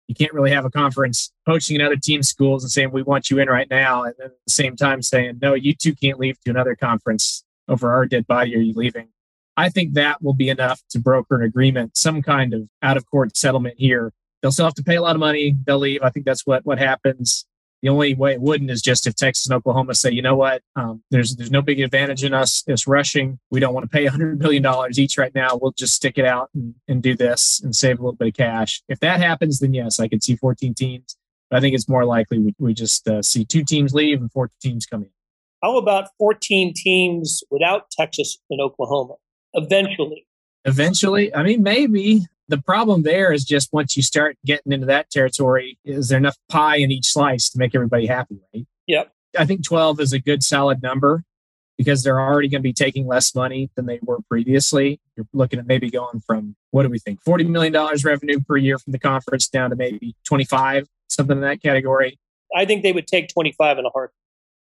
You 0.07 0.15
can't 0.15 0.33
really 0.33 0.51
have 0.51 0.65
a 0.65 0.69
conference 0.69 1.31
poaching 1.45 1.79
another 1.79 1.95
team 1.95 2.23
schools 2.23 2.63
and 2.63 2.71
saying 2.71 2.91
we 2.91 3.03
want 3.03 3.29
you 3.29 3.39
in 3.39 3.47
right 3.47 3.69
now 3.69 4.03
and 4.03 4.13
then 4.17 4.27
at 4.27 4.33
the 4.45 4.51
same 4.51 4.75
time 4.75 5.01
saying 5.01 5.39
no 5.41 5.53
you 5.53 5.73
two 5.73 5.95
can't 5.95 6.19
leave 6.19 6.37
to 6.41 6.49
another 6.49 6.75
conference 6.75 7.45
over 7.69 7.93
our 7.93 8.05
dead 8.05 8.27
body. 8.27 8.55
Are 8.55 8.59
you 8.59 8.73
leaving? 8.73 9.07
I 9.55 9.69
think 9.69 9.93
that 9.93 10.21
will 10.21 10.33
be 10.33 10.49
enough 10.49 10.81
to 10.89 10.99
broker 10.99 11.35
an 11.35 11.43
agreement 11.43 11.95
some 11.95 12.21
kind 12.21 12.53
of 12.53 12.67
out 12.81 12.97
of 12.97 13.09
court 13.09 13.37
settlement 13.37 13.75
here. 13.77 14.11
They'll 14.41 14.51
still 14.51 14.65
have 14.65 14.73
to 14.75 14.83
pay 14.83 14.95
a 14.95 15.01
lot 15.01 15.15
of 15.15 15.19
money. 15.19 15.55
They'll 15.65 15.79
leave. 15.79 16.01
I 16.01 16.09
think 16.09 16.25
that's 16.25 16.45
what 16.45 16.65
what 16.65 16.79
happens 16.79 17.45
the 17.81 17.89
only 17.89 18.13
way 18.13 18.33
it 18.33 18.41
wouldn't 18.41 18.69
is 18.69 18.81
just 18.81 19.07
if 19.07 19.15
Texas 19.15 19.47
and 19.47 19.55
Oklahoma 19.55 19.95
say, 19.95 20.11
you 20.11 20.21
know 20.21 20.35
what, 20.35 20.61
um, 20.75 21.03
there's 21.09 21.35
there's 21.35 21.51
no 21.51 21.61
big 21.61 21.79
advantage 21.79 22.23
in 22.23 22.33
us 22.33 22.63
us 22.69 22.85
rushing. 22.87 23.39
We 23.49 23.59
don't 23.59 23.73
want 23.73 23.83
to 23.83 23.89
pay 23.89 24.05
hundred 24.05 24.39
million 24.39 24.61
dollars 24.61 24.99
each 24.99 25.17
right 25.17 25.33
now. 25.33 25.57
We'll 25.59 25.71
just 25.71 25.95
stick 25.95 26.17
it 26.17 26.25
out 26.25 26.49
and, 26.53 26.75
and 26.87 27.01
do 27.01 27.15
this 27.15 27.59
and 27.63 27.75
save 27.75 27.99
a 27.99 28.01
little 28.03 28.13
bit 28.13 28.29
of 28.29 28.33
cash. 28.35 28.83
If 28.87 28.99
that 28.99 29.19
happens, 29.19 29.59
then 29.59 29.73
yes, 29.73 29.99
I 29.99 30.07
could 30.07 30.23
see 30.23 30.35
14 30.35 30.73
teams. 30.73 31.17
But 31.49 31.57
I 31.57 31.59
think 31.59 31.75
it's 31.75 31.89
more 31.89 32.05
likely 32.05 32.39
we, 32.39 32.55
we 32.59 32.73
just 32.73 33.07
uh, 33.07 33.21
see 33.21 33.45
two 33.45 33.63
teams 33.63 33.93
leave 33.93 34.21
and 34.21 34.31
four 34.31 34.51
teams 34.61 34.85
come 34.85 35.03
in. 35.03 35.09
How 35.63 35.77
about 35.77 36.09
14 36.17 36.73
teams 36.75 37.43
without 37.51 37.91
Texas 37.91 38.37
and 38.49 38.61
Oklahoma 38.61 39.15
eventually? 39.53 40.25
Eventually, 40.65 41.33
I 41.33 41.43
mean, 41.43 41.63
maybe 41.63 42.21
the 42.51 42.61
problem 42.61 43.03
there 43.03 43.31
is 43.31 43.45
just 43.45 43.71
once 43.71 43.95
you 43.95 44.03
start 44.03 44.37
getting 44.45 44.73
into 44.73 44.85
that 44.85 45.09
territory, 45.09 45.79
is 45.85 46.09
there 46.09 46.17
enough 46.17 46.37
pie 46.49 46.75
in 46.75 46.91
each 46.91 47.07
slice 47.07 47.49
to 47.49 47.57
make 47.57 47.73
everybody 47.73 48.05
happy, 48.05 48.39
right? 48.53 48.67
Yep. 48.87 49.11
I 49.39 49.45
think 49.45 49.65
12 49.65 50.01
is 50.01 50.11
a 50.11 50.19
good 50.19 50.43
solid 50.43 50.83
number 50.83 51.23
because 51.77 52.03
they're 52.03 52.19
already 52.19 52.49
going 52.49 52.59
to 52.59 52.63
be 52.63 52.73
taking 52.73 53.07
less 53.07 53.33
money 53.33 53.71
than 53.75 53.85
they 53.85 53.99
were 54.03 54.19
previously. 54.29 54.99
You're 55.15 55.25
looking 55.31 55.59
at 55.59 55.65
maybe 55.65 55.89
going 55.89 56.19
from 56.27 56.57
what 56.71 56.83
do 56.83 56.89
we 56.89 56.99
think? 56.99 57.23
$40 57.23 57.47
million 57.47 57.73
revenue 58.03 58.41
per 58.41 58.57
year 58.57 58.77
from 58.77 58.91
the 58.91 58.99
conference 58.99 59.47
down 59.47 59.69
to 59.69 59.77
maybe 59.77 60.13
25, 60.25 60.87
something 61.07 61.37
in 61.37 61.43
that 61.43 61.63
category. 61.63 62.19
I 62.53 62.65
think 62.65 62.83
they 62.83 62.91
would 62.91 63.07
take 63.07 63.29
25 63.29 63.77
in 63.77 63.85
a 63.85 63.89
heart. 63.89 64.11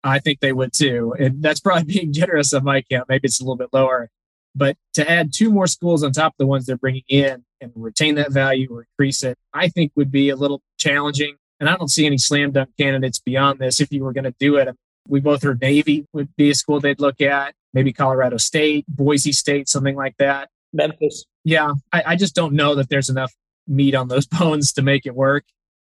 I 0.04 0.20
think 0.20 0.38
they 0.38 0.52
would 0.52 0.72
too. 0.72 1.12
And 1.18 1.42
that's 1.42 1.58
probably 1.58 1.84
being 1.92 2.12
generous 2.12 2.54
on 2.54 2.62
my 2.62 2.82
count. 2.82 3.08
Maybe 3.08 3.26
it's 3.26 3.40
a 3.40 3.42
little 3.42 3.56
bit 3.56 3.70
lower. 3.72 4.10
But 4.54 4.76
to 4.94 5.10
add 5.10 5.32
two 5.34 5.50
more 5.50 5.66
schools 5.66 6.04
on 6.04 6.12
top 6.12 6.34
of 6.34 6.38
the 6.38 6.46
ones 6.46 6.66
they're 6.66 6.76
bringing 6.76 7.02
in 7.08 7.44
and 7.60 7.72
retain 7.74 8.14
that 8.16 8.32
value 8.32 8.68
or 8.70 8.82
increase 8.82 9.22
it, 9.22 9.38
I 9.52 9.68
think 9.68 9.92
would 9.96 10.10
be 10.10 10.30
a 10.30 10.36
little 10.36 10.62
challenging. 10.78 11.36
And 11.58 11.68
I 11.68 11.76
don't 11.76 11.88
see 11.88 12.06
any 12.06 12.18
slam 12.18 12.52
dunk 12.52 12.70
candidates 12.78 13.18
beyond 13.18 13.58
this 13.58 13.80
if 13.80 13.92
you 13.92 14.04
were 14.04 14.12
going 14.12 14.24
to 14.24 14.34
do 14.38 14.56
it. 14.56 14.68
We 15.08 15.20
both 15.20 15.42
heard 15.42 15.60
Navy 15.60 16.06
would 16.12 16.34
be 16.36 16.50
a 16.50 16.54
school 16.54 16.80
they'd 16.80 17.00
look 17.00 17.20
at, 17.20 17.54
maybe 17.74 17.92
Colorado 17.92 18.36
State, 18.36 18.84
Boise 18.88 19.32
State, 19.32 19.68
something 19.68 19.96
like 19.96 20.16
that. 20.18 20.48
Memphis. 20.72 21.24
Yeah, 21.44 21.72
I, 21.92 22.02
I 22.06 22.16
just 22.16 22.34
don't 22.34 22.54
know 22.54 22.74
that 22.76 22.88
there's 22.88 23.10
enough 23.10 23.32
meat 23.66 23.94
on 23.94 24.08
those 24.08 24.26
bones 24.38 24.72
to 24.74 24.82
make 24.82 25.06
it 25.06 25.14
work. 25.14 25.44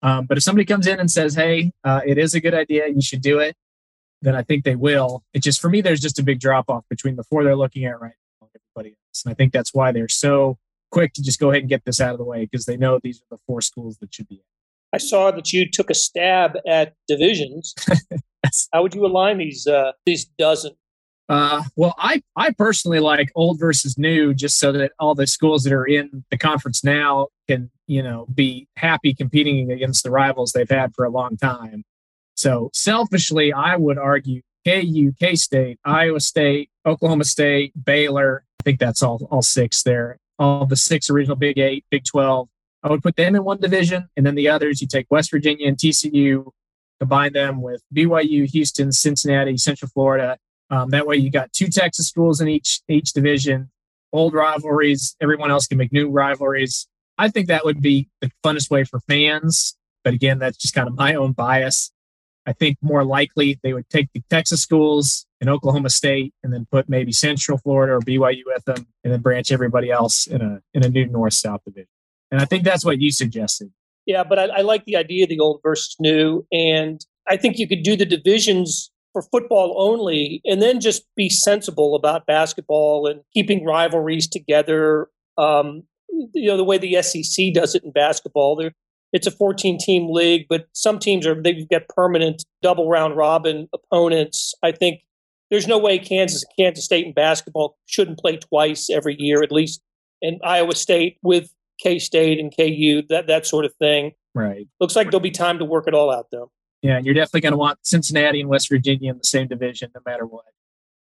Um, 0.03 0.25
but 0.25 0.37
if 0.37 0.43
somebody 0.43 0.65
comes 0.65 0.87
in 0.87 0.99
and 0.99 1.11
says, 1.11 1.35
hey, 1.35 1.71
uh, 1.83 2.01
it 2.05 2.17
is 2.17 2.33
a 2.33 2.39
good 2.39 2.55
idea, 2.55 2.87
you 2.87 3.01
should 3.01 3.21
do 3.21 3.39
it, 3.39 3.55
then 4.23 4.35
I 4.35 4.41
think 4.41 4.63
they 4.63 4.75
will. 4.75 5.23
It 5.33 5.43
just, 5.43 5.61
for 5.61 5.69
me, 5.69 5.81
there's 5.81 5.99
just 5.99 6.17
a 6.17 6.23
big 6.23 6.39
drop 6.39 6.69
off 6.69 6.85
between 6.89 7.17
the 7.17 7.23
four 7.23 7.43
they're 7.43 7.55
looking 7.55 7.85
at 7.85 7.99
right 8.01 8.13
everybody 8.75 8.95
else. 8.95 9.23
And 9.25 9.31
I 9.31 9.35
think 9.35 9.53
that's 9.53 9.73
why 9.73 9.91
they're 9.91 10.09
so 10.09 10.57
quick 10.91 11.13
to 11.13 11.21
just 11.21 11.39
go 11.39 11.49
ahead 11.49 11.63
and 11.63 11.69
get 11.69 11.85
this 11.85 11.99
out 11.99 12.11
of 12.11 12.17
the 12.17 12.23
way 12.23 12.45
because 12.45 12.65
they 12.65 12.77
know 12.77 12.99
these 13.01 13.19
are 13.19 13.35
the 13.35 13.41
four 13.47 13.61
schools 13.61 13.97
that 13.99 14.13
should 14.13 14.27
be 14.27 14.35
in. 14.35 14.41
I 14.93 14.97
saw 14.97 15.31
that 15.31 15.53
you 15.53 15.69
took 15.69 15.89
a 15.89 15.93
stab 15.93 16.57
at 16.67 16.93
divisions. 17.07 17.73
yes. 18.43 18.67
How 18.73 18.81
would 18.83 18.93
you 18.93 19.05
align 19.05 19.37
these 19.37 19.65
uh, 19.65 19.93
these 20.05 20.25
dozen? 20.37 20.73
Uh, 21.29 21.63
well, 21.77 21.95
I 21.97 22.21
I 22.35 22.51
personally 22.51 22.99
like 22.99 23.31
old 23.35 23.59
versus 23.59 23.97
new, 23.97 24.33
just 24.33 24.59
so 24.59 24.73
that 24.73 24.91
all 24.99 25.15
the 25.15 25.27
schools 25.27 25.63
that 25.63 25.73
are 25.73 25.85
in 25.85 26.25
the 26.29 26.37
conference 26.37 26.83
now 26.83 27.27
can 27.47 27.71
you 27.87 28.03
know 28.03 28.27
be 28.33 28.67
happy 28.75 29.13
competing 29.13 29.71
against 29.71 30.03
the 30.03 30.11
rivals 30.11 30.51
they've 30.51 30.69
had 30.69 30.93
for 30.93 31.05
a 31.05 31.09
long 31.09 31.37
time. 31.37 31.83
So 32.35 32.69
selfishly, 32.73 33.53
I 33.53 33.77
would 33.77 33.97
argue 33.97 34.41
KU, 34.67 35.13
K 35.19 35.35
State, 35.35 35.79
Iowa 35.85 36.19
State, 36.19 36.69
Oklahoma 36.85 37.23
State, 37.23 37.71
Baylor, 37.81 38.43
I 38.61 38.63
think 38.63 38.79
that's 38.79 39.01
all 39.01 39.27
all 39.31 39.41
six 39.41 39.81
there. 39.81 40.19
All 40.41 40.65
the 40.65 40.75
six 40.75 41.07
original 41.07 41.35
Big 41.35 41.59
Eight, 41.59 41.85
Big 41.91 42.03
Twelve. 42.03 42.49
I 42.81 42.89
would 42.89 43.03
put 43.03 43.15
them 43.15 43.35
in 43.35 43.43
one 43.43 43.59
division, 43.59 44.09
and 44.17 44.25
then 44.25 44.33
the 44.33 44.49
others 44.49 44.81
you 44.81 44.87
take 44.87 45.05
West 45.11 45.29
Virginia 45.29 45.67
and 45.67 45.77
TCU, 45.77 46.49
combine 46.99 47.33
them 47.33 47.61
with 47.61 47.83
BYU, 47.95 48.49
Houston, 48.49 48.91
Cincinnati, 48.91 49.55
Central 49.57 49.89
Florida. 49.89 50.39
Um, 50.71 50.89
that 50.89 51.05
way, 51.05 51.17
you 51.17 51.29
got 51.29 51.53
two 51.53 51.67
Texas 51.67 52.07
schools 52.07 52.41
in 52.41 52.47
each 52.47 52.81
each 52.89 53.13
division. 53.13 53.69
Old 54.11 54.33
rivalries. 54.33 55.15
Everyone 55.21 55.51
else 55.51 55.67
can 55.67 55.77
make 55.77 55.93
new 55.93 56.09
rivalries. 56.09 56.87
I 57.19 57.29
think 57.29 57.47
that 57.47 57.63
would 57.63 57.79
be 57.79 58.09
the 58.19 58.31
funnest 58.43 58.71
way 58.71 58.83
for 58.83 58.99
fans. 59.01 59.77
But 60.03 60.15
again, 60.15 60.39
that's 60.39 60.57
just 60.57 60.73
kind 60.73 60.87
of 60.87 60.95
my 60.95 61.13
own 61.13 61.33
bias. 61.33 61.91
I 62.45 62.53
think 62.53 62.77
more 62.81 63.03
likely 63.03 63.59
they 63.63 63.73
would 63.73 63.89
take 63.89 64.09
the 64.13 64.23
Texas 64.29 64.61
schools 64.61 65.25
and 65.39 65.49
Oklahoma 65.49 65.89
State 65.89 66.33
and 66.43 66.51
then 66.53 66.67
put 66.71 66.89
maybe 66.89 67.11
Central 67.11 67.57
Florida 67.57 67.93
or 67.93 67.99
BYU 67.99 68.41
with 68.45 68.65
them 68.65 68.87
and 69.03 69.13
then 69.13 69.21
branch 69.21 69.51
everybody 69.51 69.91
else 69.91 70.27
in 70.27 70.41
a 70.41 70.61
in 70.73 70.83
a 70.83 70.89
new 70.89 71.05
north 71.05 71.33
south 71.33 71.63
division. 71.63 71.87
And 72.31 72.41
I 72.41 72.45
think 72.45 72.63
that's 72.63 72.85
what 72.85 72.99
you 72.99 73.11
suggested. 73.11 73.71
Yeah, 74.05 74.23
but 74.23 74.39
I, 74.39 74.45
I 74.45 74.61
like 74.61 74.85
the 74.85 74.95
idea 74.95 75.23
of 75.23 75.29
the 75.29 75.39
old 75.39 75.59
versus 75.61 75.95
new. 75.99 76.45
And 76.51 77.05
I 77.27 77.37
think 77.37 77.59
you 77.59 77.67
could 77.67 77.83
do 77.83 77.95
the 77.95 78.05
divisions 78.05 78.91
for 79.13 79.21
football 79.21 79.75
only 79.77 80.41
and 80.45 80.61
then 80.61 80.79
just 80.79 81.03
be 81.15 81.29
sensible 81.29 81.95
about 81.95 82.25
basketball 82.25 83.07
and 83.07 83.21
keeping 83.33 83.65
rivalries 83.65 84.27
together. 84.27 85.09
Um, 85.37 85.83
you 86.33 86.49
know, 86.49 86.57
the 86.57 86.63
way 86.63 86.77
the 86.77 87.01
SEC 87.01 87.53
does 87.53 87.75
it 87.75 87.83
in 87.83 87.91
basketball, 87.91 88.55
there 88.55 88.71
it's 89.13 89.27
a 89.27 89.31
14 89.31 89.77
team 89.79 90.11
league, 90.11 90.45
but 90.49 90.67
some 90.73 90.99
teams 90.99 91.25
are 91.25 91.39
they've 91.39 91.67
got 91.69 91.87
permanent 91.89 92.45
double 92.61 92.89
round 92.89 93.15
robin 93.17 93.67
opponents. 93.73 94.53
I 94.63 94.71
think 94.71 95.01
there's 95.49 95.67
no 95.67 95.77
way 95.77 95.99
Kansas 95.99 96.45
Kansas 96.57 96.85
State 96.85 97.05
in 97.05 97.13
basketball 97.13 97.77
shouldn't 97.85 98.19
play 98.19 98.37
twice 98.37 98.89
every 98.89 99.15
year 99.19 99.43
at 99.43 99.51
least, 99.51 99.81
and 100.21 100.39
Iowa 100.43 100.75
State 100.75 101.17
with 101.23 101.53
K 101.81 101.99
State 101.99 102.39
and 102.39 102.53
KU 102.55 103.03
that 103.09 103.27
that 103.27 103.45
sort 103.45 103.65
of 103.65 103.73
thing. 103.75 104.13
Right. 104.33 104.67
Looks 104.79 104.95
like 104.95 105.07
there'll 105.11 105.19
be 105.19 105.31
time 105.31 105.59
to 105.59 105.65
work 105.65 105.87
it 105.87 105.93
all 105.93 106.11
out 106.11 106.27
though. 106.31 106.51
Yeah, 106.81 106.97
and 106.97 107.05
you're 107.05 107.13
definitely 107.13 107.41
going 107.41 107.51
to 107.51 107.57
want 107.57 107.79
Cincinnati 107.83 108.41
and 108.41 108.49
West 108.49 108.67
Virginia 108.69 109.11
in 109.11 109.17
the 109.17 109.23
same 109.23 109.47
division, 109.47 109.91
no 109.93 110.01
matter 110.03 110.25
what. 110.25 110.45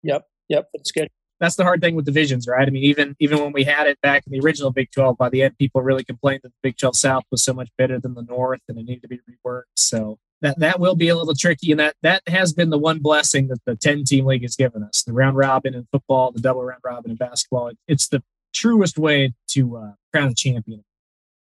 Yep, 0.04 0.28
yep, 0.50 0.70
that's 0.74 0.92
good. 0.92 1.10
That's 1.40 1.56
the 1.56 1.64
hard 1.64 1.82
thing 1.82 1.96
with 1.96 2.06
divisions, 2.06 2.48
right? 2.48 2.68
I 2.68 2.72
mean, 2.72 2.84
even 2.84 3.16
even 3.20 3.40
when 3.40 3.52
we 3.52 3.64
had 3.64 3.88
it 3.88 4.00
back 4.02 4.24
in 4.26 4.32
the 4.32 4.40
original 4.40 4.72
Big 4.72 4.92
12, 4.92 5.18
by 5.18 5.30
the 5.30 5.44
end, 5.44 5.58
people 5.58 5.82
really 5.82 6.04
complained 6.04 6.42
that 6.44 6.50
the 6.50 6.70
Big 6.70 6.78
12 6.78 6.96
South 6.96 7.24
was 7.32 7.44
so 7.44 7.54
much 7.54 7.70
better 7.78 8.00
than 8.00 8.14
the 8.14 8.24
North, 8.24 8.62
and 8.70 8.78
it 8.78 8.86
needed 8.86 9.02
to 9.02 9.08
be 9.08 9.20
reworked. 9.30 9.64
So 9.76 10.20
that 10.42 10.60
that 10.60 10.80
will 10.80 10.96
be 10.96 11.10
a 11.10 11.16
little 11.16 11.36
tricky, 11.36 11.72
and 11.72 11.80
that 11.80 11.96
that 12.02 12.22
has 12.28 12.54
been 12.54 12.70
the 12.70 12.78
one 12.78 13.00
blessing 13.00 13.48
that 13.48 13.60
the 13.66 13.76
10 13.76 14.04
team 14.06 14.26
league 14.26 14.44
has 14.44 14.56
given 14.56 14.84
us: 14.84 15.04
the 15.04 15.14
round 15.14 15.36
robin 15.36 15.74
in 15.74 15.88
football, 15.92 16.32
the 16.32 16.42
double 16.42 16.64
round 16.64 16.82
robin 16.84 17.12
in 17.12 17.18
basketball. 17.18 17.68
It, 17.68 17.78
it's 17.88 18.08
the 18.08 18.24
truest 18.54 18.98
way 18.98 19.34
to 19.50 19.78
uh, 19.78 19.92
crown 20.12 20.30
a 20.30 20.36
champion. 20.36 20.84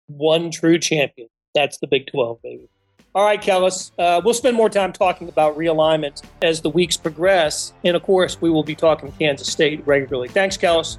One 0.06 0.50
true 0.50 0.78
champion. 0.78 1.28
That's 1.54 1.78
the 1.78 1.86
Big 1.86 2.06
12, 2.06 2.42
baby. 2.42 2.68
All 3.12 3.24
right, 3.24 3.42
Kellis, 3.42 3.90
uh, 3.98 4.20
we'll 4.24 4.34
spend 4.34 4.56
more 4.56 4.70
time 4.70 4.92
talking 4.92 5.28
about 5.28 5.58
realignment 5.58 6.22
as 6.42 6.60
the 6.60 6.70
weeks 6.70 6.96
progress. 6.96 7.72
And 7.84 7.96
of 7.96 8.04
course, 8.04 8.40
we 8.40 8.50
will 8.50 8.62
be 8.62 8.76
talking 8.76 9.10
Kansas 9.18 9.50
State 9.50 9.84
regularly. 9.84 10.28
Thanks, 10.28 10.56
Kellis. 10.56 10.98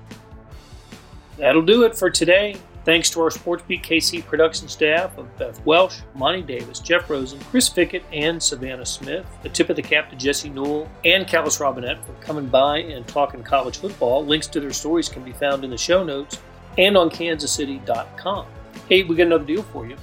That'll 1.37 1.61
do 1.61 1.83
it 1.83 1.97
for 1.97 2.09
today. 2.09 2.57
Thanks 2.83 3.09
to 3.11 3.21
our 3.21 3.29
SportsBeat 3.29 3.83
KC 3.83 4.25
production 4.25 4.67
staff 4.67 5.17
of 5.17 5.37
Beth 5.37 5.65
Welsh, 5.65 5.99
Monty 6.13 6.41
Davis, 6.41 6.79
Jeff 6.79 7.09
Rosen, 7.09 7.39
Chris 7.49 7.69
Fickett, 7.69 8.03
and 8.11 8.43
Savannah 8.43 8.85
Smith. 8.85 9.25
A 9.45 9.49
tip 9.49 9.69
of 9.69 9.77
the 9.77 9.81
cap 9.81 10.09
to 10.09 10.17
Jesse 10.17 10.49
Newell 10.49 10.89
and 11.05 11.25
Kellis 11.25 11.61
Robinett 11.61 12.03
for 12.03 12.13
coming 12.15 12.47
by 12.47 12.79
and 12.79 13.07
talking 13.07 13.41
college 13.41 13.77
football. 13.77 14.25
Links 14.25 14.47
to 14.47 14.59
their 14.59 14.73
stories 14.73 15.07
can 15.07 15.23
be 15.23 15.31
found 15.31 15.63
in 15.63 15.69
the 15.69 15.77
show 15.77 16.03
notes 16.03 16.39
and 16.77 16.97
on 16.97 17.09
kansascity.com. 17.09 18.45
Hey, 18.89 19.03
we 19.03 19.15
got 19.15 19.27
another 19.27 19.45
deal 19.45 19.63
for 19.63 19.87
you 19.87 19.95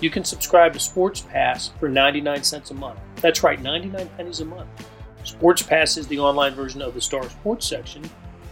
you 0.00 0.10
can 0.10 0.24
subscribe 0.24 0.72
to 0.74 0.78
Sports 0.78 1.22
Pass 1.22 1.68
for 1.80 1.88
99 1.88 2.42
cents 2.42 2.70
a 2.70 2.74
month. 2.74 2.98
That's 3.16 3.42
right, 3.42 3.60
99 3.60 4.08
pennies 4.16 4.40
a 4.40 4.44
month. 4.44 4.68
Sports 5.24 5.62
Pass 5.62 5.96
is 5.96 6.06
the 6.06 6.18
online 6.18 6.54
version 6.54 6.82
of 6.82 6.94
the 6.94 7.00
Star 7.00 7.28
Sports 7.28 7.66
section. 7.66 8.02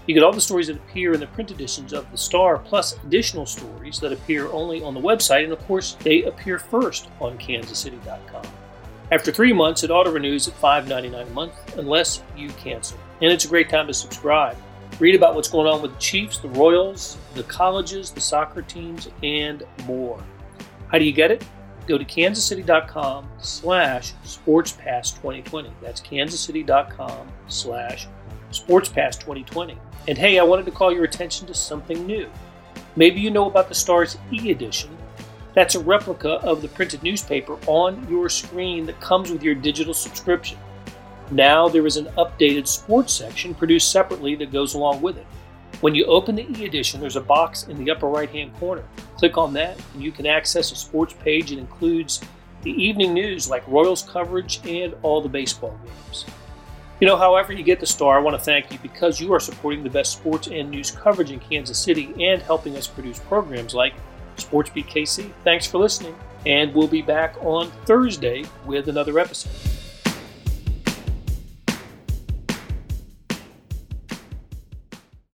You 0.07 0.15
get 0.15 0.23
all 0.23 0.33
the 0.33 0.41
stories 0.41 0.67
that 0.67 0.77
appear 0.77 1.15
in 1.15 1.21
the 1.21 1.27
print 1.29 1.51
editions 1.51 1.93
of 1.93 2.11
the 2.11 2.19
Star, 2.19 2.59
plus 2.59 2.97
additional 3.05 3.47
stories 3.47 4.01
that 4.01 4.13
appear 4.13 4.51
only 4.53 4.83
on 4.83 4.95
the 4.95 5.01
website, 5.01 5.45
and 5.45 5.53
of 5.53 5.61
course, 5.67 5.97
they 6.01 6.25
appear 6.25 6.59
first 6.59 7.09
on 7.21 7.39
kansascity.com. 7.39 8.45
After 9.13 9.31
three 9.31 9.53
months, 9.53 9.85
it 9.85 9.91
auto 9.91 10.11
renews 10.11 10.49
at 10.49 10.61
$5.99 10.61 11.27
a 11.27 11.31
month 11.31 11.77
unless 11.79 12.23
you 12.37 12.49
cancel. 12.51 12.99
And 13.23 13.31
it's 13.31 13.45
a 13.45 13.49
great 13.49 13.69
time 13.69 13.87
to 13.87 13.95
subscribe. 13.95 14.57
Read 14.99 15.15
about 15.15 15.35
what's 15.35 15.49
going 15.49 15.67
on 15.67 15.83
with 15.83 15.93
the 15.93 16.01
Chiefs, 16.01 16.39
the 16.39 16.49
Royals, 16.49 17.17
the 17.35 17.43
colleges, 17.45 18.11
the 18.11 18.21
soccer 18.21 18.63
teams, 18.63 19.09
and 19.23 19.63
more. 19.87 20.23
How 20.89 20.99
do 20.99 21.05
you 21.05 21.13
get 21.13 21.31
it? 21.31 21.45
Go 21.87 21.99
to 21.99 22.05
kansascity.com 22.05 23.29
slash 23.39 24.15
sportspass2020. 24.25 25.71
That's 25.83 26.01
kansascity.com 26.01 27.29
slash 27.49 28.09
sportspass2020. 28.51 29.77
And 30.09 30.19
hey, 30.19 30.39
I 30.39 30.43
wanted 30.43 30.67
to 30.67 30.71
call 30.71 30.93
your 30.93 31.05
attention 31.05 31.47
to 31.47 31.55
something 31.55 32.07
new. 32.07 32.31
Maybe 32.97 33.21
you 33.21 33.31
know 33.31 33.49
about 33.49 33.69
the 33.69 33.75
Stars 33.75 34.17
e-edition. 34.33 34.97
That's 35.55 35.75
a 35.75 35.81
replica 35.81 36.35
of 36.43 36.63
the 36.63 36.69
printed 36.69 37.03
newspaper 37.03 37.59
on 37.67 38.07
your 38.09 38.29
screen 38.29 38.87
that 38.87 39.01
comes 39.01 39.31
with 39.31 39.43
your 39.43 39.55
digital 39.55 39.95
subscription. 39.95 40.59
Now 41.31 41.69
there 41.69 41.87
is 41.87 41.97
an 41.97 42.07
updated 42.19 42.67
sports 42.67 43.13
section 43.13 43.55
produced 43.55 43.91
separately 43.91 44.35
that 44.37 44.53
goes 44.53 44.75
along 44.75 45.01
with 45.01 45.17
it. 45.17 45.27
When 45.85 45.95
you 45.95 46.07
open 46.07 46.35
the 46.35 46.51
e-edition, 46.51 46.99
there's 46.99 47.17
a 47.17 47.21
box 47.21 47.65
in 47.65 47.77
the 47.77 47.91
upper 47.91 48.09
right-hand 48.09 48.57
corner. 48.59 48.83
Click 49.19 49.37
on 49.37 49.53
that 49.53 49.79
and 49.93 50.03
you 50.03 50.13
can 50.13 50.25
access 50.25 50.73
a 50.73 50.77
sports 50.77 51.13
page. 51.13 51.53
It 51.53 51.59
includes 51.59 52.23
the 52.63 52.71
evening 52.71 53.13
news 53.13 53.51
like 53.51 53.69
Royals 53.69 54.03
coverage 54.03 54.61
and 54.67 54.95
all 55.03 55.21
the 55.21 55.29
baseball 55.29 55.79
games. 55.85 56.25
You 57.01 57.07
know, 57.07 57.19
however 57.19 57.53
you 57.53 57.63
get 57.63 57.81
the 57.81 57.87
star, 57.87 58.17
I 58.17 58.23
want 58.23 58.35
to 58.35 58.43
thank 58.43 58.73
you 58.73 58.79
because 58.79 59.21
you 59.21 59.35
are 59.35 59.41
supporting 59.41 59.83
the 59.83 59.91
best 59.91 60.13
sports 60.13 60.47
and 60.47 60.71
news 60.71 60.91
coverage 60.91 61.31
in 61.31 61.39
Kansas 61.39 61.79
City 61.79 62.15
and 62.19 62.41
helping 62.41 62.79
us 62.79 62.87
produce 62.87 63.19
programs 63.19 63.75
like 63.75 63.93
SportsBeat 64.39 64.87
KC. 64.87 65.31
Thanks 65.45 65.67
for 65.67 65.77
listening, 65.77 66.17
and 66.47 66.75
we'll 66.75 66.89
be 66.89 67.03
back 67.03 67.37
on 67.43 67.71
Thursday 67.85 68.47
with 68.65 68.89
another 68.89 69.19
episode. 69.19 69.53